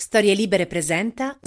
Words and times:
Storie 0.00 0.32
Libere 0.32 0.66
presenta. 0.66 1.38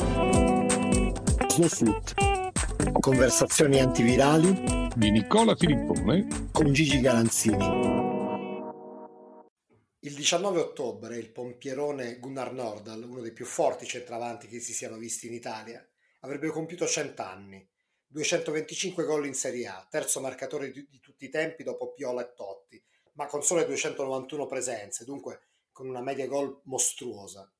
Conversazioni 2.99 3.79
antivirali 3.79 4.89
di 4.95 5.09
Nicola 5.09 5.55
Filippone 5.55 6.49
con 6.51 6.71
Gigi 6.71 7.01
Galanzini. 7.01 7.65
Il 10.01 10.13
19 10.13 10.59
ottobre 10.59 11.17
il 11.17 11.31
pompierone 11.31 12.19
Gunnar 12.19 12.53
Nordahl, 12.53 13.01
uno 13.01 13.21
dei 13.21 13.33
più 13.33 13.45
forti 13.45 13.87
centravanti 13.87 14.47
che 14.47 14.59
si 14.59 14.71
siano 14.71 14.97
visti 14.97 15.25
in 15.25 15.33
Italia, 15.33 15.83
avrebbe 16.19 16.49
compiuto 16.49 16.85
100 16.85 17.23
anni. 17.23 17.67
225 18.05 19.03
gol 19.03 19.25
in 19.25 19.33
Serie 19.33 19.65
A, 19.65 19.87
terzo 19.89 20.19
marcatore 20.19 20.69
di, 20.69 20.87
di 20.87 20.99
tutti 20.99 21.25
i 21.25 21.29
tempi 21.29 21.63
dopo 21.63 21.91
Piola 21.91 22.21
e 22.21 22.33
Totti, 22.35 22.81
ma 23.13 23.25
con 23.25 23.41
sole 23.41 23.65
291 23.65 24.45
presenze, 24.45 25.05
dunque 25.05 25.41
con 25.71 25.89
una 25.89 26.01
media 26.01 26.27
gol 26.27 26.61
mostruosa. 26.65 27.51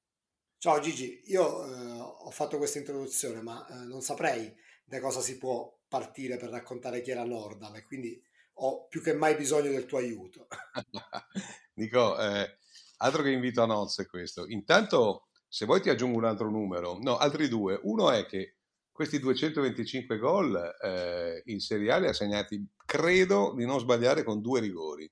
Ciao 0.64 0.80
Gigi, 0.80 1.24
io 1.26 1.66
eh, 1.66 2.00
ho 2.00 2.32
fatto 2.32 2.58
questa 2.58 2.78
introduzione, 2.78 3.42
ma 3.42 3.68
eh, 3.68 3.86
non 3.86 4.00
saprei 4.00 4.50
da 4.86 5.02
cosa 5.02 5.20
si 5.20 5.38
può 5.38 5.70
partire 5.90 6.38
per 6.38 6.52
raccontare 6.52 7.02
chi 7.02 7.12
era 7.12 7.26
Nordal 7.26 7.84
quindi 7.84 8.18
ho 8.60 8.88
più 8.88 9.02
che 9.02 9.12
mai 9.12 9.36
bisogno 9.36 9.72
del 9.72 9.86
tuo 9.86 9.98
aiuto. 9.98 10.48
Nico, 11.76 12.18
eh, 12.18 12.60
altro 13.00 13.24
che 13.24 13.32
invito 13.32 13.62
a 13.62 13.66
nozze 13.66 14.08
questo. 14.08 14.46
Intanto, 14.48 15.28
se 15.50 15.66
vuoi 15.66 15.82
ti 15.82 15.90
aggiungo 15.90 16.18
un 16.18 16.24
altro 16.24 16.50
numero, 16.50 16.98
no, 16.98 17.18
altri 17.18 17.50
due. 17.50 17.78
Uno 17.84 18.10
è 18.10 18.26
che 18.26 18.60
questi 18.90 19.20
225 19.20 20.18
gol 20.18 20.56
eh, 20.82 21.42
in 21.48 21.58
ha 21.60 22.14
segnati, 22.14 22.66
credo 22.86 23.54
di 23.54 23.66
non 23.66 23.82
sbagliare, 23.82 24.24
con 24.24 24.40
due 24.40 24.62
rigori, 24.62 25.12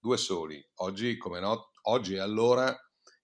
due 0.00 0.16
soli. 0.16 0.60
Oggi, 0.78 1.16
come 1.16 1.38
no, 1.38 1.70
oggi 1.82 2.14
e 2.14 2.18
allora 2.18 2.76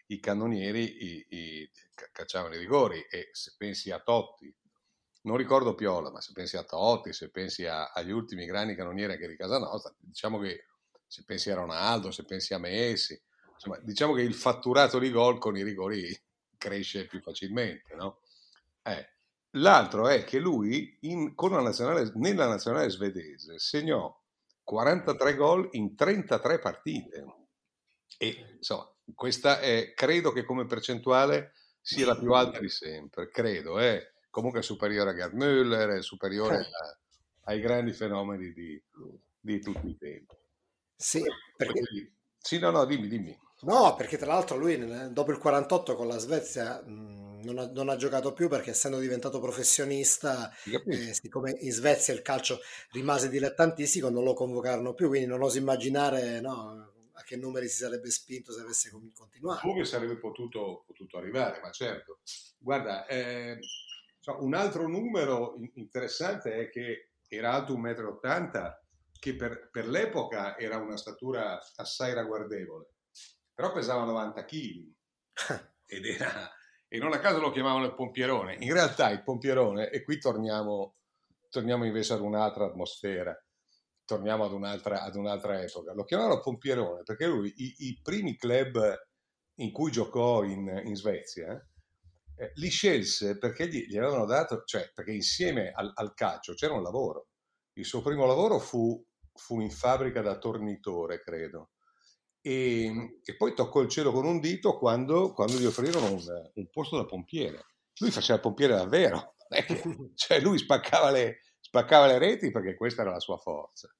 i 0.06 0.20
cannonieri 0.20 1.04
i, 1.04 1.26
i, 1.28 1.70
cacciavano 2.12 2.54
i 2.54 2.58
rigori 2.58 3.00
e 3.10 3.30
se 3.32 3.54
pensi 3.56 3.90
a 3.90 4.00
Totti, 4.00 4.54
non 5.22 5.36
ricordo 5.36 5.74
Piola, 5.74 6.10
ma 6.10 6.20
se 6.20 6.32
pensi 6.32 6.56
a 6.56 6.62
Totti, 6.62 7.12
se 7.12 7.30
pensi 7.30 7.66
a, 7.66 7.90
agli 7.92 8.12
ultimi 8.12 8.46
grandi 8.46 8.74
cannonieri 8.74 9.12
anche 9.12 9.28
di 9.28 9.36
casa 9.36 9.58
nostra, 9.58 9.92
diciamo 9.98 10.38
che 10.38 10.66
se 11.06 11.24
pensi 11.24 11.50
a 11.50 11.56
Ronaldo, 11.56 12.10
se 12.10 12.24
pensi 12.24 12.54
a 12.54 12.58
Messi, 12.58 13.20
insomma, 13.52 13.78
diciamo 13.78 14.12
che 14.14 14.22
il 14.22 14.34
fatturato 14.34 14.98
di 14.98 15.10
gol 15.10 15.38
con 15.38 15.56
i 15.56 15.62
rigori 15.62 16.16
cresce 16.56 17.06
più 17.06 17.20
facilmente, 17.20 17.94
no? 17.94 18.20
Eh, 18.82 19.16
L'altro 19.56 20.08
è 20.08 20.24
che 20.24 20.38
lui 20.38 20.98
in, 21.02 21.32
nazionale, 21.34 22.10
nella 22.16 22.46
nazionale 22.46 22.90
svedese 22.90 23.58
segnò 23.58 24.14
43 24.62 25.34
gol 25.34 25.68
in 25.72 25.94
33 25.94 26.58
partite. 26.58 27.24
E 28.18 28.54
insomma, 28.56 28.90
questa 29.14 29.60
è, 29.60 29.92
credo 29.94 30.32
che 30.32 30.44
come 30.44 30.66
percentuale 30.66 31.52
sia 31.80 32.06
la 32.06 32.16
più 32.16 32.32
alta 32.32 32.58
di 32.58 32.68
sempre, 32.68 33.28
credo, 33.28 33.78
è 33.78 33.94
eh. 33.94 34.12
comunque 34.30 34.62
superiore 34.62 35.10
a 35.10 35.14
Gerd 35.14 35.34
Müller, 35.34 35.98
è 35.98 36.02
superiore 36.02 36.56
a, 36.56 36.98
ai 37.44 37.60
grandi 37.60 37.92
fenomeni 37.92 38.52
di, 38.52 38.82
di 39.38 39.60
tutti 39.60 39.88
i 39.88 39.96
tempi. 39.96 40.34
Sì, 40.96 41.22
perché... 41.56 42.12
Sì, 42.38 42.58
no, 42.58 42.70
no, 42.70 42.84
dimmi, 42.84 43.08
dimmi. 43.08 43.38
No, 43.62 43.94
perché 43.96 44.18
tra 44.18 44.26
l'altro 44.26 44.56
lui 44.56 44.76
dopo 45.12 45.30
il 45.30 45.38
48 45.38 45.94
con 45.94 46.06
la 46.06 46.18
Svezia 46.18 46.82
mh, 46.84 47.40
non, 47.42 47.58
ha, 47.58 47.70
non, 47.72 47.88
ha, 47.88 47.96
giocato 47.96 48.32
più 48.32 48.48
perché 48.48 48.70
essendo 48.70 48.98
diventato 48.98 49.40
professionista, 49.40 50.52
eh, 50.64 51.14
siccome 51.14 51.56
in 51.60 51.72
Svezia 51.72 52.12
il 52.12 52.22
calcio 52.22 52.60
rimase 52.90 53.30
dilettantistico, 53.30 54.10
non 54.10 54.24
lo 54.24 54.34
convocarono 54.34 54.92
più, 54.92 55.08
quindi 55.08 55.26
non 55.26 55.42
oso 55.42 55.56
immaginare 55.56 56.40
no, 56.40 56.92
a 57.18 57.22
che 57.22 57.36
numeri 57.36 57.68
si 57.68 57.78
sarebbe 57.78 58.10
spinto 58.10 58.52
se 58.52 58.60
avesse 58.60 58.90
continuato. 58.90 59.66
Come 59.66 59.84
sarebbe 59.84 60.18
potuto, 60.18 60.84
potuto 60.86 61.16
arrivare, 61.18 61.60
ma 61.60 61.70
certo. 61.70 62.20
Guarda, 62.58 63.06
eh, 63.06 63.58
un 64.38 64.54
altro 64.54 64.86
numero 64.86 65.56
interessante 65.74 66.54
è 66.54 66.68
che 66.68 67.10
era 67.28 67.52
alto 67.52 67.74
1,80 67.74 68.62
m 68.62 68.84
che 69.18 69.34
per, 69.34 69.70
per 69.70 69.88
l'epoca 69.88 70.58
era 70.58 70.76
una 70.76 70.96
statura 70.96 71.58
assai 71.76 72.12
ragguardevole, 72.12 72.86
però 73.54 73.72
pesava 73.72 74.04
90 74.04 74.44
kg 74.44 74.92
ed 75.86 76.04
era, 76.04 76.50
e 76.86 76.98
non 76.98 77.12
a 77.12 77.18
caso 77.18 77.40
lo 77.40 77.50
chiamavano 77.50 77.86
il 77.86 77.94
pompierone. 77.94 78.56
In 78.60 78.72
realtà 78.72 79.10
il 79.10 79.22
pompierone, 79.22 79.90
e 79.90 80.02
qui 80.02 80.18
torniamo, 80.18 80.96
torniamo 81.48 81.84
invece 81.84 82.12
ad 82.12 82.20
un'altra 82.20 82.66
atmosfera, 82.66 83.36
torniamo 84.06 84.44
ad 84.44 84.52
un'altra, 84.52 85.02
ad 85.02 85.16
un'altra 85.16 85.60
epoca, 85.60 85.92
lo 85.92 86.04
chiamavano 86.04 86.40
pompierone 86.40 87.02
perché 87.02 87.26
lui 87.26 87.52
i, 87.56 87.74
i 87.88 88.00
primi 88.02 88.36
club 88.36 88.80
in 89.56 89.70
cui 89.72 89.90
giocò 89.90 90.42
in, 90.44 90.82
in 90.84 90.94
Svezia 90.94 91.54
eh, 92.36 92.52
li 92.54 92.68
scelse 92.68 93.36
perché 93.36 93.68
gli, 93.68 93.86
gli, 93.86 93.98
avevano 93.98 94.24
dato, 94.24 94.62
cioè 94.64 94.90
perché 94.94 95.12
insieme 95.12 95.72
al, 95.74 95.90
al 95.94 96.14
calcio 96.14 96.54
c'era 96.54 96.72
un 96.72 96.82
lavoro. 96.82 97.28
Il 97.74 97.84
suo 97.84 98.00
primo 98.00 98.24
lavoro 98.24 98.58
fu 98.58 99.04
fu 99.36 99.60
in 99.60 99.70
fabbrica 99.70 100.22
da 100.22 100.38
tornitore, 100.38 101.20
credo. 101.20 101.70
E, 102.40 103.20
e, 103.24 103.36
poi 103.36 103.54
toccò 103.54 103.80
il 103.80 103.88
cielo 103.88 104.12
con 104.12 104.24
un 104.24 104.40
dito 104.40 104.78
quando, 104.78 105.32
quando 105.32 105.58
gli 105.58 105.64
offrirono 105.64 106.12
un, 106.12 106.50
un, 106.54 106.70
posto 106.70 106.96
da 106.96 107.04
pompiere. 107.04 107.66
Lui 107.98 108.10
faceva 108.10 108.38
pompiere 108.38 108.74
davvero, 108.74 109.34
cioè 110.14 110.40
lui 110.40 110.58
spaccava 110.58 111.10
le, 111.10 111.40
spaccava 111.66 112.06
le, 112.06 112.18
reti 112.18 112.52
perché 112.52 112.76
questa 112.76 113.02
era 113.02 113.10
la 113.10 113.20
sua 113.20 113.38
forza. 113.38 113.92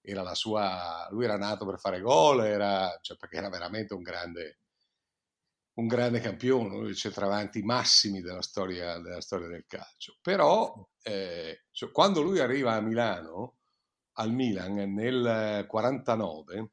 Era 0.00 0.22
la 0.22 0.34
sua, 0.34 1.08
lui 1.10 1.24
era 1.24 1.36
nato 1.36 1.66
per 1.66 1.78
fare 1.78 2.00
gol, 2.00 2.44
era, 2.44 2.96
cioè 3.02 3.16
perché 3.16 3.36
era 3.36 3.50
veramente 3.50 3.94
un 3.94 4.02
grande, 4.02 4.58
un 5.74 5.86
grande 5.88 6.20
campione, 6.20 6.74
uno 6.74 6.84
dei 6.84 6.94
centravanti 6.94 7.62
massimi 7.62 8.20
della 8.20 8.42
storia, 8.42 8.98
della 8.98 9.20
storia 9.20 9.48
del 9.48 9.66
calcio. 9.66 10.18
Però 10.22 10.88
eh, 11.02 11.64
cioè, 11.72 11.90
quando 11.90 12.22
lui 12.22 12.38
arriva 12.38 12.74
a 12.74 12.80
Milano, 12.80 13.56
al 14.14 14.32
Milan 14.32 14.74
nel 14.94 15.66
49 15.66 16.70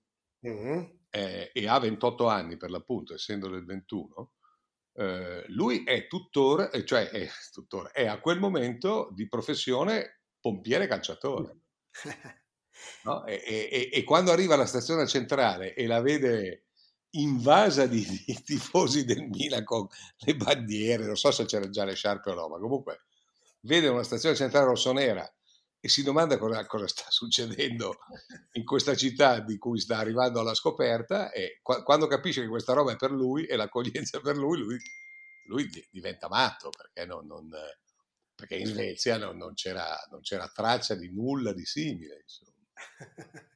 mm-hmm. 0.48 0.84
eh, 1.10 1.52
e 1.52 1.68
ha 1.68 1.80
28 1.80 2.28
anni 2.28 2.58
per 2.58 2.70
l'appunto, 2.70 3.14
essendo 3.14 3.50
del 3.50 3.66
21, 3.66 4.32
eh, 4.94 5.44
lui 5.50 5.84
è 5.84 6.08
tuttora, 6.08 6.70
eh, 6.70 6.86
cioè 6.86 7.10
è, 7.10 7.28
tuttora, 7.52 7.92
è 7.92 8.06
a 8.06 8.20
quel 8.20 8.40
momento 8.40 9.10
di 9.14 9.28
professione 9.28 10.17
pompiere 10.48 10.88
calciatore. 10.88 11.58
No? 13.04 13.26
E, 13.26 13.42
e, 13.44 13.90
e, 13.92 14.04
quando 14.04 14.32
arriva 14.32 14.54
alla 14.54 14.68
stazione 14.68 15.08
centrale 15.08 15.74
e 15.74 15.88
la 15.88 16.00
vede 16.00 16.68
invasa 17.12 17.88
di, 17.88 18.06
di, 18.06 18.38
tifosi 18.46 19.04
del 19.04 19.24
Milan 19.24 19.64
con 19.64 19.88
le 20.20 20.36
bandiere, 20.36 21.04
non 21.04 21.16
so 21.16 21.32
se 21.32 21.46
c'erano 21.46 21.72
già 21.72 21.84
le 21.86 21.96
sciarpe 21.96 22.30
o 22.30 22.36
no, 22.36 22.48
ma 22.48 22.60
comunque 22.60 23.06
vede 23.62 23.88
una 23.88 24.04
stazione 24.04 24.36
centrale 24.36 24.68
rossonera 24.68 25.28
e 25.80 25.90
si 25.90 26.04
domanda 26.04 26.38
cosa, 26.38 26.64
cosa, 26.68 26.88
sta 26.88 27.06
succedendo 27.10 27.98
in 28.54 28.64
questa 28.64 28.96
città 28.96 29.40
di 29.40 29.58
cui 29.58 29.80
sta 29.80 29.98
arrivando 29.98 30.40
alla 30.40 30.54
scoperta 30.54 31.32
e 31.32 31.60
qua, 31.64 31.82
quando 31.82 32.06
capisce 32.06 32.42
che 32.42 32.48
questa 32.48 32.74
roba 32.74 32.92
è 32.92 32.96
per 32.96 33.12
lui 33.12 33.46
e 33.46 33.56
l'accoglienza 33.56 34.20
è 34.20 34.22
per 34.22 34.38
lui, 34.38 34.60
lui, 34.60 34.78
lui 35.46 35.68
diventa 35.90 36.28
matto 36.28 36.70
perché, 36.70 37.08
non, 37.08 37.26
non, 37.26 37.50
perché 38.38 38.56
in 38.56 38.68
Svezia 38.68 39.18
non, 39.18 39.36
non, 39.36 39.56
c'era, 39.56 39.98
non, 40.12 40.22
c'era, 40.22 40.48
traccia 40.48 40.94
di 40.94 41.12
nulla 41.12 41.54
di 41.54 41.66
simile. 41.66 42.24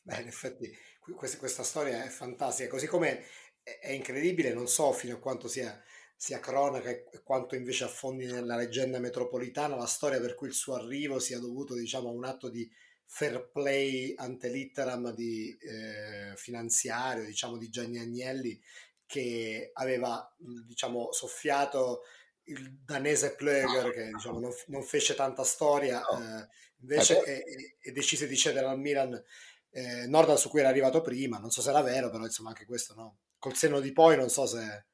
Beh, 0.00 0.20
in 0.20 0.28
effetti 0.28 0.72
questa, 1.16 1.38
questa, 1.38 1.64
storia 1.64 2.04
è 2.04 2.08
fantastica, 2.08 2.68
così 2.68 2.86
come 2.86 3.24
è, 3.62 3.90
incredibile, 3.90 4.54
non 4.54 4.68
so 4.68 4.92
fino 4.92 5.16
a 5.16 5.18
quanto 5.18 5.48
sia 5.48 5.82
sia 6.14 6.38
cronaca 6.38 6.88
e 6.88 7.04
quanto 7.24 7.56
invece 7.56 7.82
affondi 7.82 8.26
nella 8.26 8.54
leggenda 8.54 9.00
metropolitana 9.00 9.74
la 9.74 9.86
storia 9.86 10.20
per 10.20 10.36
cui 10.36 10.46
il 10.46 10.54
suo 10.54 10.76
arrivo 10.76 11.18
sia 11.18 11.40
dovuto 11.40 11.74
diciamo, 11.74 12.10
a 12.10 12.12
un 12.12 12.24
atto 12.24 12.48
di 12.48 12.70
fair 13.04 13.50
play 13.50 14.14
ante 14.16 14.48
litteram 14.48 15.12
di, 15.12 15.58
eh, 15.58 16.36
finanziario 16.36 17.24
diciamo, 17.24 17.56
di 17.56 17.68
Gianni 17.68 17.98
Agnelli 17.98 18.62
che 19.04 19.70
aveva 19.72 20.32
diciamo, 20.64 21.10
soffiato 21.10 22.02
il 22.44 22.80
danese 22.84 23.34
Plöger 23.34 23.92
che 23.92 24.10
diciamo, 24.12 24.40
non, 24.40 24.50
non, 24.66 24.82
fece 24.82 25.14
tanta 25.14 25.44
storia 25.44 26.00
eh, 26.00 26.48
invece 26.80 27.22
eh, 27.24 27.32
e, 27.32 27.76
e, 27.80 27.92
decise 27.92 28.26
di 28.26 28.36
cedere 28.36 28.66
al 28.66 28.78
Milan 28.78 29.22
eh, 29.70 30.06
Nordal 30.06 30.38
su 30.38 30.48
cui 30.48 30.60
era 30.60 30.68
arrivato 30.68 31.00
prima 31.02 31.38
non 31.38 31.50
so 31.50 31.62
se 31.62 31.70
era 31.70 31.82
vero 31.82 32.10
però 32.10 32.24
insomma 32.24 32.48
anche 32.48 32.66
questo 32.66 32.94
no 32.94 33.18
col 33.38 33.54
senno 33.54 33.80
di 33.80 33.92
poi 33.92 34.16
non 34.16 34.28
so 34.28 34.46
se 34.46 34.86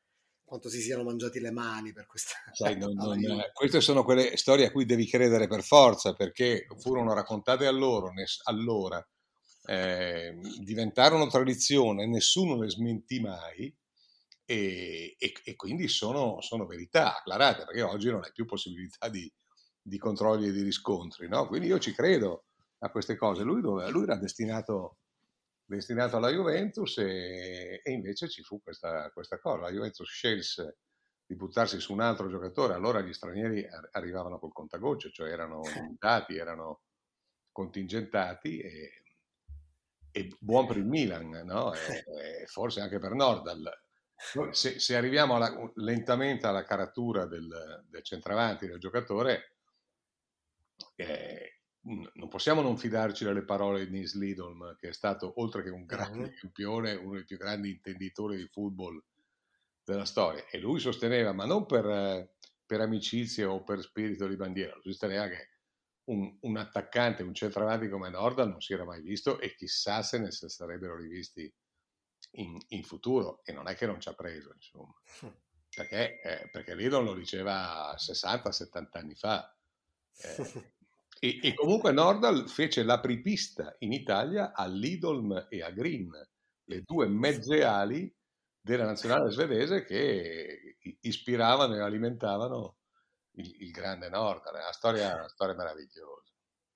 quanto 0.48 0.70
si 0.70 0.80
siano 0.80 1.04
mangiati 1.04 1.38
le 1.40 1.50
mani 1.50 1.92
per 1.92 2.06
questa. 2.06 2.32
Sai, 2.52 2.76
non, 2.78 2.94
non, 2.94 3.20
queste 3.52 3.82
sono 3.82 4.02
quelle 4.02 4.36
storie 4.38 4.66
a 4.66 4.72
cui 4.72 4.86
devi 4.86 5.06
credere 5.06 5.46
per 5.46 5.62
forza, 5.62 6.14
perché 6.14 6.66
furono 6.78 7.12
raccontate 7.12 7.66
a 7.66 7.70
loro, 7.70 8.10
allora, 8.44 9.06
eh, 9.66 10.34
diventarono 10.60 11.26
tradizione, 11.26 12.06
nessuno 12.06 12.56
le 12.56 12.70
smentì 12.70 13.20
mai. 13.20 13.72
E, 14.50 15.14
e, 15.18 15.32
e 15.44 15.56
quindi 15.56 15.88
sono, 15.88 16.40
sono, 16.40 16.64
verità 16.64 17.18
acclarate 17.18 17.64
perché 17.66 17.82
oggi 17.82 18.10
non 18.10 18.22
hai 18.24 18.32
più 18.32 18.46
possibilità 18.46 19.10
di, 19.10 19.30
di 19.82 19.98
controlli 19.98 20.48
e 20.48 20.52
di 20.52 20.62
riscontri 20.62 21.28
no? 21.28 21.46
quindi 21.46 21.66
io 21.66 21.78
ci 21.78 21.92
credo 21.92 22.46
a 22.78 22.90
queste 22.90 23.14
cose 23.16 23.42
lui, 23.42 23.60
dove, 23.60 23.90
lui 23.90 24.04
era 24.04 24.16
destinato 24.16 25.00
destinato 25.68 26.16
alla 26.16 26.30
Juventus 26.30 26.96
e, 26.98 27.82
e 27.84 27.92
invece 27.92 28.28
ci 28.28 28.42
fu 28.42 28.62
questa, 28.62 29.10
questa, 29.10 29.38
cosa. 29.38 29.62
La 29.62 29.70
Juventus 29.70 30.08
scelse 30.08 30.78
di 31.26 31.36
buttarsi 31.36 31.78
su 31.78 31.92
un 31.92 32.00
altro 32.00 32.30
giocatore, 32.30 32.72
allora 32.72 33.02
gli 33.02 33.12
stranieri 33.12 33.66
arrivavano 33.92 34.38
col 34.38 34.52
contagoccio, 34.52 35.10
cioè 35.10 35.30
erano 35.30 35.60
limitati, 35.74 36.36
erano 36.36 36.80
contingentati 37.52 38.60
e, 38.60 39.02
e 40.10 40.34
buon 40.40 40.66
per 40.66 40.78
il 40.78 40.86
Milan, 40.86 41.28
no? 41.44 41.74
e, 41.74 42.04
e 42.42 42.46
forse 42.46 42.80
anche 42.80 42.98
per 42.98 43.12
Nordal. 43.12 43.70
Se, 44.50 44.81
se 44.81 44.97
arriviamo 44.97 45.37
alla, 45.37 45.70
lentamente 45.76 46.47
alla 46.47 46.65
caratura 46.65 47.26
del, 47.26 47.85
del 47.88 48.03
centravanti 48.03 48.67
del 48.67 48.81
giocatore, 48.81 49.55
eh, 50.97 51.61
non 51.82 52.29
possiamo 52.29 52.61
non 52.61 52.76
fidarci 52.76 53.25
delle 53.25 53.44
parole 53.44 53.85
di 53.87 53.93
Nils 53.93 54.15
Lidolm, 54.15 54.76
che 54.76 54.88
è 54.88 54.93
stato, 54.93 55.41
oltre 55.41 55.62
che 55.62 55.70
un 55.70 55.85
grande 55.87 56.35
campione, 56.35 56.94
uno 56.94 57.15
dei 57.15 57.25
più 57.25 57.37
grandi 57.37 57.70
intenditori 57.70 58.37
di 58.37 58.49
football 58.49 59.03
della 59.85 60.05
storia. 60.05 60.44
E 60.50 60.59
lui 60.59 60.81
sosteneva, 60.81 61.32
ma 61.32 61.47
non 61.47 61.65
per, 61.65 62.35
per 62.67 62.81
amicizia 62.81 63.50
o 63.50 63.62
per 63.62 63.81
spirito 63.81 64.26
di 64.26 64.37
bandiera, 64.37 64.75
lui 64.75 64.93
sosteneva 64.93 65.29
che 65.29 65.49
un, 66.09 66.37
un, 66.41 66.56
attaccante, 66.56 67.23
un 67.23 67.35
centravanti 67.35 67.88
come 67.88 68.11
Nordan 68.11 68.50
non 68.50 68.61
si 68.61 68.73
era 68.73 68.85
mai 68.85 69.00
visto 69.00 69.38
e 69.41 69.55
chissà 69.55 70.03
se 70.03 70.19
ne 70.19 70.31
sarebbero 70.31 70.97
rivisti 70.97 71.53
in, 72.32 72.58
in 72.69 72.82
futuro. 72.82 73.40
E 73.44 73.52
non 73.52 73.69
è 73.69 73.75
che 73.75 73.86
non 73.86 74.00
ci 74.00 74.08
ha 74.08 74.14
preso, 74.14 74.52
insomma. 74.54 74.94
Perché, 75.69 76.20
eh, 76.22 76.48
perché 76.50 76.75
Lidolm 76.75 77.04
lo 77.04 77.14
diceva 77.14 77.94
60-70 77.96 78.86
anni 78.92 79.14
fa. 79.14 79.54
Eh, 80.16 80.76
E, 81.20 81.40
e, 81.42 81.54
comunque 81.54 81.90
Nordal 81.90 82.48
fece 82.48 82.84
l'apripista 82.84 83.75
in 83.80 83.92
Italia 83.92 84.52
a 84.52 84.66
Lidolm 84.66 85.46
e 85.48 85.62
a 85.62 85.70
Green, 85.70 86.10
le 86.64 86.82
due 86.82 87.08
mezze 87.08 87.64
ali 87.64 88.12
della 88.60 88.84
nazionale 88.84 89.31
svedese 89.32 89.84
che 89.84 90.76
ispiravano 91.00 91.74
e 91.74 91.81
alimentavano 91.81 92.76
il, 93.32 93.62
il 93.62 93.70
grande 93.72 94.08
Nordal. 94.08 94.54
È 94.54 94.60
una 94.60 94.72
storia, 94.72 95.14
una 95.14 95.28
storia 95.28 95.56
meravigliosa 95.56 96.27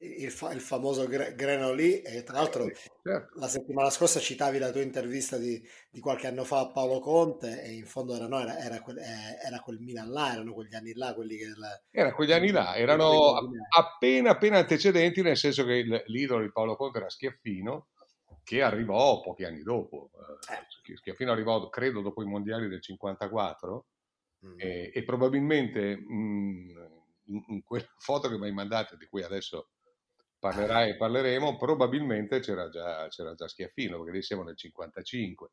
il, 0.02 0.30
fa- 0.30 0.52
il 0.52 0.60
famoso 0.60 1.06
Gre- 1.06 1.34
Greno 1.34 1.72
lì 1.72 2.02
e 2.02 2.22
tra 2.24 2.38
l'altro 2.38 2.66
certo. 3.02 3.38
la 3.38 3.46
settimana 3.46 3.90
scorsa 3.90 4.18
citavi 4.18 4.58
la 4.58 4.70
tua 4.70 4.82
intervista 4.82 5.36
di, 5.38 5.62
di, 5.90 6.00
qualche 6.00 6.26
anno 6.26 6.44
fa 6.44 6.60
a 6.60 6.72
Paolo 6.72 6.98
Conte 6.98 7.62
e 7.62 7.72
in 7.72 7.86
fondo 7.86 8.14
era, 8.14 8.26
no, 8.26 8.40
era, 8.40 8.58
era, 8.58 8.80
quel, 8.80 8.98
eh, 8.98 9.38
era, 9.44 9.60
quel, 9.60 9.78
Milan 9.78 10.10
là, 10.10 10.32
erano 10.32 10.52
quegli 10.52 10.74
anni 10.74 10.92
là 10.94 11.14
quelli 11.14 11.36
che... 11.36 11.52
La... 11.56 11.80
Era 11.90 12.12
quegli 12.12 12.32
anni 12.32 12.50
là, 12.50 12.74
erano 12.74 13.34
appena 13.76 14.30
appena 14.30 14.58
antecedenti 14.58 15.22
nel 15.22 15.36
senso 15.36 15.64
che 15.64 15.74
il, 15.74 16.02
l'idolo 16.06 16.42
di 16.42 16.50
Paolo 16.50 16.76
Conte 16.76 16.98
era 16.98 17.08
Schiaffino 17.08 17.88
che 18.44 18.60
arrivò 18.60 19.20
pochi 19.20 19.44
anni 19.44 19.62
dopo. 19.62 20.10
Eh. 20.50 20.96
Schiaffino 20.96 21.30
arrivò 21.30 21.68
credo 21.68 22.00
dopo 22.00 22.22
i 22.22 22.26
mondiali 22.26 22.68
del 22.68 22.82
54 22.82 23.86
mm. 24.44 24.54
e, 24.58 24.90
e, 24.92 25.04
probabilmente 25.04 25.96
mh, 25.96 26.90
in, 27.26 27.44
in 27.46 27.62
quella 27.62 27.86
foto 27.98 28.28
che 28.28 28.36
mi 28.36 28.46
hai 28.46 28.52
mandato 28.52 28.96
di 28.96 29.06
cui 29.06 29.22
adesso 29.22 29.68
parlerai 30.42 30.90
e 30.90 30.96
parleremo, 30.96 31.56
probabilmente 31.56 32.40
c'era 32.40 32.68
già, 32.68 33.06
c'era 33.06 33.32
già 33.34 33.46
Schiaffino, 33.46 33.98
perché 33.98 34.16
lì 34.16 34.22
siamo 34.22 34.42
nel 34.42 34.56
55. 34.56 35.50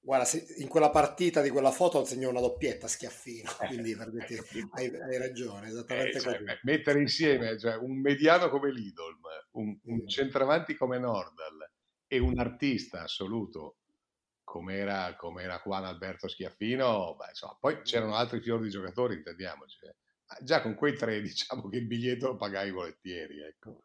Guarda, 0.00 0.28
in 0.56 0.66
quella 0.66 0.90
partita 0.90 1.40
di 1.40 1.50
quella 1.50 1.70
foto 1.70 2.04
segnò 2.04 2.30
una 2.30 2.40
doppietta 2.40 2.88
Schiaffino, 2.88 3.48
eh, 3.60 3.66
quindi 3.68 3.94
per 3.94 4.10
dirti, 4.10 4.68
hai, 4.72 4.86
hai, 4.86 5.16
ragione, 5.16 5.68
esattamente 5.68 6.16
eh, 6.16 6.20
cioè, 6.20 6.40
mettere 6.64 7.00
insieme 7.00 7.56
cioè, 7.56 7.76
un 7.76 8.00
mediano 8.00 8.48
come 8.48 8.72
Lidolm, 8.72 9.20
un, 9.52 9.78
un 9.80 10.08
centravanti 10.08 10.74
come 10.74 10.98
Nordal 10.98 11.70
e 12.08 12.18
un 12.18 12.36
artista 12.40 13.02
assoluto 13.02 13.76
come 14.42 14.74
era, 14.74 15.14
come 15.14 15.44
era 15.44 15.62
Juan 15.64 15.84
Alberto 15.84 16.26
Schiaffino, 16.26 17.14
beh, 17.14 17.28
insomma, 17.28 17.56
poi 17.60 17.82
c'erano 17.82 18.16
altri 18.16 18.40
fiori 18.40 18.64
di 18.64 18.70
giocatori, 18.70 19.14
intendiamoci. 19.14 19.86
Eh. 19.86 19.94
Già 20.40 20.62
con 20.62 20.74
quei 20.74 20.96
tre 20.96 21.20
diciamo 21.22 21.68
che 21.68 21.76
il 21.76 21.86
biglietto 21.86 22.26
lo 22.26 22.36
pagai 22.36 22.72
volentieri, 22.72 23.40
ecco. 23.40 23.84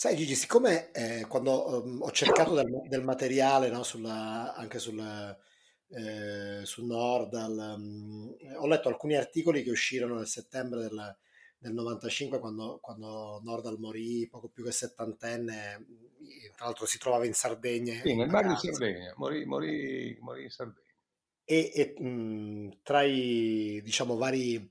Sai 0.00 0.16
Gigi, 0.16 0.34
siccome 0.34 0.92
eh, 0.92 1.26
quando 1.28 1.84
um, 1.84 2.00
ho 2.00 2.10
cercato 2.10 2.54
del, 2.54 2.88
del 2.88 3.04
materiale 3.04 3.68
no, 3.68 3.82
sulla, 3.82 4.54
anche 4.54 4.78
sul, 4.78 4.98
eh, 4.98 6.64
sul 6.64 6.86
Nordal, 6.86 7.74
um, 7.76 8.34
ho 8.56 8.66
letto 8.66 8.88
alcuni 8.88 9.16
articoli 9.16 9.62
che 9.62 9.70
uscirono 9.70 10.14
nel 10.14 10.26
settembre 10.26 10.80
del, 10.80 11.18
del 11.58 11.74
95 11.74 12.38
quando, 12.38 12.78
quando, 12.80 13.42
Nordal 13.44 13.78
morì, 13.78 14.26
poco 14.26 14.48
più 14.48 14.64
che 14.64 14.72
settantenne, 14.72 15.86
tra 16.56 16.64
l'altro 16.64 16.86
si 16.86 16.96
trovava 16.96 17.26
in 17.26 17.34
Sardegna. 17.34 18.00
Sì, 18.00 18.16
nel 18.16 18.30
bar 18.30 18.46
di 18.46 18.56
Sardegna, 18.56 19.12
morì, 19.16 19.44
morì, 19.44 20.16
morì 20.22 20.44
in 20.44 20.50
Sardegna. 20.50 20.94
E, 21.44 21.72
e 21.74 22.00
mh, 22.02 22.78
tra 22.82 23.02
i 23.02 23.82
diciamo, 23.84 24.16
vari 24.16 24.66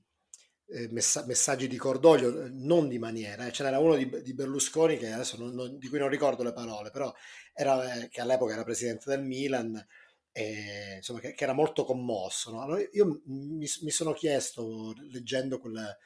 messa- 0.90 1.24
messaggi 1.26 1.66
di 1.66 1.76
cordoglio, 1.76 2.44
eh, 2.44 2.48
non 2.50 2.88
di 2.88 2.98
maniera. 2.98 3.46
Eh. 3.46 3.52
Ce 3.52 3.62
n'era 3.62 3.78
uno 3.78 3.96
di, 3.96 4.08
di 4.22 4.34
Berlusconi 4.34 4.96
che 4.96 5.10
adesso 5.10 5.36
non, 5.36 5.52
non, 5.54 5.78
di 5.78 5.88
cui 5.88 5.98
non 5.98 6.08
ricordo 6.08 6.42
le 6.42 6.52
parole, 6.52 6.90
però 6.90 7.12
era, 7.52 7.94
eh, 7.94 8.08
che 8.08 8.20
all'epoca 8.20 8.52
era 8.52 8.64
presidente 8.64 9.10
del 9.10 9.22
Milan, 9.22 9.84
e, 10.32 10.94
insomma, 10.96 11.20
che, 11.20 11.34
che, 11.34 11.44
era 11.44 11.52
molto 11.52 11.84
commosso. 11.84 12.52
No? 12.52 12.62
Allora 12.62 12.82
io 12.92 13.22
mi, 13.26 13.66
mi, 13.82 13.90
sono 13.90 14.12
chiesto, 14.12 14.94
leggendo 15.10 15.58
quelle, 15.58 15.98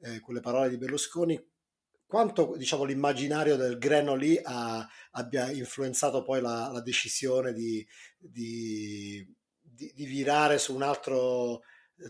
eh, 0.00 0.20
quelle, 0.20 0.40
parole 0.40 0.68
di 0.70 0.78
Berlusconi, 0.78 1.40
quanto 2.06 2.54
diciamo, 2.56 2.84
l'immaginario 2.84 3.56
del 3.56 3.78
Greno 3.78 4.14
lì 4.14 4.38
ha, 4.42 4.86
abbia 5.12 5.50
influenzato 5.50 6.22
poi 6.22 6.40
la, 6.40 6.70
la 6.72 6.80
decisione 6.80 7.52
di, 7.52 7.84
di, 8.18 9.26
di, 9.60 9.92
di 9.94 10.04
virare 10.04 10.58
su 10.58 10.74
un 10.74 10.82
altro 10.82 11.62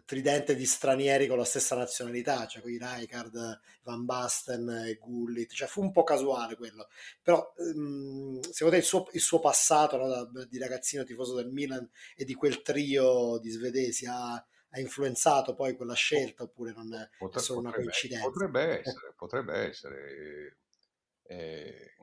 tridente 0.04 0.54
di 0.54 0.64
stranieri 0.64 1.26
con 1.26 1.38
la 1.38 1.44
stessa 1.44 1.76
nazionalità, 1.76 2.46
cioè 2.46 2.62
con 2.62 2.70
i 2.70 2.78
Rijkaard, 2.78 3.60
Van 3.82 4.04
Basten 4.04 4.68
e 4.68 4.94
Gullit, 4.94 5.52
cioè 5.52 5.68
fu 5.68 5.82
un 5.82 5.92
po' 5.92 6.04
casuale 6.04 6.56
quello, 6.56 6.88
però 7.22 7.52
ehm, 7.58 8.40
secondo 8.40 8.74
te 8.74 8.76
il 8.76 8.86
suo, 8.86 9.06
il 9.12 9.20
suo 9.20 9.40
passato 9.40 9.96
no, 9.96 10.08
da, 10.08 10.44
di 10.46 10.58
ragazzino 10.58 11.04
tifoso 11.04 11.34
del 11.34 11.50
Milan 11.50 11.88
e 12.16 12.24
di 12.24 12.34
quel 12.34 12.62
trio 12.62 13.38
di 13.38 13.50
svedesi 13.50 14.06
ha, 14.06 14.32
ha 14.34 14.80
influenzato 14.80 15.54
poi 15.54 15.76
quella 15.76 15.94
scelta 15.94 16.44
oppure 16.44 16.72
non 16.72 16.94
è, 16.94 17.08
Potre, 17.18 17.40
solo 17.40 17.60
una 17.60 17.72
coincidenza? 17.72 18.24
Potrebbe 18.24 18.80
essere, 18.80 19.14
potrebbe 19.16 19.54
essere. 19.54 20.56
Eh, 21.24 21.94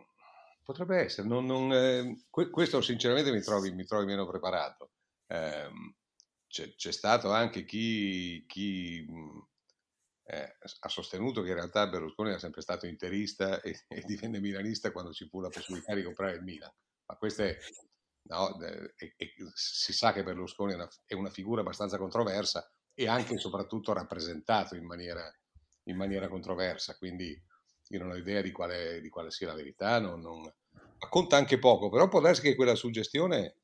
potrebbe 0.63 0.97
essere, 0.97 1.27
non, 1.27 1.45
non, 1.45 1.73
eh, 1.73 2.25
questo 2.29 2.81
sinceramente 2.81 3.31
mi 3.31 3.41
trovi, 3.41 3.71
mi 3.71 3.85
trovi 3.85 4.05
meno 4.05 4.27
preparato. 4.27 4.91
Eh, 5.27 5.69
c'è, 6.49 6.73
c'è 6.75 6.91
stato 6.91 7.31
anche 7.31 7.63
chi, 7.63 8.43
chi 8.47 9.05
mhmm, 9.07 9.47
eh, 10.23 10.57
ha 10.79 10.89
sostenuto 10.89 11.41
che 11.41 11.49
in 11.49 11.55
realtà 11.55 11.87
Berlusconi 11.87 12.29
era 12.29 12.39
sempre 12.39 12.61
stato 12.61 12.85
interista 12.85 13.61
e, 13.61 13.83
e, 13.87 14.01
divenne 14.05 14.39
milanista 14.39 14.91
quando 14.91 15.13
ci 15.13 15.27
fu 15.27 15.39
la 15.39 15.49
possibilità 15.49 15.93
di 15.93 16.03
comprare 16.03 16.35
il 16.35 16.43
Milan. 16.43 16.71
Ma 17.05 17.15
questo 17.15 17.43
è, 17.43 17.57
no, 18.23 18.59
e, 18.61 19.13
e 19.15 19.33
si 19.53 19.93
sa 19.93 20.11
che 20.11 20.23
Berlusconi 20.23 20.73
è 20.73 20.75
una, 20.75 20.89
è 21.05 21.13
una, 21.13 21.29
figura 21.29 21.61
abbastanza 21.61 21.97
controversa 21.97 22.71
e 22.93 23.07
anche 23.07 23.35
e 23.35 23.39
soprattutto 23.39 23.93
rappresentato 23.93 24.75
in 24.75 24.85
maniera, 24.85 25.31
in 25.83 25.95
maniera 25.95 26.27
controversa, 26.27 26.97
quindi 26.97 27.39
io 27.91 27.99
non 27.99 28.11
ho 28.11 28.15
idea 28.15 28.41
di 28.41 28.51
quale, 28.51 29.01
di 29.01 29.09
quale 29.09 29.31
sia 29.31 29.47
la 29.47 29.55
verità, 29.55 29.99
non, 29.99 30.19
non, 30.19 30.43
conta 31.09 31.37
anche 31.37 31.57
poco, 31.57 31.89
però 31.89 32.07
può 32.07 32.19
darsi 32.19 32.41
che 32.41 32.55
quella 32.55 32.75
suggestione 32.75 33.55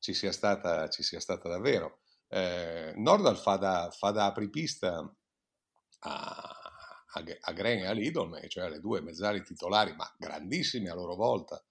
ci 0.00 0.12
sia 0.14 0.32
stata, 0.32 0.88
ci 0.88 1.04
sia 1.04 1.20
stata 1.20 1.48
davvero 1.48 2.00
eh, 2.30 2.92
Nordal 2.96 3.36
fa 3.36 3.56
da, 3.56 3.90
fa 3.90 4.10
da 4.12 4.26
apripista 4.26 4.98
a, 6.00 6.60
a, 7.12 7.24
a 7.40 7.52
Gren 7.52 7.78
e 7.80 7.86
a 7.86 7.92
Lidl, 7.92 8.48
cioè 8.48 8.68
le 8.68 8.78
due 8.78 9.00
mezzali 9.00 9.42
titolari, 9.42 9.94
ma 9.94 10.12
grandissime 10.16 10.90
a 10.90 10.94
loro 10.94 11.16
volta, 11.16 11.62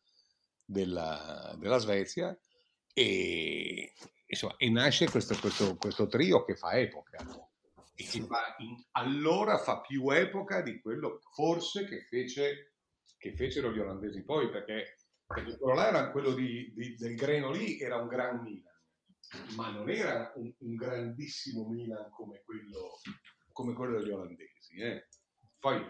della, 0.66 1.56
della 1.58 1.78
Svezia, 1.78 2.38
e, 2.94 3.94
insomma, 4.26 4.56
e 4.58 4.70
nasce 4.70 5.10
questo, 5.10 5.38
questo, 5.40 5.78
questo, 5.78 6.08
trio 6.08 6.44
che 6.44 6.56
fa 6.56 6.74
epoca. 6.74 7.18
E 7.96 8.04
che 8.04 8.22
fa 8.22 8.56
in, 8.60 8.76
allora 8.92 9.58
fa 9.58 9.80
più 9.80 10.10
epoca 10.10 10.62
di 10.62 10.80
quello 10.80 11.22
forse 11.34 11.86
che, 11.86 12.06
fece, 12.08 12.74
che 13.18 13.34
fecero 13.34 13.72
gli 13.72 13.80
olandesi 13.80 14.24
poi, 14.24 14.50
perché, 14.50 14.98
perché 15.26 15.58
quello 15.58 15.76
là 15.76 15.88
era 15.88 16.12
quello 16.12 16.34
di, 16.34 16.74
di, 16.76 16.96
del 16.96 17.16
Greno 17.16 17.52
lì, 17.52 17.80
era 17.80 17.96
un 17.96 18.08
gran 18.08 18.42
Milan, 18.42 18.69
ma 19.56 19.72
non 19.72 19.90
era 19.90 20.32
un, 20.36 20.52
un 20.58 20.76
grandissimo 20.76 21.68
Milan 21.68 22.10
come 22.12 22.42
quello, 22.44 23.00
come 23.52 23.74
quello 23.74 24.00
degli 24.00 24.12
olandesi. 24.12 24.78
Eh. 24.78 25.08
Poi 25.60 25.82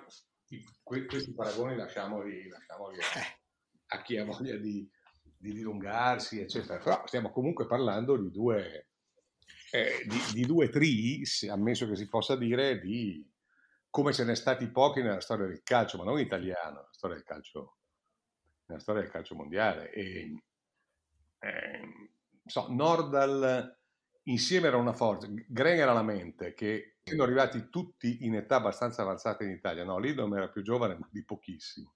i, 0.50 0.66
questi 0.84 1.34
paragoni 1.34 1.76
lasciamoli, 1.76 2.48
lasciamoli 2.48 2.98
a, 3.00 3.98
a 3.98 4.02
chi 4.02 4.18
ha 4.18 4.26
voglia 4.26 4.58
di, 4.58 4.90
di 5.38 5.54
dilungarsi, 5.54 6.42
eccetera. 6.42 6.80
Però 6.80 7.08
stiamo 7.08 7.32
comunque 7.32 7.68
parlando 7.68 8.18
di 8.18 8.32
due, 8.32 8.90
eh, 9.72 10.06
di, 10.06 10.20
di, 10.34 10.46
due 10.46 10.70
tri, 10.70 11.24
ammesso 11.50 11.88
che 11.88 11.96
si 11.96 12.08
possa 12.08 12.36
dire, 12.36 12.80
di 12.80 13.26
come 13.90 14.14
ce 14.14 14.24
n'è 14.24 14.36
stati 14.36 14.68
pochi 14.70 15.02
nella 15.02 15.22
storia 15.22 15.48
del 15.48 15.64
calcio, 15.64 15.98
ma 15.98 16.04
non 16.04 16.20
italiano, 16.20 16.76
nella 16.76 16.90
storia 16.92 17.16
del 17.16 17.26
calcio, 17.26 17.78
nella 18.66 18.82
storia 18.82 19.02
del 19.02 19.12
calcio 19.12 19.36
mondiale. 19.36 19.92
E, 19.92 20.44
eh, 21.40 22.10
so, 22.50 22.68
Nordal 22.70 23.78
insieme 24.24 24.68
era 24.68 24.78
una 24.78 24.94
forza, 24.94 25.28
Gren 25.48 25.80
era 25.80 25.94
la 25.94 26.04
mente, 26.04 26.54
che 26.54 26.98
sono 27.04 27.24
arrivati 27.24 27.70
tutti 27.70 28.26
in 28.26 28.36
età 28.36 28.58
abbastanza 28.58 29.02
avanzata 29.02 29.44
in 29.44 29.52
Italia, 29.52 29.84
no, 29.84 29.98
Lidon 29.98 30.36
era 30.36 30.50
più 30.50 30.62
giovane 30.62 30.98
ma 30.98 31.08
di 31.12 31.24
pochissimo 31.24 31.94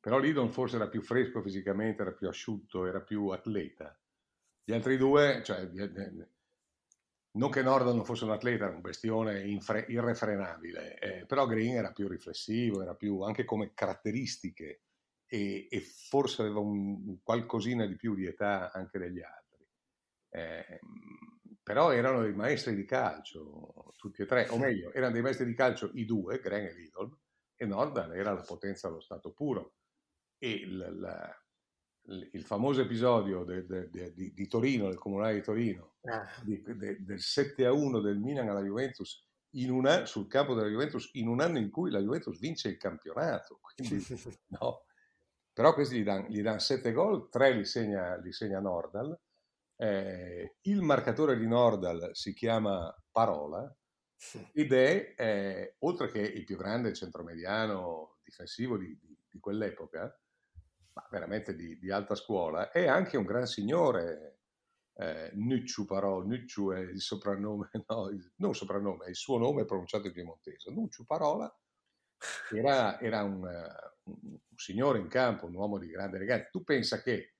però 0.00 0.18
Lidon 0.18 0.50
forse 0.50 0.76
era 0.76 0.88
più 0.88 1.02
fresco 1.02 1.42
fisicamente, 1.42 2.00
era 2.00 2.12
più 2.12 2.26
asciutto, 2.26 2.86
era 2.86 3.02
più 3.02 3.28
atleta. 3.28 3.96
Gli 4.64 4.72
altri 4.72 4.96
due, 4.96 5.42
cioè, 5.44 5.68
non 7.32 7.50
che 7.50 7.62
Nordal 7.62 7.94
non 7.94 8.04
fosse 8.06 8.24
un 8.24 8.30
atleta, 8.30 8.64
era 8.64 8.74
un 8.74 8.80
bestione 8.80 9.46
infre- 9.46 9.84
irrefrenabile, 9.88 10.98
eh, 10.98 11.26
però 11.26 11.46
Green 11.46 11.76
era 11.76 11.92
più 11.92 12.08
riflessivo, 12.08 12.80
era 12.80 12.94
più 12.94 13.20
anche 13.20 13.44
come 13.44 13.72
caratteristiche 13.74 14.80
e, 15.26 15.68
e 15.70 15.80
forse 15.80 16.42
aveva 16.42 16.60
un, 16.60 17.22
qualcosina 17.22 17.84
di 17.84 17.96
più 17.96 18.14
di 18.14 18.24
età 18.24 18.72
anche 18.72 18.98
degli 18.98 19.20
altri. 19.20 19.39
Eh, 20.30 20.80
però 21.62 21.92
erano 21.92 22.22
dei 22.22 22.32
maestri 22.32 22.74
di 22.74 22.84
calcio, 22.84 23.94
tutti 23.96 24.22
e 24.22 24.26
tre, 24.26 24.48
o 24.48 24.58
meglio, 24.58 24.92
erano 24.92 25.12
dei 25.12 25.22
maestri 25.22 25.44
di 25.44 25.54
calcio 25.54 25.90
i 25.94 26.04
due, 26.04 26.40
Green 26.40 26.66
e 26.66 26.74
Lidl, 26.74 27.16
e 27.54 27.66
Nordal 27.66 28.14
era 28.14 28.32
la 28.32 28.42
potenza 28.42 28.88
allo 28.88 29.00
stato 29.00 29.32
puro 29.32 29.74
e 30.38 30.50
il, 30.50 30.96
la, 30.98 31.44
il 32.32 32.44
famoso 32.44 32.80
episodio 32.80 33.44
de, 33.44 33.66
de, 33.66 33.90
de, 33.90 34.12
di, 34.14 34.46
Torino, 34.48 34.86
del 34.86 34.98
Comunale 34.98 35.34
di 35.34 35.42
Torino, 35.42 35.96
ah. 36.04 36.26
di, 36.42 36.62
del 36.64 37.20
7 37.20 37.66
a 37.66 37.72
1 37.72 38.00
del 38.00 38.18
Milan 38.18 38.48
alla 38.48 38.62
Juventus 38.62 39.28
una, 39.68 40.06
sul 40.06 40.28
campo 40.28 40.54
della 40.54 40.68
Juventus 40.68 41.10
in 41.14 41.28
un 41.28 41.40
anno 41.40 41.58
in 41.58 41.70
cui 41.70 41.90
la 41.90 41.98
Juventus 41.98 42.38
vince 42.38 42.68
il 42.68 42.76
campionato. 42.76 43.60
Quindi, 43.74 44.04
no. 44.48 44.84
Però 45.52 45.74
questi 45.74 45.98
gli 45.98 46.04
danno, 46.04 46.28
gli 46.28 46.42
danno 46.42 46.58
7 46.58 46.92
gol, 46.92 47.28
3 47.28 47.54
li 47.54 47.64
segna, 47.64 48.16
li 48.16 48.32
segna 48.32 48.60
Nordal. 48.60 49.18
Eh, 49.82 50.56
il 50.60 50.82
marcatore 50.82 51.38
di 51.38 51.46
Nordal 51.46 52.10
si 52.12 52.34
chiama 52.34 52.94
Parola 53.10 53.74
ed 54.52 54.74
è, 54.74 55.14
eh, 55.16 55.76
oltre 55.78 56.10
che 56.10 56.20
il 56.20 56.44
più 56.44 56.58
grande 56.58 56.92
centromediano 56.92 58.18
difensivo 58.22 58.76
di, 58.76 58.94
di, 59.00 59.16
di 59.26 59.38
quell'epoca, 59.38 60.14
ma 60.92 61.08
veramente 61.10 61.54
di, 61.54 61.78
di, 61.78 61.90
alta 61.90 62.14
scuola, 62.14 62.70
è 62.70 62.86
anche 62.86 63.16
un 63.16 63.24
gran 63.24 63.46
signore. 63.46 64.40
Eh, 64.92 65.30
Nucciu 65.32 65.86
Parò, 65.86 66.20
Nucciu 66.24 66.72
è 66.72 66.80
il 66.80 67.00
soprannome, 67.00 67.70
no, 67.88 68.10
il, 68.10 68.32
non 68.36 68.54
soprannome, 68.54 69.06
è 69.06 69.08
il 69.08 69.16
suo 69.16 69.38
nome 69.38 69.64
pronunciato 69.64 70.08
in 70.08 70.12
piemontese. 70.12 70.70
Nucciu 70.70 71.06
Parola 71.06 71.50
era, 72.52 73.00
era 73.00 73.22
un, 73.22 73.44
un, 73.44 74.18
un, 74.24 74.38
signore 74.56 74.98
in 74.98 75.08
campo, 75.08 75.46
un 75.46 75.54
uomo 75.54 75.78
di 75.78 75.88
grande 75.88 76.18
eleganza. 76.18 76.50
Tu 76.50 76.64
pensa 76.64 77.00
che 77.00 77.36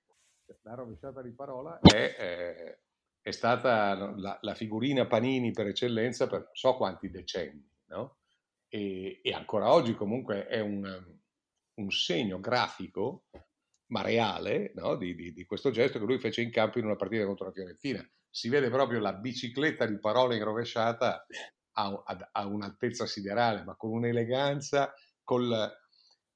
la 0.62 0.75
rovesciata 0.75 1.23
di 1.23 1.33
Parola 1.33 1.78
è, 1.80 2.16
eh, 2.19 2.80
è 3.21 3.30
stata 3.30 3.95
la, 4.16 4.38
la, 4.40 4.54
figurina 4.54 5.07
Panini 5.07 5.50
per 5.52 5.69
eccellenza 5.69 6.26
per 6.26 6.40
non 6.40 6.54
so 6.54 6.76
quanti 6.76 7.11
decenni, 7.11 7.69
no? 7.87 8.19
E, 8.69 9.21
e 9.23 9.33
ancora 9.33 9.73
oggi 9.73 9.95
comunque 9.95 10.47
è 10.47 10.61
un 10.61 11.19
un 11.80 11.90
segno 11.90 12.38
grafico, 12.38 13.25
ma 13.87 14.02
reale, 14.02 14.73
no? 14.75 14.97
di, 14.97 15.14
di, 15.14 15.33
di, 15.33 15.45
questo 15.45 15.71
gesto 15.71 15.99
che 15.99 16.04
lui 16.04 16.19
fece 16.19 16.42
in 16.42 16.50
campo 16.50 16.78
in 16.78 16.85
una 16.85 16.97
partita 16.97 17.25
contro 17.25 17.47
la 17.47 17.52
Fiorentina. 17.52 18.07
Si 18.28 18.49
vede 18.49 18.71
proprio 18.71 19.00
la 19.00 19.14
bicicletta 19.14 19.87
di 19.87 19.99
parole 19.99 20.37
in 20.37 20.45
rovesciata 20.45 21.26
a, 21.73 22.02
a, 22.04 22.28
a 22.33 22.47
un'altezza 22.47 23.07
siderale, 23.07 23.64
ma 23.64 23.75
con 23.75 23.90
un'eleganza, 23.90 24.95
col, 25.25 25.73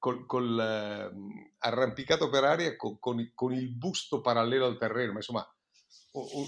col, 0.04 0.26
col 0.26 1.10
uh, 1.10 1.50
arrampicato 1.60 2.28
per 2.28 2.44
aria, 2.44 2.76
con, 2.76 2.98
con, 2.98 3.30
con, 3.34 3.54
il 3.54 3.70
busto 3.70 4.20
parallelo 4.20 4.66
al 4.66 4.76
terreno, 4.76 5.12
ma 5.12 5.16
insomma 5.16 5.48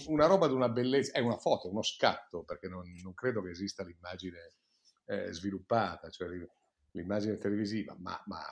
una 0.09 0.27
roba 0.27 0.47
di 0.47 0.53
una 0.53 0.69
bellezza, 0.69 1.13
è 1.13 1.21
una 1.21 1.39
foto, 1.39 1.71
uno 1.71 1.81
scatto, 1.81 2.43
perché 2.43 2.69
non, 2.69 2.85
non 3.03 3.15
credo 3.15 3.41
che 3.41 3.51
esista 3.51 3.83
l'immagine 3.83 4.53
eh, 5.07 5.33
sviluppata, 5.33 6.11
cioè 6.11 6.29
l'immagine 6.91 7.39
televisiva, 7.39 7.97
ma, 7.99 8.23
ma 8.27 8.43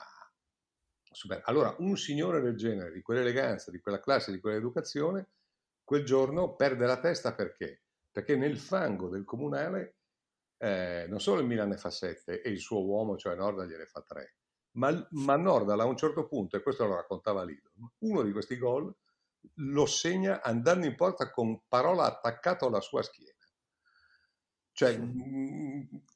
super. 1.11 1.43
Allora, 1.45 1.75
un 1.77 1.95
signore 1.97 2.41
del 2.41 2.55
genere, 2.55 2.91
di 2.91 3.03
quell'eleganza, 3.03 3.69
di 3.69 3.79
quella 3.79 3.99
classe, 3.99 4.31
di 4.31 4.39
quell'educazione, 4.39 5.27
quel 5.83 6.03
giorno 6.03 6.55
perde 6.55 6.87
la 6.87 6.99
testa 6.99 7.35
perché? 7.35 7.83
Perché 8.11 8.35
nel 8.35 8.57
fango 8.57 9.09
del 9.09 9.23
comunale 9.23 9.97
eh, 10.57 11.05
non 11.07 11.21
solo 11.21 11.41
il 11.41 11.47
Milan 11.47 11.69
ne 11.69 11.77
fa 11.77 11.91
sette 11.91 12.41
e 12.41 12.49
il 12.49 12.59
suo 12.59 12.83
uomo, 12.83 13.17
cioè 13.17 13.35
Norda, 13.35 13.65
gliene 13.65 13.85
fa 13.85 14.01
tre, 14.01 14.37
ma, 14.75 15.07
ma 15.11 15.35
Nordal 15.35 15.79
a 15.79 15.85
un 15.85 15.97
certo 15.97 16.27
punto, 16.27 16.57
e 16.57 16.61
questo 16.61 16.85
lo 16.85 16.95
raccontava 16.95 17.43
Lido, 17.43 17.71
uno 17.99 18.21
di 18.21 18.31
questi 18.31 18.57
gol 18.57 18.93
lo 19.55 19.85
segna 19.85 20.41
andando 20.41 20.85
in 20.85 20.95
porta 20.95 21.29
con 21.29 21.61
parola 21.67 22.05
attaccato 22.05 22.65
alla 22.65 22.81
sua 22.81 23.03
schiena. 23.03 23.33
Cioè, 24.71 24.99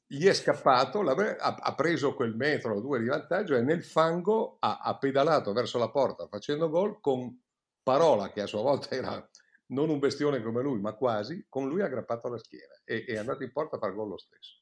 gli 0.06 0.26
è 0.26 0.34
scappato, 0.34 1.00
ha, 1.00 1.54
ha, 1.54 1.74
preso 1.74 2.14
quel 2.14 2.36
metro 2.36 2.76
o 2.76 2.80
due 2.80 2.98
di 2.98 3.06
vantaggio 3.06 3.56
e 3.56 3.62
nel 3.62 3.82
fango 3.82 4.58
ha, 4.60 4.80
ha, 4.80 4.98
pedalato 4.98 5.54
verso 5.54 5.78
la 5.78 5.90
porta 5.90 6.26
facendo 6.26 6.68
gol 6.68 7.00
con 7.00 7.40
Parola, 7.82 8.30
che 8.30 8.42
a 8.42 8.46
sua 8.46 8.60
volta 8.60 8.90
era 8.90 9.30
non 9.68 9.88
un 9.88 9.98
bestione 9.98 10.42
come 10.42 10.60
lui, 10.60 10.78
ma 10.78 10.92
quasi, 10.92 11.46
con 11.48 11.68
lui 11.68 11.80
aggrappato 11.80 12.26
alla 12.26 12.36
schiena 12.36 12.74
e 12.84 13.04
è 13.06 13.16
andato 13.16 13.44
in 13.44 13.52
porta 13.52 13.76
a 13.76 13.78
far 13.78 13.94
gol 13.94 14.08
lo 14.08 14.18
stesso. 14.18 14.59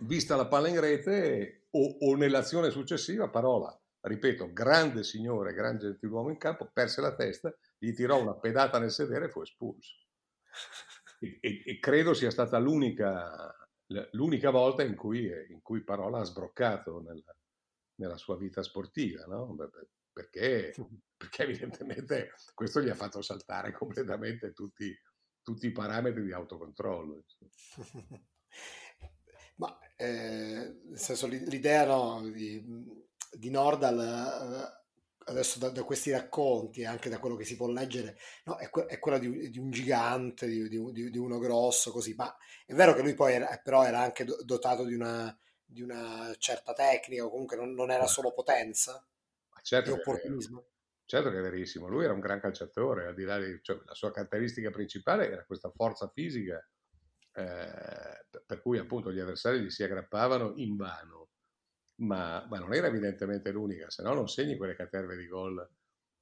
Vista 0.00 0.36
la 0.36 0.46
palla 0.46 0.68
in 0.68 0.80
rete 0.80 1.66
o, 1.70 1.96
o 2.00 2.16
nell'azione 2.16 2.70
successiva, 2.70 3.28
Parola, 3.28 3.78
ripeto, 4.00 4.52
grande 4.52 5.04
signore, 5.04 5.52
grande 5.52 5.86
gentiluomo 5.86 6.30
in 6.30 6.38
campo, 6.38 6.70
perse 6.72 7.00
la 7.00 7.14
testa, 7.14 7.54
gli 7.78 7.92
tirò 7.92 8.20
una 8.20 8.34
pedata 8.34 8.78
nel 8.78 8.90
sedere 8.90 9.26
e 9.26 9.30
fu 9.30 9.42
espulso 9.42 9.94
e, 11.20 11.62
e, 11.64 11.78
credo 11.78 12.14
sia 12.14 12.30
stata 12.30 12.58
l'unica, 12.58 13.54
l'unica 14.12 14.50
volta 14.50 14.82
in 14.82 14.96
cui, 14.96 15.30
in 15.48 15.60
cui, 15.62 15.84
Parola 15.84 16.20
ha 16.20 16.24
sbroccato 16.24 17.00
nella, 17.00 17.36
nella 17.96 18.16
sua 18.16 18.36
vita 18.36 18.62
sportiva, 18.62 19.24
no? 19.26 19.54
perché, 20.12 20.74
perché, 21.16 21.42
evidentemente 21.42 22.32
questo 22.54 22.80
gli 22.80 22.88
ha 22.88 22.94
fatto 22.94 23.22
saltare 23.22 23.72
completamente 23.72 24.52
tutti, 24.52 24.92
tutti 25.42 25.66
i 25.66 25.72
parametri 25.72 26.22
di 26.22 26.32
autocontrollo. 26.32 27.24
Ma 29.60 29.78
eh, 29.96 30.80
nel 30.86 30.98
senso 30.98 31.26
l'idea 31.26 31.84
no, 31.84 32.22
di, 32.30 32.64
di 33.30 33.50
Nordal 33.50 33.98
eh, 34.00 35.30
adesso 35.30 35.58
da, 35.58 35.68
da, 35.68 35.84
questi 35.84 36.10
racconti 36.10 36.80
e 36.80 36.86
anche 36.86 37.10
da 37.10 37.18
quello 37.18 37.36
che 37.36 37.44
si 37.44 37.56
può 37.56 37.68
leggere, 37.68 38.16
no, 38.44 38.56
è, 38.56 38.70
que- 38.70 38.86
è 38.86 38.98
quella 38.98 39.18
di, 39.18 39.50
di, 39.50 39.58
un 39.58 39.70
gigante, 39.70 40.46
di, 40.46 40.66
di, 40.66 41.10
di, 41.10 41.18
uno 41.18 41.38
grosso, 41.38 41.92
così, 41.92 42.14
ma 42.14 42.34
è 42.64 42.72
vero 42.72 42.94
che 42.94 43.02
lui 43.02 43.12
poi 43.12 43.34
era, 43.34 43.60
però 43.62 43.84
era 43.84 44.00
anche 44.00 44.24
dotato 44.24 44.84
di 44.84 44.94
una, 44.94 45.38
una 45.76 46.34
certa 46.38 46.72
tecnica, 46.72 47.26
o 47.26 47.30
comunque 47.30 47.56
non, 47.56 47.74
non 47.74 47.90
era 47.90 48.06
solo 48.06 48.32
potenza? 48.32 49.06
certo 49.62 49.90
e 49.90 49.92
opportunismo. 49.92 50.64
Certo 51.04 51.30
che 51.30 51.38
è 51.38 51.42
verissimo, 51.42 51.86
lui 51.86 52.04
era 52.04 52.14
un 52.14 52.20
gran 52.20 52.40
calciatore, 52.40 53.08
al 53.08 53.14
di 53.14 53.24
là 53.24 53.38
di, 53.38 53.58
cioè, 53.60 53.78
la 53.84 53.94
sua 53.94 54.10
caratteristica 54.10 54.70
principale 54.70 55.30
era 55.30 55.44
questa 55.44 55.70
forza 55.70 56.08
fisica, 56.08 56.66
eh, 57.40 58.40
per 58.46 58.60
cui 58.60 58.78
appunto 58.78 59.12
gli 59.12 59.18
avversari 59.18 59.60
gli 59.60 59.70
si 59.70 59.82
aggrappavano 59.82 60.52
in 60.56 60.76
vano 60.76 61.28
ma, 62.00 62.46
ma, 62.48 62.58
non 62.58 62.72
era 62.74 62.86
evidentemente 62.86 63.50
l'unica, 63.50 63.90
se 63.90 64.02
no 64.02 64.14
non 64.14 64.28
segni 64.28 64.56
quelle 64.56 64.74
caterve 64.74 65.16
di 65.16 65.26
gol 65.26 65.68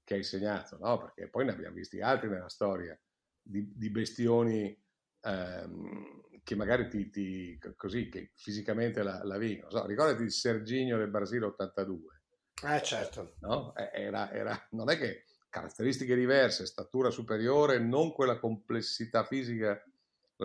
che 0.02 0.14
hai 0.14 0.22
segnato, 0.22 0.78
no? 0.78 0.98
Perché 0.98 1.28
poi 1.28 1.44
ne 1.44 1.52
abbiamo 1.52 1.74
visti 1.74 2.00
altri 2.00 2.28
nella 2.28 2.48
storia 2.48 2.98
di, 3.40 3.72
di 3.76 3.90
bestioni 3.90 4.76
ehm, 5.20 6.22
che 6.42 6.54
magari 6.56 6.88
ti, 6.88 7.10
ti, 7.10 7.58
così, 7.76 8.08
che 8.08 8.32
fisicamente 8.34 9.02
la, 9.02 9.22
la 9.22 9.36
vincono. 9.36 9.70
So, 9.70 9.86
ricordati 9.86 10.22
il 10.22 10.32
Serginio 10.32 10.96
del 10.96 11.10
Brasile 11.10 11.46
82. 11.46 12.22
Eh 12.64 12.82
certo. 12.82 13.34
No? 13.40 13.74
Era, 13.76 14.32
era, 14.32 14.66
non 14.70 14.90
è 14.90 14.96
che 14.96 15.26
caratteristiche 15.48 16.16
diverse, 16.16 16.66
statura 16.66 17.10
superiore, 17.10 17.78
non 17.78 18.12
quella 18.12 18.38
complessità 18.38 19.24
fisica 19.24 19.80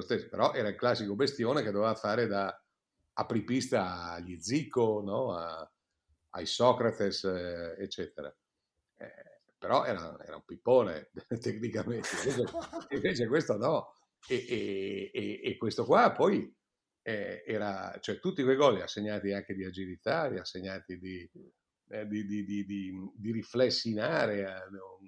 stesso, 0.01 0.27
però 0.29 0.53
era 0.53 0.69
il 0.69 0.75
classico 0.75 1.15
bestione 1.15 1.62
che 1.62 1.71
doveva 1.71 1.95
fare 1.95 2.27
da 2.27 2.55
apripista 3.13 4.12
agli 4.12 4.39
Zico, 4.39 5.01
no? 5.03 5.33
A, 5.33 5.71
ai 6.31 6.45
Socrates, 6.45 7.23
eh, 7.25 7.75
eccetera. 7.77 8.35
Eh, 8.97 9.41
però 9.57 9.85
era, 9.85 10.17
era, 10.25 10.35
un 10.35 10.43
pippone 10.45 11.12
tecnicamente, 11.39 12.09
invece, 12.17 12.43
invece 12.89 13.27
questo 13.27 13.57
no. 13.57 13.95
E, 14.27 15.12
e, 15.13 15.41
e, 15.43 15.57
questo 15.57 15.83
qua 15.83 16.12
poi 16.13 16.53
eh, 17.01 17.43
era, 17.45 17.97
cioè 18.00 18.19
tutti 18.19 18.41
quei 18.43 18.55
gol 18.55 18.75
li 18.75 18.81
ha 18.81 18.88
segnati 18.88 19.33
anche 19.33 19.53
di 19.53 19.65
agilità, 19.65 20.27
li 20.27 20.39
ha 20.39 20.45
segnati 20.45 20.97
di, 20.97 21.29
eh, 21.89 22.07
di, 22.07 22.25
di, 22.25 22.65
di, 22.65 23.31
riflessi 23.31 23.91
in 23.91 24.00
area. 24.00 24.65
Un, 24.69 25.07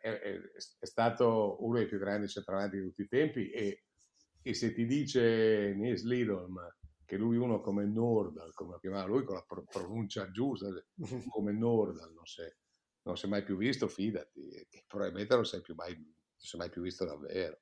è, 0.00 0.08
è, 0.08 0.40
è, 0.78 0.86
stato 0.86 1.56
uno 1.60 1.76
dei 1.76 1.86
più 1.86 1.98
grandi 1.98 2.28
centravanti 2.28 2.76
di 2.76 2.82
tutti 2.82 3.02
i 3.02 3.08
tempi 3.08 3.50
e, 3.50 3.84
e 4.42 4.54
se 4.54 4.72
ti 4.72 4.86
dice 4.86 5.74
Nies 5.74 6.04
Lidolm 6.04 6.58
che 7.04 7.16
lui 7.16 7.36
uno 7.36 7.60
come 7.60 7.84
Nordal, 7.84 8.52
come 8.54 8.72
lo 8.72 8.78
chiamava 8.78 9.06
lui 9.06 9.24
con 9.24 9.36
la 9.36 9.44
pronuncia 9.70 10.30
giusta, 10.30 10.68
come 11.30 11.52
Nordal, 11.52 12.12
non 12.12 12.24
si, 12.24 12.42
non 13.02 13.16
si 13.16 13.26
è 13.26 13.28
mai 13.28 13.44
più 13.44 13.56
visto, 13.56 13.88
fidati, 13.88 14.66
che 14.70 14.84
probabilmente 14.86 15.34
non 15.34 15.44
si 15.44 15.56
è, 15.56 15.60
più 15.60 15.74
mai, 15.74 15.94
non 15.94 16.14
si 16.36 16.56
è 16.56 16.58
mai 16.58 16.70
più 16.70 16.82
visto 16.82 17.04
davvero. 17.04 17.60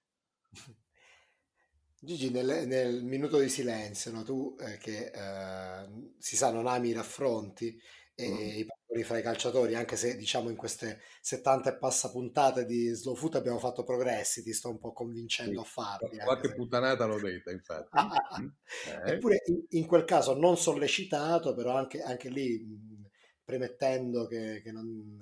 Gigi, 2.00 2.31
nel, 2.31 2.67
nel 2.67 3.05
minuto 3.05 3.38
di 3.38 3.49
silenzio, 3.49 4.11
no, 4.11 4.23
tu 4.25 4.57
eh, 4.59 4.76
che 4.79 5.11
eh, 5.12 6.12
si 6.19 6.37
sa 6.37 6.50
non 6.50 6.67
ami 6.67 6.88
i 6.88 6.93
raffronti, 6.93 7.81
e 8.14 8.29
mm. 8.29 8.59
i 8.59 8.67
paragoni 8.93 9.03
fra 9.03 9.19
i 9.19 9.23
calciatori, 9.23 9.75
anche 9.75 9.97
se 9.97 10.17
diciamo 10.17 10.51
in 10.51 10.57
queste 10.57 11.01
70 11.23 11.71
e 11.71 11.79
passa 11.79 12.11
puntate 12.11 12.65
di 12.65 12.89
Slow 12.89 13.15
Foot 13.15 13.37
abbiamo 13.37 13.59
fatto 13.59 13.83
progressi, 13.83 14.43
ti 14.43 14.53
sto 14.53 14.69
un 14.69 14.79
po' 14.79 14.93
convincendo 14.93 15.63
sì, 15.63 15.67
a 15.67 15.71
farli. 15.71 16.19
Qualche 16.19 16.49
se... 16.49 16.55
puttanata 16.55 17.07
l'ho 17.07 17.19
detta, 17.19 17.51
infatti. 17.51 17.89
Ah, 17.91 18.11
ah, 18.11 18.29
ah. 18.29 19.09
eh. 19.09 19.13
Eppure 19.13 19.43
in, 19.47 19.65
in, 19.71 19.87
quel 19.87 20.05
caso 20.05 20.35
non 20.35 20.57
sollecitato, 20.57 21.55
però 21.55 21.75
anche, 21.77 22.03
anche 22.03 22.29
lì 22.29 22.59
mh, 22.59 23.09
premettendo 23.45 24.27
che, 24.27 24.61
che, 24.63 24.71
non, 24.71 25.19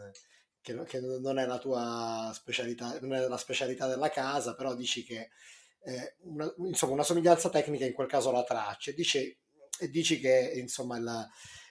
che, 0.61 0.85
che, 0.85 1.00
non, 1.00 1.39
è 1.39 1.47
la 1.47 1.59
tua 1.59 2.31
specialità, 2.35 2.99
non 3.00 3.15
è 3.15 3.27
la 3.27 3.39
specialità 3.39 3.87
della 3.87 4.11
casa, 4.11 4.55
però 4.55 4.75
dici 4.75 5.05
che 5.05 5.31
eh, 5.83 6.17
una, 6.25 6.53
insomma, 6.59 6.93
una 6.93 7.05
somiglianza 7.05 7.49
tecnica 7.49 7.87
in 7.87 7.95
quel 7.95 8.09
caso 8.09 8.31
la 8.31 8.45
traccia 8.45 8.91
e 8.91 8.95
dici, 8.95 9.39
e 9.79 9.89
dici 9.89 10.21
che 10.21 10.53
insomma 10.57 10.99
la, 10.99 11.27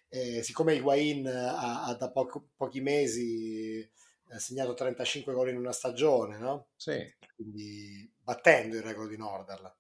eh, 0.10 0.44
siccome 0.44 0.76
Higuain 0.76 1.28
ha, 1.28 1.86
ha 1.86 1.94
da 1.94 2.12
poco, 2.12 2.50
pochi 2.56 2.82
mesi 2.82 3.88
ha 4.32 4.40
segnato 4.40 4.74
35 4.74 5.34
gol 5.34 5.50
in 5.50 5.58
una 5.58 5.72
stagione, 5.72 6.38
no? 6.38 6.70
Sì. 6.76 6.98
Quindi 7.36 8.12
battendo 8.22 8.76
il 8.76 8.84
record 8.84 9.10
di 9.10 9.18
Nordal, 9.18 9.74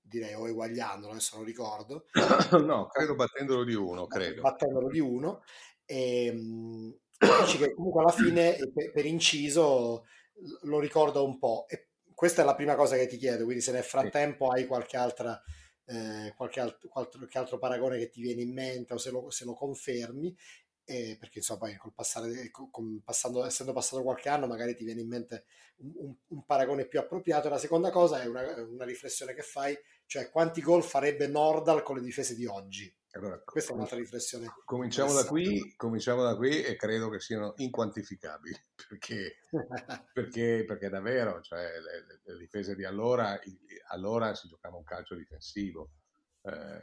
direi, 0.00 0.34
o 0.34 0.46
eguagliandolo, 0.46 1.12
adesso 1.12 1.36
non 1.36 1.44
ricordo. 1.44 2.06
no, 2.64 2.86
credo 2.86 3.14
battendolo 3.14 3.64
di 3.64 3.74
uno, 3.74 4.06
credo. 4.06 4.42
Battendolo 4.42 4.88
di 4.88 5.00
uno. 5.00 5.42
E, 5.84 6.32
mh, 6.32 6.98
dici 7.44 7.58
che 7.58 7.74
comunque 7.74 8.02
alla 8.02 8.12
fine, 8.12 8.56
per, 8.72 8.92
per 8.92 9.06
inciso, 9.06 10.04
lo 10.62 10.78
ricordo 10.78 11.24
un 11.24 11.38
po'. 11.38 11.66
E 11.68 11.88
questa 12.14 12.42
è 12.42 12.44
la 12.44 12.54
prima 12.54 12.76
cosa 12.76 12.96
che 12.96 13.06
ti 13.06 13.16
chiedo, 13.16 13.44
quindi 13.44 13.62
se 13.62 13.72
nel 13.72 13.82
frattempo 13.82 14.50
sì. 14.50 14.58
hai 14.58 14.66
qualche 14.66 14.96
altra 14.96 15.40
eh, 15.86 16.32
qualche, 16.36 16.60
altro, 16.60 16.88
qualche, 16.88 17.38
altro, 17.38 17.58
paragone 17.58 17.98
che 17.98 18.08
ti 18.08 18.20
viene 18.20 18.42
in 18.42 18.52
mente 18.52 18.94
o 18.94 18.98
se 18.98 19.10
lo, 19.10 19.30
se 19.30 19.44
lo 19.44 19.54
confermi, 19.54 20.34
eh, 20.84 21.16
perché 21.18 21.38
insomma 21.38 21.60
poi 21.60 21.76
col 21.76 21.92
passare, 21.94 22.50
con, 22.50 23.02
passando, 23.02 23.44
essendo 23.44 23.72
passato 23.72 24.02
qualche 24.02 24.28
anno 24.28 24.46
magari 24.46 24.74
ti 24.74 24.84
viene 24.84 25.00
in 25.00 25.08
mente 25.08 25.44
un, 25.76 25.92
un, 25.96 26.14
un 26.28 26.44
paragone 26.44 26.86
più 26.86 26.98
appropriato. 26.98 27.48
La 27.48 27.58
seconda 27.58 27.90
cosa 27.90 28.22
è 28.22 28.26
una, 28.26 28.42
una, 28.62 28.84
riflessione 28.84 29.34
che 29.34 29.42
fai, 29.42 29.76
cioè 30.06 30.30
quanti 30.30 30.60
gol 30.62 30.82
farebbe 30.82 31.26
Nordal 31.26 31.82
con 31.82 31.96
le 31.96 32.02
difese 32.02 32.34
di 32.34 32.46
oggi? 32.46 32.94
Allora, 33.16 33.40
Questa 33.44 33.72
è 33.72 33.74
un'altra 33.76 33.96
riflessione. 33.96 34.46
Cominciamo 34.64 35.12
da, 35.12 35.24
qui, 35.24 35.74
cominciamo 35.76 36.22
da 36.22 36.34
qui 36.34 36.62
e 36.62 36.74
credo 36.74 37.08
che 37.10 37.20
siano 37.20 37.52
inquantificabili, 37.56 38.56
perché, 38.88 39.36
perché, 40.12 40.64
perché 40.66 40.88
davvero, 40.88 41.40
cioè, 41.40 41.60
le, 41.60 42.20
le, 42.24 42.38
difese 42.38 42.74
di 42.74 42.84
allora, 42.84 43.38
allora 43.90 44.34
si 44.34 44.48
giocava 44.48 44.76
un 44.76 44.82
calcio 44.82 45.14
difensivo. 45.14 45.90
Eh, 46.42 46.82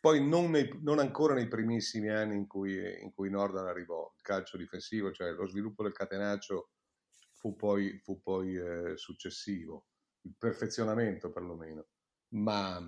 poi 0.00 0.26
non, 0.26 0.50
nei, 0.50 0.70
non, 0.82 1.00
ancora 1.00 1.34
nei 1.34 1.48
primissimi 1.48 2.08
anni 2.08 2.36
in 2.36 2.46
cui, 2.46 3.02
in 3.02 3.12
cui 3.12 3.28
Nordal 3.28 3.66
arrivò, 3.66 4.10
il 4.16 4.22
calcio 4.22 4.56
difensivo, 4.56 5.12
cioè 5.12 5.32
lo 5.32 5.46
sviluppo 5.46 5.82
del 5.82 5.92
catenaccio 5.92 6.70
fu 7.30 7.56
poi, 7.56 7.98
fu 7.98 8.22
poi 8.22 8.56
eh, 8.56 8.96
successivo, 8.96 9.88
il 10.22 10.34
perfezionamento 10.36 11.30
perlomeno. 11.30 11.88
Ma 12.30 12.82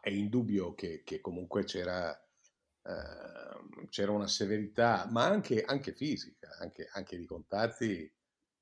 è 0.00 0.10
indubbio 0.10 0.74
che, 0.74 1.02
che 1.04 1.20
comunque 1.20 1.64
c'era, 1.64 2.12
eh, 2.14 3.86
c'era, 3.88 4.12
una 4.12 4.26
severità, 4.26 5.06
ma 5.10 5.24
anche, 5.24 5.62
anche 5.62 5.92
fisica, 5.92 6.56
anche, 6.58 6.88
anche, 6.92 7.16
di 7.16 7.26
contatti 7.26 8.00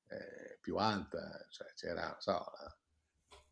eh, 0.09 0.59
più 0.61 0.77
alta. 0.77 1.47
Cioè, 1.51 1.73
c'era 1.75 2.17
so, 2.21 2.45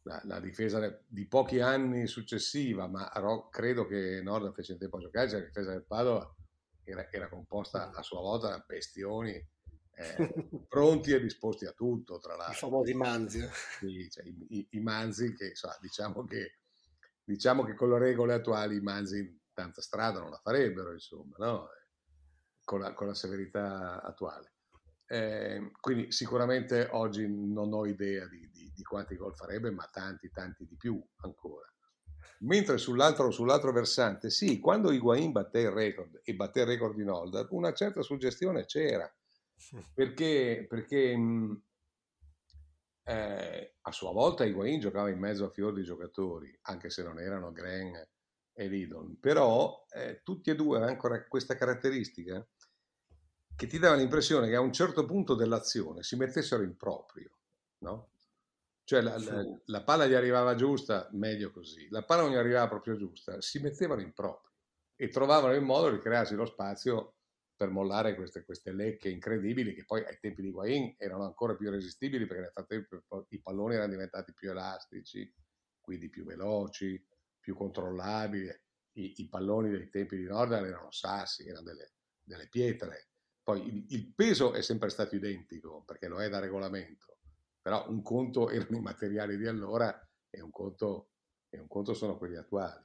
la, 0.03 0.21
la, 0.25 0.41
difesa 0.41 1.01
di 1.07 1.27
pochi 1.27 1.61
anni 1.61 2.07
successiva, 2.07 2.87
ma 2.87 3.11
credo 3.51 3.87
che 3.87 4.21
Nord 4.23 4.53
fece 4.53 4.73
in 4.73 4.79
tempo 4.79 4.99
a 4.99 5.01
giocare, 5.01 5.29
cioè 5.29 5.41
la 5.41 5.47
difesa 5.47 5.71
del 5.71 5.85
Padova 5.85 6.35
era, 6.85 7.11
era 7.11 7.29
composta 7.29 7.91
a 7.91 8.03
sua 8.03 8.21
volta 8.21 8.49
da 8.49 8.65
bestioni 8.67 9.33
eh, 9.97 10.35
pronti 10.69 11.13
e 11.13 11.21
disposti 11.21 11.67
a 11.67 11.73
tutto, 11.73 12.19
tra 12.19 12.37
l'altro. 12.37 12.55
I 12.55 12.71
famosi 12.71 12.95
manzi. 12.95 13.49
Sì, 13.79 14.09
cioè, 14.11 14.25
i, 14.27 14.47
i, 14.51 14.67
i, 14.71 14.81
manzi 14.81 15.35
che 15.35 15.55
so, 15.55 15.69
diciamo 15.81 16.25
che 16.25 16.59
diciamo 17.25 17.65
che 17.65 17.75
con 17.75 17.91
le 17.91 17.99
regole 17.99 18.35
attuali 18.35 18.77
i 18.77 18.81
manzi 18.81 19.41
tanta 19.53 19.81
strada 19.81 20.21
non 20.21 20.31
la 20.31 20.41
farebbero, 20.43 20.93
insomma, 20.93 21.37
no? 21.39 21.69
con, 22.65 22.81
la, 22.81 22.93
con, 22.93 23.07
la, 23.07 23.15
severità 23.15 24.03
attuale. 24.03 24.53
Eh, 25.07 25.71
quindi 25.81 26.11
sicuramente 26.13 26.89
oggi 26.93 27.27
non 27.29 27.73
ho 27.73 27.87
idea 27.87 28.27
di, 28.27 28.51
di, 28.51 28.73
di, 28.75 28.83
quanti 28.83 29.17
gol 29.17 29.35
farebbe, 29.35 29.71
ma 29.71 29.89
tanti, 29.91 30.31
tanti 30.31 30.67
di 30.67 30.77
più 30.77 31.03
ancora. 31.17 31.69
Mentre 32.41 32.79
sull'altro, 32.79 33.31
sull'altro 33.31 33.73
versante, 33.73 34.29
sì, 34.29 34.59
quando 34.59 34.91
Higuain 34.91 35.31
batté 35.31 35.61
il 35.61 35.71
record 35.71 36.21
e 36.25 36.35
batté 36.35 36.61
il 36.61 36.67
record 36.67 36.95
di 36.97 37.05
Nolda, 37.05 37.47
una 37.51 37.73
certa 37.73 38.03
suggestione 38.03 38.65
c'era, 38.65 39.11
perché, 39.95 40.67
perché 40.69 41.17
mh, 41.17 41.63
eh, 43.05 43.77
a 43.81 43.93
sua 43.93 44.13
volta 44.13 44.45
Higuain 44.45 44.81
giocava 44.81 45.11
in 45.11 45.19
mezzo 45.19 45.45
a 45.45 45.51
fior 45.51 45.75
di 45.75 45.83
giocatori, 45.83 46.57
anche 46.63 46.91
se 46.91 47.03
non 47.03 47.21
erano 47.21 47.53
Gren 47.53 47.95
e 48.53 48.67
Lidon, 48.67 49.19
però 49.21 49.85
eh, 49.91 50.21
tutti 50.23 50.51
e 50.51 50.55
due 50.55 50.77
avevano 50.77 50.93
ancora 50.93 51.27
questa 51.27 51.57
caratteristica 51.57 52.47
che 53.57 53.67
ti 53.67 53.79
dava 53.79 53.97
l'impressione 53.97 54.49
che 54.49 54.57
a 54.57 54.61
un 54.61 54.73
certo 54.73 55.05
punto 55.05 55.35
dell'azione 55.35 56.03
si 56.03 56.17
mettessero 56.17 56.63
in 56.63 56.77
proprio, 56.77 57.31
no? 57.79 58.11
Cioè 58.85 59.01
la, 59.01 59.17
la, 59.19 59.43
la, 59.67 59.83
palla 59.83 60.07
gli 60.07 60.13
arrivava 60.13 60.55
giusta, 60.55 61.09
meglio 61.13 61.51
così, 61.51 61.89
la 61.91 62.05
palla 62.05 62.23
non 62.23 62.33
gli 62.33 62.37
arrivava 62.37 62.69
proprio 62.69 62.97
giusta, 62.97 63.41
si 63.41 63.59
mettevano 63.59 64.03
in 64.03 64.13
proprio 64.13 64.51
e 64.97 65.09
trovavano 65.09 65.55
il 65.55 65.63
modo 65.63 65.91
di 65.91 65.99
crearsi 65.99 66.35
lo 66.35 66.45
spazio 66.45 67.15
per 67.57 67.71
mollare 67.71 68.15
queste, 68.15 68.45
queste, 68.45 68.73
lecche 68.73 69.09
incredibili 69.09 69.75
che 69.75 69.85
poi 69.85 70.05
ai 70.05 70.19
tempi 70.21 70.43
di 70.43 70.51
Guain 70.51 70.95
erano 70.99 71.25
ancora 71.25 71.55
più 71.55 71.69
irresistibili 71.69 72.27
perché 72.27 72.43
nel 72.43 72.53
frattempo 72.53 73.27
i 73.29 73.41
palloni 73.41 73.75
erano 73.75 73.93
diventati 73.93 74.33
più 74.33 74.51
elastici, 74.51 75.33
quindi 75.81 76.09
più 76.09 76.25
veloci, 76.25 77.03
più 77.39 77.55
controllabili. 77.55 78.49
I, 78.97 79.15
i 79.23 79.29
palloni 79.29 79.71
dei 79.71 79.89
tempi 79.89 80.17
di 80.17 80.25
Nordal 80.25 80.67
erano 80.67 80.91
sassi, 80.91 81.47
erano 81.47 81.65
delle, 81.65 81.95
delle 82.23 82.49
pietre. 82.49 83.11
Poi 83.43 83.67
il, 83.67 83.85
il, 83.91 84.13
peso 84.15 84.53
è 84.53 84.63
sempre 84.63 84.89
stato 84.89 85.15
identico 85.15 85.83
perché 85.85 86.09
lo 86.09 86.21
è 86.21 86.29
da 86.29 86.39
regolamento, 86.39 87.19
però 87.61 87.89
un 87.89 88.03
conto 88.03 88.49
erano 88.51 88.77
i 88.77 88.81
materiali 88.81 89.37
di 89.37 89.47
allora 89.47 89.97
e 90.31 90.41
un 90.41 90.51
conto, 90.51 91.11
e 91.51 91.59
un 91.59 91.69
conto 91.69 91.95
sono 91.95 92.17
quelli 92.17 92.37
attuali. 92.37 92.83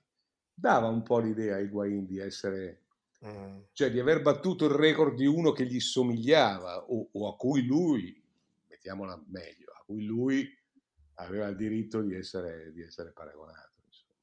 Dava 0.53 0.88
un 0.88 1.03
po' 1.03 1.19
l'idea 1.19 1.55
a 1.55 1.60
Higuain 1.60 2.05
di 2.05 2.19
essere 2.19 2.88
Mm. 3.25 3.60
Cioè 3.73 3.91
di 3.91 3.99
aver 3.99 4.21
battuto 4.21 4.65
il 4.65 4.71
record 4.71 5.15
di 5.15 5.25
uno 5.25 5.51
che 5.51 5.65
gli 5.65 5.79
somigliava 5.79 6.86
o, 6.86 7.10
o, 7.12 7.27
a 7.27 7.36
cui 7.36 7.65
lui, 7.65 8.21
mettiamola 8.67 9.21
meglio, 9.27 9.71
a 9.71 9.84
cui 9.86 10.05
lui 10.05 10.58
aveva 11.15 11.47
il 11.47 11.58
diritto 11.58 12.01
di 12.01 12.15
essere, 12.15 12.71
di 12.71 12.82
essere 12.82 13.12
paragonato. 13.12 13.82
Insomma. 13.86 14.13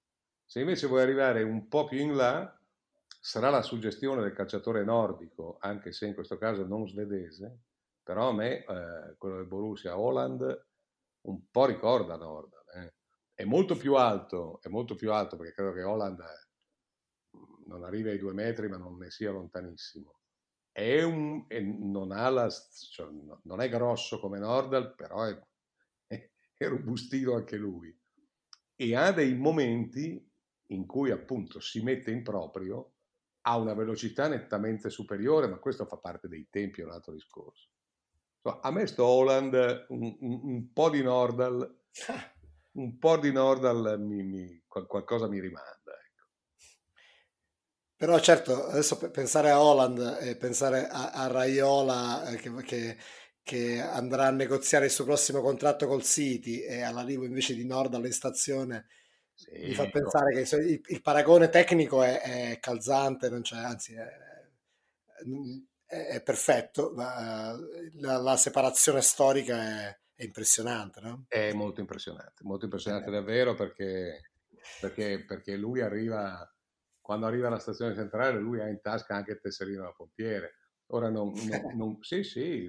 Se 0.47 0.61
invece 0.61 0.87
vuoi 0.87 1.03
arrivare 1.03 1.43
un 1.43 1.69
po' 1.69 1.85
più 1.85 1.99
in 1.99 2.17
là, 2.17 2.59
sarà 3.21 3.51
la 3.51 3.63
suggestione 3.63 4.23
del 4.23 4.33
calciatore 4.33 4.85
nordico, 4.85 5.59
anche 5.61 5.93
se 5.93 6.07
in 6.07 6.15
questo 6.15 6.39
caso 6.39 6.65
non 6.65 6.89
svedese, 6.89 7.59
però 8.03 8.29
a 8.29 8.33
me 8.33 8.65
eh, 8.65 9.17
quello 9.19 9.37
del 9.37 9.47
Borussia 9.47 9.99
Holland 9.99 10.65
un 11.23 11.51
po' 11.51 11.67
ricorda 11.67 12.17
Nordal. 12.17 12.63
Eh. 12.75 12.95
È 13.35 13.45
molto 13.45 13.77
più 13.77 13.95
alto, 13.97 14.61
è 14.63 14.69
molto 14.69 14.95
più 14.95 15.13
alto 15.13 15.37
perché 15.37 15.53
credo 15.53 15.73
che 15.73 15.83
Holland 15.83 16.23
non 17.67 17.85
arrivi 17.85 18.11
ai 18.11 18.19
due 18.19 18.33
metri 18.33 18.69
ma 18.69 18.77
non 18.77 18.97
ne 18.97 19.11
sia 19.11 19.31
lontanissimo. 19.31 20.21
È 20.71 21.03
un, 21.03 21.45
è, 21.49 21.61
non, 21.61 22.09
la, 22.09 22.51
cioè, 22.91 23.09
non, 23.43 23.61
è 23.61 23.69
grosso 23.69 24.21
come 24.21 24.39
Nordal, 24.39 24.95
però 24.95 25.25
è, 25.25 25.39
è, 26.07 26.31
è 26.55 26.69
robustino 26.69 27.35
anche 27.35 27.57
lui. 27.57 27.97
E 28.75 28.95
ha 28.95 29.11
dei 29.11 29.35
momenti 29.35 30.23
in 30.71 30.87
cui 30.87 31.11
appunto 31.11 31.61
si 31.61 31.83
mette 31.83 32.11
in 32.11 32.23
proprio 32.23 32.93
a 33.43 33.57
una 33.57 33.75
velocità 33.75 34.29
nettamente 34.29 34.91
superiore, 34.91 35.47
ma 35.47 35.59
questo 35.59 35.87
fa 35.87 35.97
parte 35.97 36.29
dei 36.29 36.49
tempi, 36.51 36.81
è 36.81 36.85
un 36.85 36.91
altro 36.91 37.13
discorso. 37.13 37.71
A 38.43 38.71
me 38.71 38.87
sto 38.87 39.05
Holland, 39.05 39.87
un, 39.89 40.17
un, 40.21 40.41
un 40.43 40.73
po' 40.73 40.91
di 40.91 41.03
Nordal, 41.03 41.81
un 42.73 42.99
po' 42.99 43.17
di 43.17 43.33
Nordal 43.33 44.01
mi, 44.01 44.23
mi, 44.23 44.63
qualcosa 44.67 45.29
mi 45.29 45.41
rimanda. 45.41 45.86
Però 47.97 48.19
certo, 48.21 48.67
adesso 48.67 48.99
pensare 49.11 49.51
a 49.51 49.63
Holland 49.63 50.19
e 50.21 50.37
pensare 50.37 50.87
a, 50.87 51.11
a 51.13 51.27
Raiola 51.29 52.29
eh, 52.29 52.37
che, 52.37 52.53
che, 52.63 52.97
che, 53.43 53.81
andrà 53.81 54.27
a 54.27 54.31
negoziare 54.31 54.85
il 54.85 54.91
suo 54.91 55.05
prossimo 55.05 55.41
contratto 55.41 55.87
col 55.87 56.03
City 56.03 56.61
e 56.61 56.83
all'arrivo 56.83 57.25
invece 57.25 57.55
di 57.55 57.65
Nordal 57.65 58.05
in 58.05 58.13
stazione 58.13 58.87
sì, 59.37 59.51
mi 59.67 59.75
fa 59.75 59.87
pensare 59.91 60.33
che 60.33 60.57
il, 60.57 60.81
il 60.87 61.03
paragone 61.03 61.51
tecnico 61.51 62.03
è, 62.03 62.21
è 62.53 62.59
calzante, 62.59 63.27
anzi 63.27 63.95
è, 63.95 64.09
è, 65.85 66.07
è 66.07 66.23
perfetto, 66.23 66.93
ma 66.95 67.55
la, 67.97 68.17
la, 68.17 68.37
separazione 68.39 69.03
storica 69.03 69.89
è, 69.89 69.99
è 70.15 70.25
impressionante. 70.25 71.01
No? 71.03 71.27
È 71.29 71.53
molto 71.53 71.81
impressionante, 71.81 72.45
molto 72.45 72.65
impressionante 72.65 73.11
eh. 73.11 73.13
davvero 73.13 73.55
perché, 73.55 74.31
perché, 74.81 75.23
perché, 75.27 75.55
lui 75.57 75.83
arriva, 75.83 76.51
quando 77.07 77.27
arriva 77.27 77.47
alla 77.47 77.61
stazione 77.61 77.95
centrale, 77.95 78.41
lui 78.41 78.61
ha 78.61 78.67
in 78.67 78.81
tasca 78.81 79.15
anche 79.15 79.31
il 79.31 79.41
tesserino 79.41 79.85
da 79.85 79.93
pompiere. 79.93 80.57
Ora 80.87 81.09
non, 81.09 81.33
non, 81.47 81.77
non 81.77 81.99
sì, 82.03 82.25
sì, 82.25 82.69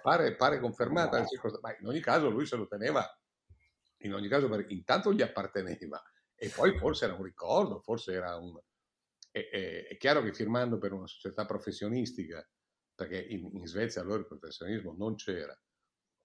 pare, 0.00 0.34
pare 0.34 0.58
confermata, 0.60 1.20
no. 1.20 1.26
ma 1.60 1.76
in 1.78 1.86
ogni 1.86 2.00
caso 2.00 2.30
lui 2.30 2.46
se 2.46 2.56
lo 2.56 2.66
teneva 2.66 3.06
in 3.98 4.14
ogni 4.14 4.28
caso 4.28 4.48
perché 4.48 4.72
intanto 4.72 5.12
gli 5.12 5.20
apparteneva 5.20 6.02
e 6.34 6.48
poi 6.48 6.78
forse 6.78 7.04
era 7.04 7.14
un 7.14 7.22
ricordo, 7.22 7.80
forse 7.80 8.12
era 8.12 8.34
un... 8.36 8.58
È, 9.30 9.46
è, 9.50 9.88
è 9.88 9.96
chiaro 9.98 10.22
che 10.22 10.32
firmando 10.32 10.78
per 10.78 10.94
una 10.94 11.06
società 11.06 11.44
professionistica, 11.44 12.46
perché 12.94 13.18
in, 13.18 13.50
in 13.52 13.66
Svezia 13.66 14.00
allora 14.00 14.20
il 14.20 14.26
professionismo 14.26 14.94
non 14.96 15.16
c'era, 15.16 15.58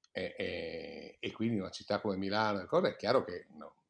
e, 0.10 0.36
e, 0.38 1.18
e, 1.20 1.32
quindi 1.34 1.60
una 1.60 1.70
città 1.70 2.00
come 2.00 2.16
Milano, 2.16 2.62
è 2.62 2.96
chiaro 2.96 3.26
che 3.26 3.48
no, 3.52 3.81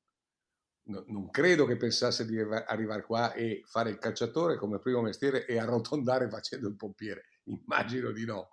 no, 0.84 1.04
non 1.08 1.30
credo 1.30 1.66
che 1.66 1.78
pensasse 1.78 2.26
di 2.26 2.40
arrivare 2.40 3.04
qua 3.04 3.34
e 3.34 3.64
fare 3.66 3.90
il 3.90 3.98
calciatore 3.98 4.58
come 4.58 4.80
primo 4.80 5.02
mestiere 5.02 5.46
e 5.46 5.58
arrotondare 5.58 6.30
facendo 6.30 6.68
il 6.68 6.76
pompiere, 6.76 7.26
immagino 7.44 8.12
di 8.12 8.26
no. 8.26 8.50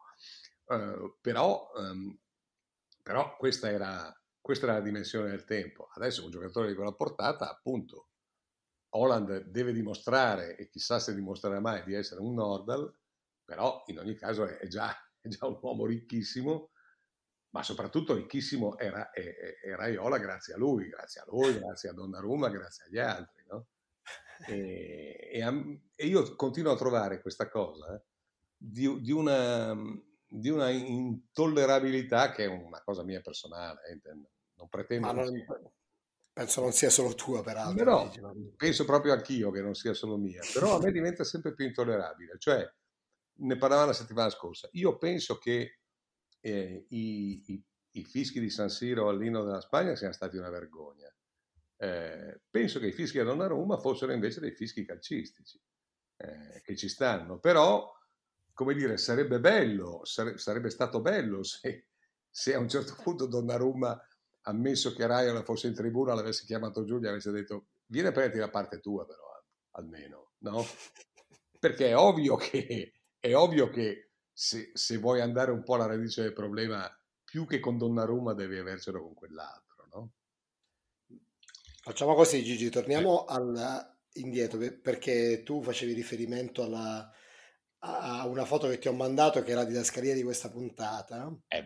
Uh, 0.64 1.16
però, 1.20 1.70
um, 1.76 2.18
però 3.02 3.36
questa 3.36 3.70
era, 3.70 4.14
questa 4.40 4.66
era 4.66 4.74
la 4.74 4.82
dimensione 4.82 5.30
del 5.30 5.44
tempo. 5.44 5.88
Adesso 5.94 6.24
un 6.24 6.30
giocatore 6.30 6.68
di 6.68 6.74
quella 6.74 6.92
portata, 6.92 7.50
appunto, 7.50 8.10
Holland 8.90 9.44
deve 9.44 9.72
dimostrare, 9.72 10.56
e 10.56 10.68
chissà 10.68 10.98
se 10.98 11.14
dimostrerà 11.14 11.60
mai, 11.60 11.82
di 11.84 11.94
essere 11.94 12.20
un 12.20 12.34
Nordal, 12.34 12.94
però 13.44 13.82
in 13.86 13.98
ogni 13.98 14.14
caso 14.14 14.44
è 14.46 14.66
già, 14.66 14.94
è 15.20 15.28
già 15.28 15.46
un 15.46 15.58
uomo 15.60 15.86
ricchissimo, 15.86 16.70
ma 17.50 17.62
soprattutto 17.62 18.14
ricchissimo 18.14 18.78
era, 18.78 19.11
era 19.12 19.87
Iola 19.88 20.18
grazie 20.18 20.54
a 20.54 20.58
lui, 20.58 20.88
grazie 20.88 21.22
a 21.22 21.24
lui, 21.28 21.58
grazie 21.58 21.88
a 21.88 21.92
Donnarumma, 21.92 22.48
grazie 22.48 22.84
agli 22.84 22.98
altri. 22.98 23.44
No? 23.48 23.66
E, 24.46 25.30
e, 25.32 25.80
e, 25.94 26.06
io 26.06 26.37
continuo 26.37 26.72
a 26.72 26.76
trovare 26.76 27.20
questa 27.20 27.48
cosa 27.48 27.94
eh, 27.94 28.02
di, 28.56 29.00
di, 29.00 29.11
una, 29.11 29.74
di, 30.26 30.48
una, 30.48 30.70
intollerabilità 30.70 32.30
che 32.32 32.44
è 32.44 32.46
una 32.46 32.80
cosa 32.84 33.02
mia 33.02 33.20
personale, 33.20 33.80
eh, 33.88 34.00
non 34.54 34.68
pretendo... 34.68 35.11
Non, 35.12 35.44
penso 36.32 36.61
non 36.61 36.72
sia 36.72 36.90
solo 36.90 37.14
tua, 37.14 37.42
peraltro. 37.42 37.84
No, 37.84 38.52
penso 38.56 38.84
proprio 38.84 39.12
anch'io 39.12 39.50
che 39.50 39.61
non 39.61 39.74
sia 39.74 39.92
solo 39.94 40.16
mia, 40.16 40.40
però 40.52 40.76
a 40.76 40.80
me 40.80 40.92
diventa 40.92 41.24
sempre 41.24 41.52
più 41.52 41.66
intollerabile. 41.66 42.37
Cioè, 42.38 42.64
ne 43.40 43.56
parlavamo 43.56 43.88
la 43.88 43.92
settimana 43.92 44.30
scorsa, 44.30 44.68
io 44.72 44.98
penso 44.98 45.38
che 45.38 45.77
eh, 46.40 46.87
i, 46.88 47.42
i, 47.46 47.64
i, 47.92 48.05
fischi 48.05 48.40
di 48.40 48.51
San 48.51 48.68
Siro 48.70 49.09
all'inno 49.09 49.44
della 49.44 49.61
Spagna 49.61 49.96
siano 49.96 50.12
stati 50.12 50.37
una 50.37 50.51
vergogna. 50.51 51.12
Eh, 51.77 52.40
penso 52.51 52.81
che 52.81 52.88
i 52.88 52.92
fischi 52.92 53.18
a 53.18 53.24
Donnarumma 53.24 53.79
fossero 53.79 54.12
invece 54.12 54.40
dei 54.40 54.53
fischi 54.53 54.85
calcistici, 54.85 55.61
eh, 56.16 56.61
che 56.64 56.77
ci 56.77 56.88
stanno, 56.88 57.38
però, 57.38 57.92
come 58.53 58.74
dire, 58.74 58.96
sarebbe 58.96 59.38
bello, 59.38 60.05
sare, 60.05 60.38
sarebbe 60.38 60.70
stato 60.70 61.01
bello 61.01 61.42
se, 61.42 61.87
se 62.29 62.55
a 62.55 62.59
un 62.59 62.68
certo 62.68 62.96
punto 63.03 63.27
Donnarumma 63.27 64.01
ammesso 64.42 64.92
che 64.92 65.07
Raiola 65.07 65.44
fosse 65.44 65.68
in 65.68 65.74
tribuna, 65.74 66.14
l'avesse 66.14 66.44
chiamato 66.44 66.85
Giulio 66.85 67.09
e 67.09 67.11
avesse 67.11 67.31
detto 67.31 67.68
vieni 67.87 68.09
a 68.09 68.12
prenderti 68.12 68.38
la 68.38 68.51
parte 68.51 68.81
tua 68.81 69.07
però, 69.07 69.24
almeno, 69.72 70.33
no? 70.38 70.64
Perché 71.59 71.88
è 71.88 71.96
ovvio 71.96 72.37
che, 72.37 72.92
è 73.18 73.35
ovvio 73.35 73.68
che 73.68 74.08
se, 74.40 74.70
se, 74.72 74.98
vuoi 74.98 75.20
andare 75.20 75.51
un 75.51 75.64
po' 75.64 75.74
alla 75.74 75.87
radice 75.87 76.22
del 76.22 76.33
problema, 76.33 76.88
più 77.24 77.44
che 77.44 77.59
con 77.59 77.77
Donnarumma 77.77 78.35
devi 78.35 78.57
avercelo 78.57 79.03
con 79.03 79.12
quell'altro, 79.12 79.88
no? 79.92 80.11
Facciamo 81.83 82.14
così 82.14 82.44
Gigi, 82.44 82.70
torniamo 82.70 83.24
al, 83.24 83.96
indietro 84.12 84.61
perché 84.81 85.42
tu 85.42 85.61
facevi 85.61 85.92
riferimento 85.92 86.62
alla, 86.62 87.11
a 87.81 88.29
una 88.29 88.44
foto 88.44 88.68
che 88.68 88.79
ti 88.79 88.87
ho 88.87 88.92
mandato 88.92 89.42
che 89.42 89.51
era 89.51 89.62
la 89.62 89.66
didascalia 89.66 90.14
di 90.14 90.22
questa 90.22 90.51
puntata. 90.51 91.37
Eh. 91.48 91.64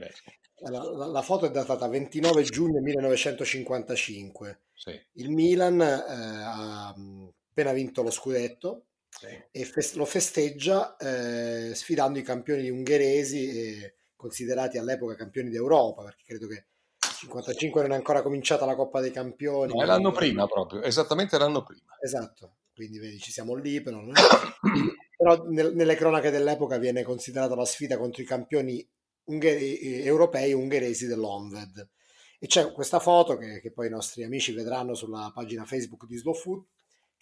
La, 0.70 0.82
la, 0.82 1.06
la, 1.06 1.22
foto 1.22 1.44
è 1.44 1.50
datata 1.50 1.86
29 1.88 2.42
giugno 2.44 2.80
1955. 2.80 4.62
Sì. 4.72 4.98
Il 5.16 5.28
Milan 5.28 5.78
eh, 5.78 5.94
ha 5.94 6.88
appena 6.88 7.72
vinto 7.72 8.02
lo 8.02 8.10
scudetto 8.10 8.86
sì. 9.28 9.42
e 9.50 9.64
fes- 9.64 9.94
lo 9.94 10.04
festeggia 10.04 10.96
eh, 10.96 11.74
sfidando 11.74 12.18
i 12.18 12.22
campioni 12.22 12.68
ungheresi, 12.68 13.48
eh, 13.48 13.94
considerati 14.16 14.78
all'epoca 14.78 15.14
campioni 15.14 15.50
d'Europa, 15.50 16.02
perché 16.02 16.22
credo 16.24 16.46
che 16.48 16.66
55 16.98 17.82
non 17.82 17.92
è 17.92 17.94
ancora 17.94 18.22
cominciata 18.22 18.64
la 18.64 18.74
Coppa 18.74 19.00
dei 19.00 19.12
Campioni. 19.12 19.72
No, 19.72 19.82
è 19.82 19.86
l'anno 19.86 20.10
prima 20.10 20.46
proprio, 20.46 20.82
esattamente 20.82 21.38
l'anno 21.38 21.62
prima. 21.62 21.96
Esatto, 22.00 22.56
quindi 22.74 22.98
vedi, 22.98 23.18
ci 23.18 23.30
siamo 23.30 23.54
lì, 23.54 23.80
però, 23.80 24.02
però 25.16 25.44
nel, 25.48 25.74
nelle 25.74 25.94
cronache 25.94 26.30
dell'epoca 26.30 26.78
viene 26.78 27.02
considerata 27.02 27.54
la 27.54 27.64
sfida 27.64 27.96
contro 27.96 28.22
i 28.22 28.26
campioni 28.26 28.86
unghe- 29.24 30.02
europei 30.02 30.52
ungheresi 30.52 31.06
dell'Onved. 31.06 31.88
E 32.40 32.46
c'è 32.48 32.72
questa 32.72 32.98
foto 32.98 33.36
che, 33.36 33.60
che, 33.60 33.70
poi 33.70 33.86
i 33.86 33.90
nostri 33.90 34.24
amici 34.24 34.52
vedranno 34.52 34.94
sulla 34.94 35.30
pagina 35.32 35.64
Facebook 35.64 36.06
di 36.06 36.16
Slow 36.16 36.34
Food, 36.34 36.64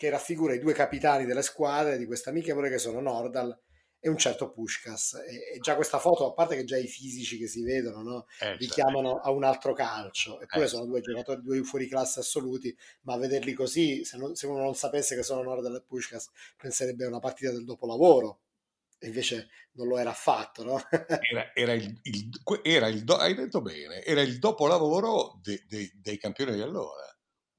che 0.00 0.08
raffigura 0.08 0.54
i 0.54 0.58
due 0.58 0.72
capitani 0.72 1.26
delle 1.26 1.42
squadre 1.42 1.98
di 1.98 2.06
questa 2.06 2.30
amichevole 2.30 2.70
che 2.70 2.78
sono 2.78 3.02
Nordal 3.02 3.54
e 3.98 4.08
un 4.08 4.16
certo 4.16 4.50
Pushkas. 4.50 5.12
E, 5.28 5.56
e, 5.56 5.58
già 5.58 5.74
questa 5.74 5.98
foto, 5.98 6.26
a 6.26 6.32
parte 6.32 6.56
che 6.56 6.64
già 6.64 6.78
i 6.78 6.86
fisici 6.86 7.36
che 7.36 7.46
si 7.46 7.62
vedono, 7.62 8.00
no, 8.00 8.26
eh, 8.40 8.56
richiamano 8.56 9.10
certo. 9.10 9.28
a 9.28 9.30
un 9.30 9.44
altro 9.44 9.74
calcio. 9.74 10.40
Eppure 10.40 10.64
eh, 10.64 10.68
sono 10.68 10.86
due 10.86 11.02
giocatori, 11.02 11.42
due 11.42 11.62
fuori 11.64 11.86
classe 11.86 12.20
assoluti, 12.20 12.74
ma 13.02 13.12
a 13.12 13.18
vederli 13.18 13.52
così, 13.52 14.02
se, 14.02 14.16
non, 14.16 14.34
se 14.34 14.46
uno 14.46 14.62
non 14.62 14.74
sapesse 14.74 15.14
che 15.14 15.22
sono 15.22 15.42
Nordal 15.42 15.76
e 15.76 15.84
Pushkas, 15.86 16.30
penserebbe 16.56 17.04
a 17.04 17.08
una 17.08 17.18
partita 17.20 17.50
del 17.50 17.64
dopolavoro 17.64 18.40
invece 19.02 19.48
non 19.72 19.86
lo 19.86 19.98
era 19.98 20.10
affatto, 20.10 20.64
no? 20.64 20.80
era, 21.30 21.54
era, 21.54 21.72
il, 21.74 22.00
il, 22.04 22.30
era 22.62 22.88
il 22.88 23.04
do, 23.04 23.16
hai 23.16 23.34
detto 23.34 23.60
bene, 23.60 24.02
era 24.02 24.22
il 24.22 24.38
dopolavoro 24.38 25.38
de, 25.42 25.62
de, 25.68 25.90
dei 25.96 26.16
campioni 26.16 26.54
di 26.54 26.62
allora 26.62 27.09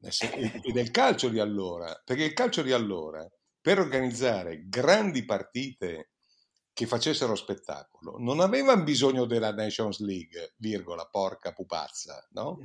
e 0.02 0.72
del 0.72 0.92
calcio 0.92 1.30
di 1.30 1.40
allora, 1.40 2.00
perché 2.04 2.24
il 2.24 2.34
calcio 2.34 2.62
di 2.62 2.72
allora, 2.72 3.26
per 3.62 3.80
organizzare 3.80 4.68
grandi 4.68 5.24
partite 5.24 6.12
che 6.74 6.88
facessero 6.88 7.36
spettacolo, 7.36 8.18
non 8.18 8.40
avevano 8.40 8.84
bisogno 8.84 9.26
della 9.26 9.54
Nations 9.54 10.00
League, 10.00 10.54
virgola, 10.58 11.06
porca 11.06 11.52
pupazza, 11.52 12.28
no? 12.32 12.60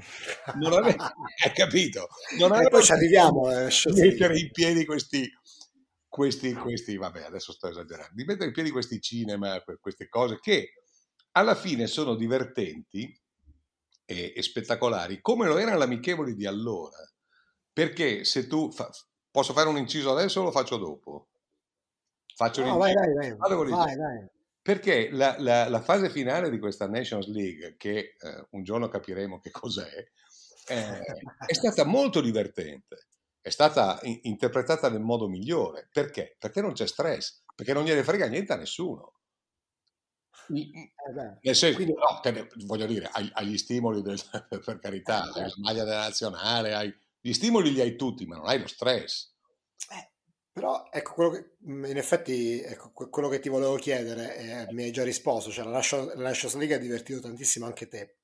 Non 0.55 0.72
aveva, 0.72 1.12
hai 1.44 1.53
capito? 1.53 2.09
Non 2.38 2.53
aveva 2.53 2.68
e 2.68 2.70
poi 2.70 2.83
ci 2.83 2.92
arriviamo. 2.92 3.51
Eh, 3.51 3.68
mettere 3.92 4.38
in 4.38 4.51
piedi 4.53 4.85
questi, 4.87 5.29
questi, 6.09 6.55
questi, 6.55 6.96
vabbè, 6.96 7.25
adesso 7.25 7.53
sto 7.53 7.68
esagerando, 7.68 8.14
di 8.14 8.25
mettere 8.25 8.46
in 8.46 8.53
piedi 8.53 8.70
questi 8.70 9.01
cinema, 9.01 9.62
queste 9.81 10.09
cose 10.09 10.38
che 10.40 10.70
alla 11.33 11.55
fine 11.55 11.87
sono 11.87 12.14
divertenti 12.14 13.14
e, 14.07 14.33
e 14.35 14.42
spettacolari, 14.42 15.20
come 15.20 15.46
lo 15.46 15.59
erano 15.59 15.79
l'amichevoli 15.79 16.35
di 16.35 16.46
allora. 16.46 16.96
Perché 17.77 18.25
se 18.25 18.47
tu 18.47 18.71
fa, 18.73 18.91
posso 19.31 19.53
fare 19.53 19.69
un 19.69 19.77
inciso 19.77 20.11
adesso 20.11 20.41
o 20.41 20.45
lo 20.45 20.51
faccio 20.51 20.79
dopo? 20.79 21.29
Faccio 22.35 22.65
no, 22.65 22.75
un 22.75 22.89
inciso. 22.89 22.95
Vai, 22.95 23.15
vai, 23.15 23.37
vai. 23.37 23.71
vai, 23.71 23.97
vai. 23.97 24.29
perché 24.62 25.11
la, 25.11 25.37
la, 25.39 25.69
la, 25.69 25.83
fase 25.83 26.09
finale 26.09 26.49
di 26.49 26.59
questa 26.59 26.89
Nations 26.89 27.27
League, 27.27 27.77
che 27.77 28.17
eh, 28.19 28.47
un 28.53 28.62
giorno 28.65 28.89
capiremo 28.89 29.41
che 29.41 29.51
cos'è, 29.51 29.93
eh, 30.69 31.01
è 31.47 31.53
stata 31.53 31.85
molto 31.85 32.23
divertente, 32.23 33.09
è 33.43 33.51
stata 33.51 33.99
in, 34.05 34.21
interpretata 34.23 34.89
nel 34.89 35.03
modo 35.03 35.29
migliore. 35.29 35.91
Perché? 35.93 36.35
Perché 36.39 36.62
non 36.62 36.73
c'è 36.73 36.87
stress, 36.87 37.43
perché 37.55 37.75
non 37.75 37.85
gliene 37.85 38.05
frega 38.05 38.25
niente 38.27 38.55
a 38.55 38.57
nessuno. 38.57 39.12
Eh 40.49 40.93
Nel 41.43 41.55
senso, 41.55 41.77
quindi... 41.77 41.93
no, 41.93 42.47
voglio 42.65 42.87
dire, 42.87 43.11
hai, 43.12 43.29
hai 43.35 43.47
gli 43.49 43.59
stimoli 43.59 44.01
del, 44.01 44.19
per 44.65 44.79
carità, 44.79 45.31
eh, 45.35 45.43
hai 45.43 45.49
la 45.49 45.55
maglia 45.59 45.85
della 45.85 46.05
nazionale, 46.05 46.75
hai, 46.75 47.05
gli 47.27 47.33
stimoli 47.33 47.73
li 47.73 47.81
hai 47.81 47.97
tutti, 47.97 48.25
ma 48.25 48.37
non 48.37 48.47
hai 48.47 48.61
lo 48.61 48.69
stress. 48.69 49.35
Eh, 49.91 50.12
però 50.53 50.89
ecco, 50.93 51.12
quello 51.15 51.31
che, 51.31 51.57
mm, 51.69 51.85
in 51.87 51.97
effetti 51.97 52.61
ecco, 52.61 52.93
quello 52.93 53.29
che 53.29 53.41
ti 53.41 53.49
volevo 53.49 53.75
chiedere 53.75 54.37
eh, 54.37 54.73
mi 54.73 54.85
hai 54.85 54.93
già 54.93 55.03
risposto, 55.03 55.51
cioè 55.51 55.65
la 55.65 55.73
Nations, 55.73 56.15
la 56.15 56.23
Nations 56.23 56.55
League 56.55 56.77
ha 56.77 56.79
divertito 56.79 57.19
tantissimo 57.19 57.67
anche 57.67 57.89
te. 57.89 58.19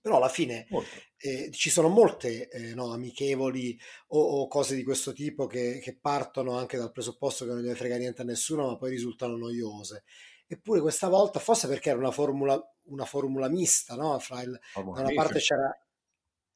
Però 0.00 0.18
alla 0.18 0.28
fine 0.28 0.68
eh, 1.16 1.50
ci 1.50 1.68
sono 1.68 1.88
molte 1.88 2.48
eh, 2.48 2.74
no, 2.74 2.92
amichevoli 2.92 3.76
o, 4.08 4.20
o, 4.20 4.46
cose 4.46 4.76
di 4.76 4.84
questo 4.84 5.12
tipo 5.12 5.48
che, 5.48 5.80
che, 5.82 5.98
partono 5.98 6.56
anche 6.56 6.76
dal 6.76 6.92
presupposto 6.92 7.44
che 7.44 7.50
non 7.50 7.60
gliene 7.60 7.74
frega 7.74 7.96
niente 7.96 8.22
a 8.22 8.24
nessuno, 8.24 8.68
ma 8.68 8.76
poi 8.76 8.90
risultano 8.90 9.36
noiose. 9.36 10.04
Eppure 10.46 10.80
questa 10.80 11.08
volta, 11.08 11.40
forse 11.40 11.66
perché 11.66 11.90
era 11.90 11.98
una 11.98 12.12
formula, 12.12 12.56
una 12.84 13.04
formula 13.04 13.48
mista, 13.48 13.96
no? 13.96 14.16
Fra 14.20 14.40
il, 14.42 14.58
da 14.74 14.80
una 14.80 15.12
parte 15.12 15.40
c'era 15.40 15.76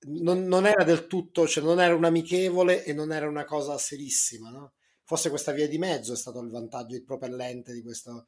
non, 0.05 0.45
non, 0.45 0.67
era 0.67 0.85
del 0.85 1.07
tutto, 1.07 1.47
cioè 1.47 1.63
non 1.63 1.81
era 1.81 1.95
un 1.95 2.05
amichevole 2.05 2.85
e 2.85 2.93
non 2.93 3.13
era 3.13 3.29
una 3.29 3.45
cosa 3.45 3.79
serissima, 3.79 4.51
no? 4.51 4.73
forse 5.05 5.29
questa 5.29 5.53
via 5.53 5.69
di 5.69 5.79
mezzo 5.79 6.15
è 6.15 6.17
stato 6.17 6.41
il 6.41 6.51
vantaggio, 6.51 6.95
il 6.95 7.05
propellente 7.05 7.73
di 7.73 7.83
questo, 7.83 8.27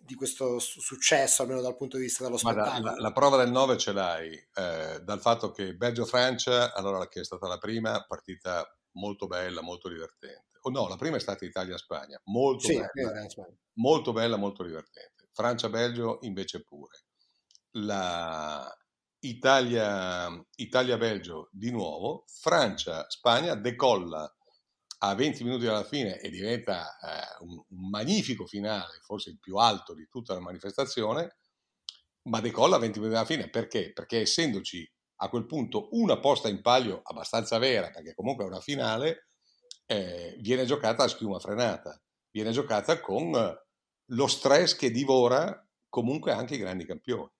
di 0.00 0.14
questo 0.14 0.58
successo, 0.58 1.42
almeno 1.42 1.60
dal 1.60 1.76
punto 1.76 1.96
di 1.96 2.04
vista 2.04 2.24
dello 2.24 2.38
spettacolo. 2.38 2.92
La, 2.92 2.96
la, 2.96 3.12
prova 3.12 3.36
del 3.36 3.50
9 3.50 3.76
ce 3.76 3.92
l'hai 3.92 4.32
eh, 4.32 5.00
dal 5.02 5.20
fatto 5.20 5.50
che 5.50 5.74
Belgio-Francia, 5.74 6.72
allora 6.72 7.06
che 7.08 7.20
è 7.20 7.24
stata 7.24 7.46
la 7.46 7.58
prima, 7.58 8.04
partita 8.06 8.66
molto 8.92 9.26
bella, 9.26 9.60
molto 9.60 9.88
divertente. 9.88 10.58
O 10.62 10.70
oh, 10.70 10.72
no, 10.72 10.88
la 10.88 10.96
prima 10.96 11.16
è 11.16 11.20
stata 11.20 11.44
Italia-Spagna, 11.44 12.18
molto, 12.24 12.66
sì, 12.66 12.80
bella, 12.92 13.26
molto 13.74 14.12
bella, 14.12 14.36
molto 14.36 14.64
divertente. 14.64 15.28
Francia-Belgio 15.32 16.18
invece 16.22 16.62
pure. 16.62 17.04
La 17.72 18.74
Italia, 19.20 20.28
Italia-Belgio 20.56 21.48
di 21.52 21.70
nuovo, 21.70 22.24
Francia-Spagna 22.26 23.54
decolla 23.54 24.30
a 24.98 25.14
20 25.14 25.44
minuti 25.44 25.64
dalla 25.64 25.84
fine 25.84 26.18
e 26.20 26.30
diventa 26.30 26.96
eh, 26.98 27.44
un, 27.44 27.62
un, 27.68 27.88
magnifico 27.90 28.46
finale, 28.46 28.98
forse 29.02 29.30
il 29.30 29.38
più 29.38 29.56
alto 29.56 29.94
di 29.94 30.06
tutta 30.08 30.34
la 30.34 30.40
manifestazione, 30.40 31.36
ma 32.28 32.40
decolla 32.40 32.76
a 32.76 32.78
20 32.78 32.98
minuti 32.98 33.14
dalla 33.14 33.26
fine 33.26 33.50
perché? 33.50 33.92
Perché 33.92 34.20
essendoci 34.20 34.88
a 35.20 35.28
quel 35.28 35.46
punto 35.46 35.88
una 35.92 36.18
posta 36.18 36.48
in 36.48 36.60
palio 36.62 37.00
abbastanza 37.02 37.58
vera, 37.58 37.90
perché 37.90 38.14
comunque 38.14 38.44
è 38.44 38.48
una 38.48 38.60
finale, 38.60 39.28
eh, 39.86 40.36
viene 40.40 40.64
giocata 40.64 41.04
a 41.04 41.08
schiuma 41.08 41.38
frenata, 41.38 42.00
viene 42.30 42.50
giocata 42.50 43.00
con 43.00 43.32
lo 44.10 44.26
stress 44.26 44.76
che 44.76 44.90
divora 44.90 45.66
comunque 45.88 46.32
anche 46.32 46.54
i 46.54 46.58
grandi 46.58 46.84
campioni. 46.84 47.30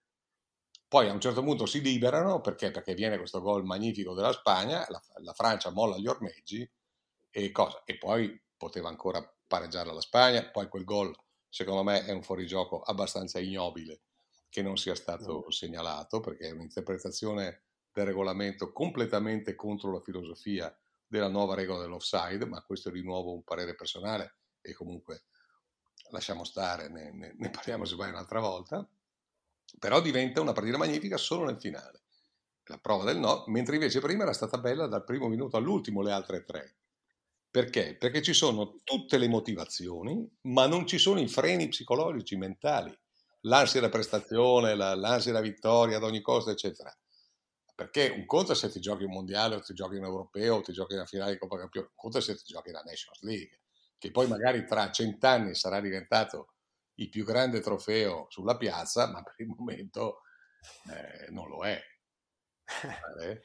Poi 0.88 1.09
a 1.09 1.12
un 1.12 1.20
certo 1.20 1.42
punto 1.42 1.66
si 1.66 1.81
liberano 1.81 2.40
perché? 2.40 2.70
Perché 2.70 2.94
viene 2.94 3.18
questo 3.18 3.40
gol 3.40 3.64
magnifico 3.64 4.14
della 4.14 4.33
Spagna, 4.33 4.87
la, 4.88 5.03
la 5.22 5.33
Francia 5.33 5.70
molla 5.70 5.99
gli 5.99 6.07
ormeggi 6.07 6.68
e, 7.31 7.51
cosa? 7.51 7.83
e 7.85 7.99
poi 7.99 8.40
poteva 8.57 8.88
ancora 8.88 9.20
pareggiare 9.46 9.92
la 9.92 10.01
Spagna, 10.01 10.49
poi 10.51 10.68
quel 10.68 10.85
gol 10.85 11.14
secondo 11.49 11.83
me 11.83 12.05
è 12.05 12.12
un 12.12 12.22
fuorigioco 12.22 12.81
abbastanza 12.83 13.38
ignobile 13.38 14.03
che 14.49 14.62
non 14.62 14.77
sia 14.77 14.94
stato 14.94 15.44
mm. 15.46 15.51
segnalato 15.51 16.20
perché 16.20 16.49
è 16.49 16.53
un'interpretazione 16.53 17.64
del 17.92 18.07
regolamento 18.07 18.72
completamente 18.72 19.55
contro 19.55 19.92
la 19.92 20.01
filosofia 20.01 20.75
della 21.07 21.29
nuova 21.29 21.55
regola 21.55 21.81
dell'offside, 21.81 22.46
ma 22.46 22.62
questo 22.62 22.90
è 22.90 22.92
di 22.92 23.03
nuovo 23.03 23.33
un 23.33 23.42
parere 23.42 23.75
personale 23.75 24.37
e 24.61 24.72
comunque 24.72 25.25
lasciamo 26.11 26.44
stare, 26.44 26.88
ne, 26.88 27.12
ne, 27.12 27.35
ne 27.37 27.51
parliamo 27.51 27.85
se 27.85 27.94
vuoi 27.94 28.09
un'altra 28.09 28.40
volta, 28.40 28.87
però 29.79 30.01
diventa 30.01 30.41
una 30.41 30.53
partita 30.53 30.77
magnifica 30.77 31.17
solo 31.17 31.45
nel 31.45 31.61
finale, 31.61 32.03
la 32.65 32.79
prova 32.79 33.05
del 33.05 33.19
no, 33.19 33.45
mentre 33.47 33.77
invece 33.77 34.01
prima 34.01 34.23
era 34.23 34.33
stata 34.33 34.59
bella 34.59 34.87
dal 34.87 35.05
primo 35.05 35.29
minuto 35.29 35.57
all'ultimo 35.57 36.03
le 36.03 36.13
altre 36.13 36.45
tre. 36.45 36.77
Perché? 37.51 37.97
Perché 37.97 38.23
ci 38.23 38.35
sono 38.35 38.81
tutte 38.83 39.19
le 39.19 39.29
motivazioni, 39.29 40.29
ma 40.43 40.67
non 40.67 40.87
ci 40.87 40.99
sono 40.99 41.21
i 41.21 41.29
freni 41.29 41.69
psicologici, 41.69 42.37
mentali, 42.37 42.95
l'ansia 43.43 43.81
da 43.81 43.89
prestazione, 43.89 44.75
la, 44.75 44.95
l'ansia 44.95 45.33
da 45.33 45.41
vittoria 45.41 45.97
ad 45.97 46.03
ogni 46.03 46.21
costo, 46.21 46.51
eccetera. 46.51 46.95
Perché 47.75 48.09
un 48.09 48.27
conto 48.27 48.53
è 48.53 48.55
se 48.55 48.69
ti 48.69 48.81
giochi 48.81 49.05
un 49.05 49.13
mondiale 49.13 49.55
o 49.55 49.61
ti 49.61 49.75
giochi 49.75 49.97
un 49.97 50.05
europeo 50.05 50.57
o 50.57 50.61
ti 50.63 50.73
giochi 50.73 50.95
una 50.95 51.07
finale 51.07 51.33
di 51.33 51.39
Coppa 51.39 51.59
Campione, 51.59 51.89
un 51.89 51.95
conto 51.95 52.19
è 52.19 52.21
se 52.21 52.35
ti 52.35 52.45
giochi 52.47 52.71
la 52.71 52.83
Nations 52.85 53.23
League, 53.23 53.61
che 53.99 54.11
poi 54.11 54.27
magari 54.27 54.67
tra 54.67 54.91
cent'anni 54.91 55.55
sarà 55.55 55.81
diventato 55.81 56.56
il 56.97 57.09
più 57.09 57.25
grande 57.25 57.61
trofeo 57.61 58.27
sulla 58.29 58.57
piazza, 58.57 59.11
ma 59.11 59.23
per 59.23 59.35
il 59.39 59.47
momento 59.47 60.23
eh, 60.91 61.31
non 61.31 61.49
lo 61.49 61.65
è. 61.65 61.81
Eh? 63.21 63.41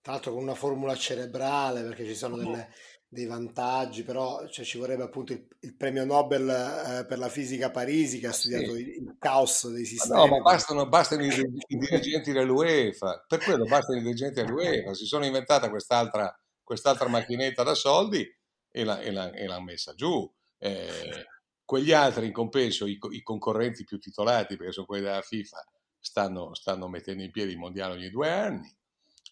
Tra 0.00 0.12
l'altro 0.12 0.32
con 0.32 0.42
una 0.42 0.54
formula 0.54 0.94
cerebrale, 0.94 1.82
perché 1.82 2.04
ci 2.04 2.14
sono 2.14 2.36
delle, 2.36 2.70
dei 3.08 3.26
vantaggi, 3.26 4.02
però 4.02 4.46
cioè, 4.48 4.64
ci 4.64 4.76
vorrebbe 4.76 5.04
appunto 5.04 5.32
il, 5.32 5.46
il 5.60 5.76
premio 5.76 6.04
Nobel 6.04 6.48
eh, 6.48 7.06
per 7.06 7.18
la 7.18 7.30
fisica 7.30 7.70
Parisi 7.70 8.18
che 8.18 8.26
ha 8.26 8.32
studiato 8.32 8.74
sì. 8.74 8.80
il, 8.80 8.88
il, 8.88 9.16
caos 9.18 9.70
dei 9.70 9.86
sistemi. 9.86 10.18
No, 10.18 10.26
ma 10.26 10.40
bastano, 10.40 10.88
bastano 10.88 11.24
i, 11.24 11.28
i, 11.28 11.76
dirigenti 11.78 12.32
dell'UEFA, 12.32 13.24
per 13.26 13.42
quello 13.42 13.64
bastano 13.64 13.98
i 13.98 14.02
dirigenti 14.02 14.42
dell'UEFA, 14.42 14.92
si 14.92 15.06
sono 15.06 15.24
inventata 15.24 15.70
quest'altra, 15.70 16.38
quest'altra 16.62 17.08
macchinetta 17.08 17.62
da 17.62 17.74
soldi 17.74 18.26
e, 18.70 18.84
la, 18.84 19.00
e, 19.00 19.10
la, 19.10 19.30
e 19.30 19.46
l'hanno 19.46 19.64
messa 19.64 19.94
giù. 19.94 20.30
Eh, 20.58 21.26
quegli 21.64 21.92
altri 21.92 22.26
in 22.26 22.32
compenso, 22.32 22.86
i, 22.86 22.98
i, 23.10 23.22
concorrenti 23.22 23.84
più 23.84 23.98
titolati, 23.98 24.56
perché 24.56 24.72
sono 24.72 24.86
quelli 24.86 25.04
della 25.04 25.22
FIFA, 25.22 25.64
stanno, 25.98 26.54
stanno 26.54 26.88
mettendo 26.88 27.22
in 27.22 27.30
piedi 27.30 27.52
il 27.52 27.58
mondiale 27.58 27.94
ogni 27.94 28.10
due 28.10 28.30
anni. 28.30 28.76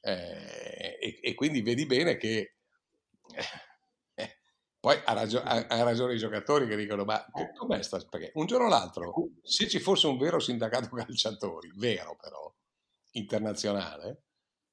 Eh, 0.01 0.99
e, 1.01 1.19
e, 1.23 1.35
quindi 1.35 1.63
vedi 1.63 1.87
bene 1.87 2.17
che 2.17 2.57
poi 4.83 5.01
ha, 5.05 5.13
ragio- 5.13 5.43
ha, 5.43 5.65
ha, 5.69 5.83
ragione 5.85 6.15
i 6.15 6.19
giocatori 6.19 6.67
che 6.67 6.75
dicono: 6.75 7.05
Ma 7.05 7.25
eh. 7.27 7.53
com'è 7.55 7.81
sta? 7.85 7.99
Perché 7.99 8.33
un 8.35 8.47
giorno 8.47 8.67
o 8.67 8.69
l'altro, 8.69 9.13
se 9.41 9.69
ci 9.69 9.79
fosse 9.79 10.09
un 10.09 10.19
vero 10.19 10.41
sindacato 10.41 10.89
calciatori, 10.97 11.71
vero 11.77 12.17
però, 12.21 12.53
internazionale, 13.13 14.25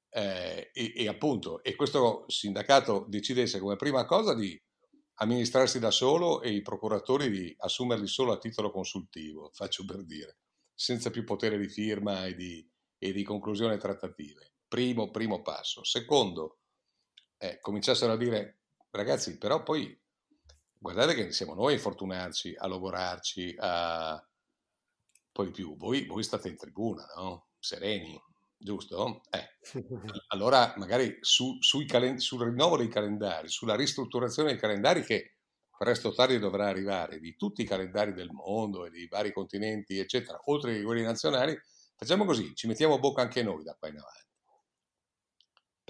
eh, 0.08 0.72
e, 0.74 0.92
e, 0.96 1.06
appunto, 1.06 1.62
e 1.62 1.76
questo 1.76 2.24
sindacato 2.26 3.06
decidesse 3.08 3.60
come 3.60 3.76
prima 3.76 4.04
cosa 4.04 4.34
di 4.34 4.60
amministrarsi 5.22 5.78
da 5.78 5.90
solo 5.90 6.40
e 6.42 6.50
i 6.50 6.62
procuratori 6.62 7.30
di 7.30 7.54
assumerli 7.58 8.06
solo 8.06 8.32
a 8.32 8.38
titolo 8.38 8.70
consultivo, 8.70 9.50
faccio 9.54 9.84
per 9.84 10.04
dire, 10.04 10.38
senza 10.74 11.10
più 11.10 11.24
potere 11.24 11.58
di 11.58 11.68
firma 11.68 12.26
e 12.26 12.34
di, 12.34 12.68
e 12.98 13.12
di 13.12 13.22
conclusione 13.22 13.76
trattative. 13.76 14.54
Primo, 14.66 15.10
primo 15.10 15.42
passo. 15.42 15.84
Secondo, 15.84 16.60
eh, 17.38 17.58
cominciassero 17.60 18.12
a 18.12 18.16
dire 18.16 18.60
ragazzi, 18.90 19.36
però 19.36 19.62
poi 19.62 19.98
guardate 20.78 21.14
che 21.14 21.32
siamo 21.32 21.54
noi 21.54 21.72
a 21.72 21.76
infortunarci, 21.76 22.54
a 22.56 22.66
logorarci, 22.66 23.54
a... 23.58 24.28
poi 25.32 25.46
di 25.46 25.52
più, 25.52 25.76
voi, 25.76 26.06
voi 26.06 26.22
state 26.22 26.48
in 26.48 26.56
tribuna, 26.56 27.04
no? 27.16 27.48
Sereni, 27.58 28.18
giusto? 28.60 29.22
Eh. 29.30 29.48
Allora 30.28 30.74
magari 30.76 31.18
su, 31.20 31.58
calen- 31.86 32.18
sul 32.18 32.44
rinnovo 32.44 32.76
dei 32.76 32.88
calendari, 32.88 33.48
sulla 33.48 33.74
ristrutturazione 33.74 34.50
dei 34.50 34.60
calendari 34.60 35.02
che 35.02 35.36
presto 35.76 36.08
o 36.08 36.14
tardi 36.14 36.38
dovrà 36.38 36.68
arrivare, 36.68 37.18
di 37.18 37.36
tutti 37.36 37.62
i 37.62 37.66
calendari 37.66 38.12
del 38.12 38.30
mondo 38.30 38.84
e 38.84 38.90
di 38.90 39.06
vari 39.08 39.32
continenti, 39.32 39.98
eccetera, 39.98 40.38
oltre 40.44 40.74
che 40.74 40.82
quelli 40.82 41.02
nazionali, 41.02 41.58
facciamo 41.96 42.26
così, 42.26 42.54
ci 42.54 42.66
mettiamo 42.66 42.94
a 42.94 42.98
bocca 42.98 43.22
anche 43.22 43.42
noi 43.42 43.64
da 43.64 43.74
qua 43.78 43.88
in 43.88 43.96
avanti 43.96 44.28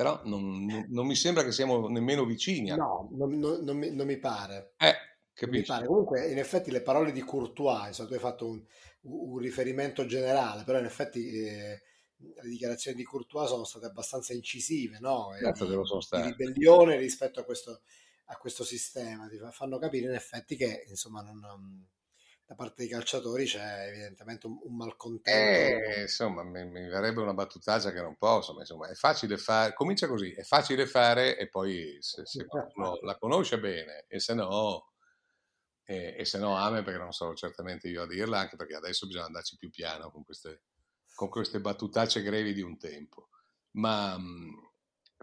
però 0.01 0.19
non, 0.25 0.65
non, 0.65 0.87
non, 0.89 1.07
mi 1.07 1.15
sembra 1.15 1.45
che 1.45 1.53
siamo 1.53 1.87
nemmeno 1.89 2.25
vicini. 2.25 2.71
A... 2.71 2.77
No, 2.77 3.11
non, 3.13 3.39
non 3.39 3.77
mi, 3.77 3.91
mi, 3.91 4.19
pare. 4.19 4.73
Eh, 4.79 4.95
mi 5.47 5.63
pare. 5.63 5.85
Comunque, 5.85 6.27
in 6.31 6.39
effetti, 6.39 6.71
le 6.71 6.81
parole 6.81 7.13
di 7.13 7.21
Courtois, 7.21 7.89
insomma, 7.89 8.09
tu 8.09 8.15
hai 8.15 8.21
fatto 8.21 8.49
un, 8.49 8.65
un 9.03 9.37
riferimento 9.37 10.07
generale, 10.07 10.65
però 10.65 10.79
in 10.79 10.87
effetti 10.87 11.45
eh, 11.45 11.83
le 12.21 12.49
dichiarazioni 12.49 12.97
di 12.97 13.05
Courtois 13.05 13.49
sono 13.49 13.65
state 13.65 13.87
abbastanza 13.87 14.33
incisive, 14.33 14.99
no? 14.99 15.31
Certo, 15.39 15.67
di, 15.67 15.77
di 15.77 16.23
ribellione 16.23 16.97
rispetto 16.97 17.41
a 17.41 17.45
questo, 17.45 17.83
a 18.27 18.37
questo 18.37 18.65
sistema, 18.65 19.29
ti 19.29 19.39
fanno 19.53 19.79
capire 19.79 20.07
in 20.07 20.15
effetti 20.15 20.57
che 20.57 20.85
insomma 20.89 21.23
non 21.23 21.89
da 22.51 22.57
parte 22.57 22.75
dei 22.79 22.89
calciatori 22.89 23.45
c'è 23.45 23.87
evidentemente 23.87 24.49
un, 24.49 24.59
un 24.65 24.75
malcontento. 24.75 25.89
Eh, 25.89 26.01
insomma, 26.01 26.43
mi, 26.43 26.65
mi, 26.65 26.89
verrebbe 26.89 27.21
una 27.21 27.33
battutaccia 27.33 27.93
che 27.93 28.01
non 28.01 28.17
posso, 28.17 28.55
ma 28.55 28.61
insomma, 28.61 28.89
è 28.89 28.95
facile 28.95 29.37
fare, 29.37 29.73
comincia 29.73 30.09
così, 30.09 30.33
è 30.33 30.43
facile 30.43 30.85
fare 30.89 31.39
e 31.39 31.49
poi 31.49 31.99
se, 32.01 32.27
se 32.27 32.47
qualcuno 32.47 32.99
la 33.03 33.17
conosce 33.17 33.61
bene 33.61 34.05
e 34.09 34.19
se 34.19 34.35
no, 34.35 34.95
e, 35.85 36.17
e 36.19 36.25
se 36.25 36.39
no 36.39 36.57
Amen 36.57 36.83
perché 36.83 36.99
non 36.99 37.13
sarò 37.13 37.35
certamente 37.35 37.87
io 37.87 38.03
a 38.03 38.09
dirla, 38.09 38.41
anche 38.41 38.57
perché 38.57 38.75
adesso 38.75 39.07
bisogna 39.07 39.27
andarci 39.27 39.57
più 39.57 39.71
piano 39.71 40.11
con 40.11 40.25
queste, 40.25 40.63
con 41.21 41.29
queste 41.29 41.61
battutacce 41.61 42.23
grevi 42.23 42.55
di 42.55 42.63
un 42.63 42.79
tempo. 42.79 43.29
Ma, 43.73 44.17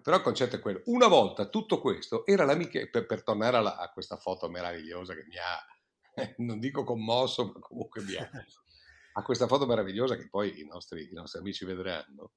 però 0.04 0.18
il 0.18 0.22
concetto 0.22 0.58
è 0.58 0.60
quello. 0.60 0.84
Una 0.86 1.08
volta 1.08 1.50
tutto 1.50 1.82
questo 1.82 2.24
era 2.28 2.46
l'amica, 2.46 2.86
per, 2.86 3.08
per 3.08 3.24
tornare 3.24 3.58
alla, 3.58 3.78
a 3.78 3.90
questa 3.90 4.18
foto 4.18 4.48
meravigliosa 4.48 5.16
che 5.16 5.26
mi 5.26 5.38
ha, 5.38 6.14
non 6.46 6.60
dico 6.60 6.84
commosso, 6.84 7.52
ma 7.52 7.60
comunque 7.60 8.04
mi 8.04 8.14
ha, 8.14 8.30
a 9.14 9.24
questa 9.24 9.48
foto 9.48 9.66
meravigliosa 9.66 10.16
che 10.16 10.30
poi 10.30 10.60
i 10.60 10.66
nostri, 10.66 11.10
i 11.10 11.14
nostri 11.14 11.40
amici 11.40 11.66
vedranno, 11.66 12.34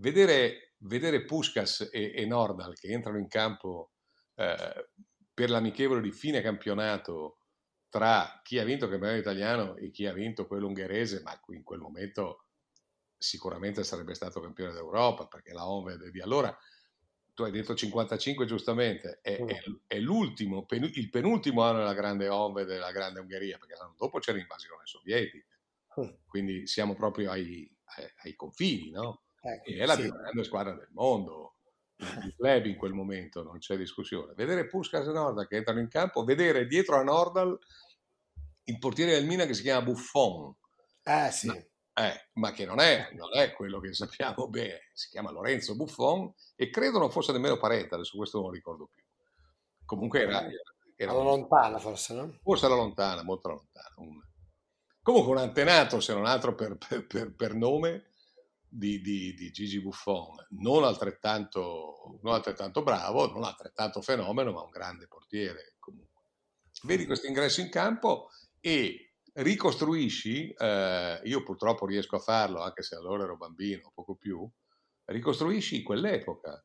vedere, 0.00 0.74
vedere 0.78 1.24
Puskas 1.24 1.90
e, 1.92 2.12
e, 2.12 2.26
Nordal 2.26 2.74
che 2.74 2.88
entrano 2.88 3.18
in 3.18 3.28
campo 3.28 3.92
eh, 4.34 4.90
per 5.32 5.48
l'amichevole 5.48 6.00
di 6.00 6.10
fine 6.10 6.40
campionato 6.40 7.38
tra 7.88 8.40
chi 8.42 8.58
ha 8.58 8.64
vinto 8.64 8.86
il 8.86 8.90
campionato 8.90 9.20
italiano 9.20 9.76
e 9.76 9.90
chi 9.90 10.06
ha 10.06 10.12
vinto 10.12 10.48
quello 10.48 10.66
ungherese, 10.66 11.22
ma 11.22 11.40
in 11.50 11.62
quel 11.62 11.78
momento 11.78 12.46
sicuramente 13.20 13.84
sarebbe 13.84 14.14
stato 14.14 14.40
campione 14.40 14.72
d'Europa, 14.72 15.26
perché 15.26 15.52
la 15.52 15.68
Honved 15.68 16.08
di 16.08 16.22
allora, 16.22 16.56
tu 17.34 17.42
hai 17.42 17.50
detto 17.50 17.74
55 17.74 18.46
giustamente, 18.46 19.18
è, 19.20 19.36
è, 19.44 19.62
è 19.86 19.98
l'ultimo, 19.98 20.66
il 20.70 21.10
penultimo 21.10 21.62
anno 21.62 21.78
della 21.78 21.92
grande 21.92 22.28
Honved 22.28 22.66
della 22.66 22.92
grande 22.92 23.20
Ungheria, 23.20 23.58
perché 23.58 23.74
l'anno 23.78 23.94
dopo 23.98 24.18
c'era 24.20 24.38
l'invasione 24.38 24.86
sovietica, 24.86 25.44
quindi 26.26 26.66
siamo 26.66 26.94
proprio 26.94 27.30
ai, 27.30 27.70
ai, 27.96 28.10
ai 28.22 28.34
confini, 28.34 28.90
no? 28.90 29.24
Ecco, 29.42 29.70
e 29.70 29.76
è 29.76 29.84
la 29.84 29.96
sì. 29.96 30.02
più 30.02 30.12
grande 30.12 30.44
squadra 30.44 30.74
del 30.74 30.88
mondo, 30.92 31.56
il 31.96 32.34
club 32.34 32.64
in 32.64 32.76
quel 32.76 32.94
momento, 32.94 33.42
non 33.42 33.58
c'è 33.58 33.76
discussione. 33.76 34.32
Vedere 34.34 34.66
Puskas 34.66 35.06
e 35.06 35.12
Nordal 35.12 35.46
che 35.46 35.56
entrano 35.56 35.80
in 35.80 35.88
campo, 35.88 36.24
vedere 36.24 36.66
dietro 36.66 36.96
a 36.96 37.02
Nordal 37.02 37.58
il 38.64 38.78
portiere 38.78 39.12
del 39.12 39.26
Milan 39.26 39.46
che 39.46 39.54
si 39.54 39.62
chiama 39.62 39.84
Buffon. 39.84 40.54
Eh 41.02 41.30
sì. 41.30 41.68
Eh, 41.92 42.28
ma 42.34 42.52
che 42.52 42.64
non 42.64 42.80
è, 42.80 43.10
non 43.12 43.36
è, 43.36 43.52
quello 43.52 43.80
che 43.80 43.92
sappiamo 43.92 44.48
bene, 44.48 44.90
si 44.92 45.08
chiama 45.08 45.30
Lorenzo 45.30 45.76
Buffon 45.76 46.32
e 46.54 46.70
credo 46.70 46.98
non 46.98 47.10
fosse 47.10 47.32
nemmeno 47.32 47.58
Paretta, 47.58 47.96
adesso 47.96 48.16
questo 48.16 48.40
non 48.40 48.50
ricordo 48.50 48.88
più. 48.92 49.02
Comunque 49.84 50.22
era... 50.22 50.46
era 50.96 51.10
alla 51.10 51.22
lontana 51.22 51.78
forse, 51.78 52.14
no? 52.14 52.38
Forse 52.42 52.66
alla 52.66 52.76
lontana, 52.76 53.22
molto 53.22 53.48
lontana. 53.48 53.94
Un, 53.96 54.20
comunque 55.02 55.32
un 55.32 55.38
antenato, 55.38 56.00
se 56.00 56.14
non 56.14 56.26
altro 56.26 56.54
per, 56.54 56.76
per, 56.76 57.06
per, 57.06 57.34
per 57.34 57.54
nome, 57.54 58.10
di, 58.70 59.00
di, 59.00 59.34
di, 59.34 59.50
Gigi 59.50 59.80
Buffon, 59.80 60.46
non 60.50 60.84
altrettanto, 60.84 62.20
non 62.22 62.34
altrettanto 62.34 62.82
bravo, 62.82 63.26
non 63.32 63.42
altrettanto 63.42 64.00
fenomeno, 64.00 64.52
ma 64.52 64.62
un 64.62 64.70
grande 64.70 65.08
portiere 65.08 65.74
comunque. 65.80 66.22
Vedi 66.84 67.04
questo 67.04 67.26
ingresso 67.26 67.60
in 67.60 67.68
campo 67.68 68.30
e 68.60 69.09
ricostruisci, 69.34 70.50
eh, 70.50 71.20
io 71.24 71.42
purtroppo 71.42 71.86
riesco 71.86 72.16
a 72.16 72.20
farlo 72.20 72.62
anche 72.62 72.82
se 72.82 72.96
allora 72.96 73.24
ero 73.24 73.36
bambino, 73.36 73.92
poco 73.94 74.14
più, 74.14 74.48
ricostruisci 75.06 75.82
quell'epoca, 75.82 76.62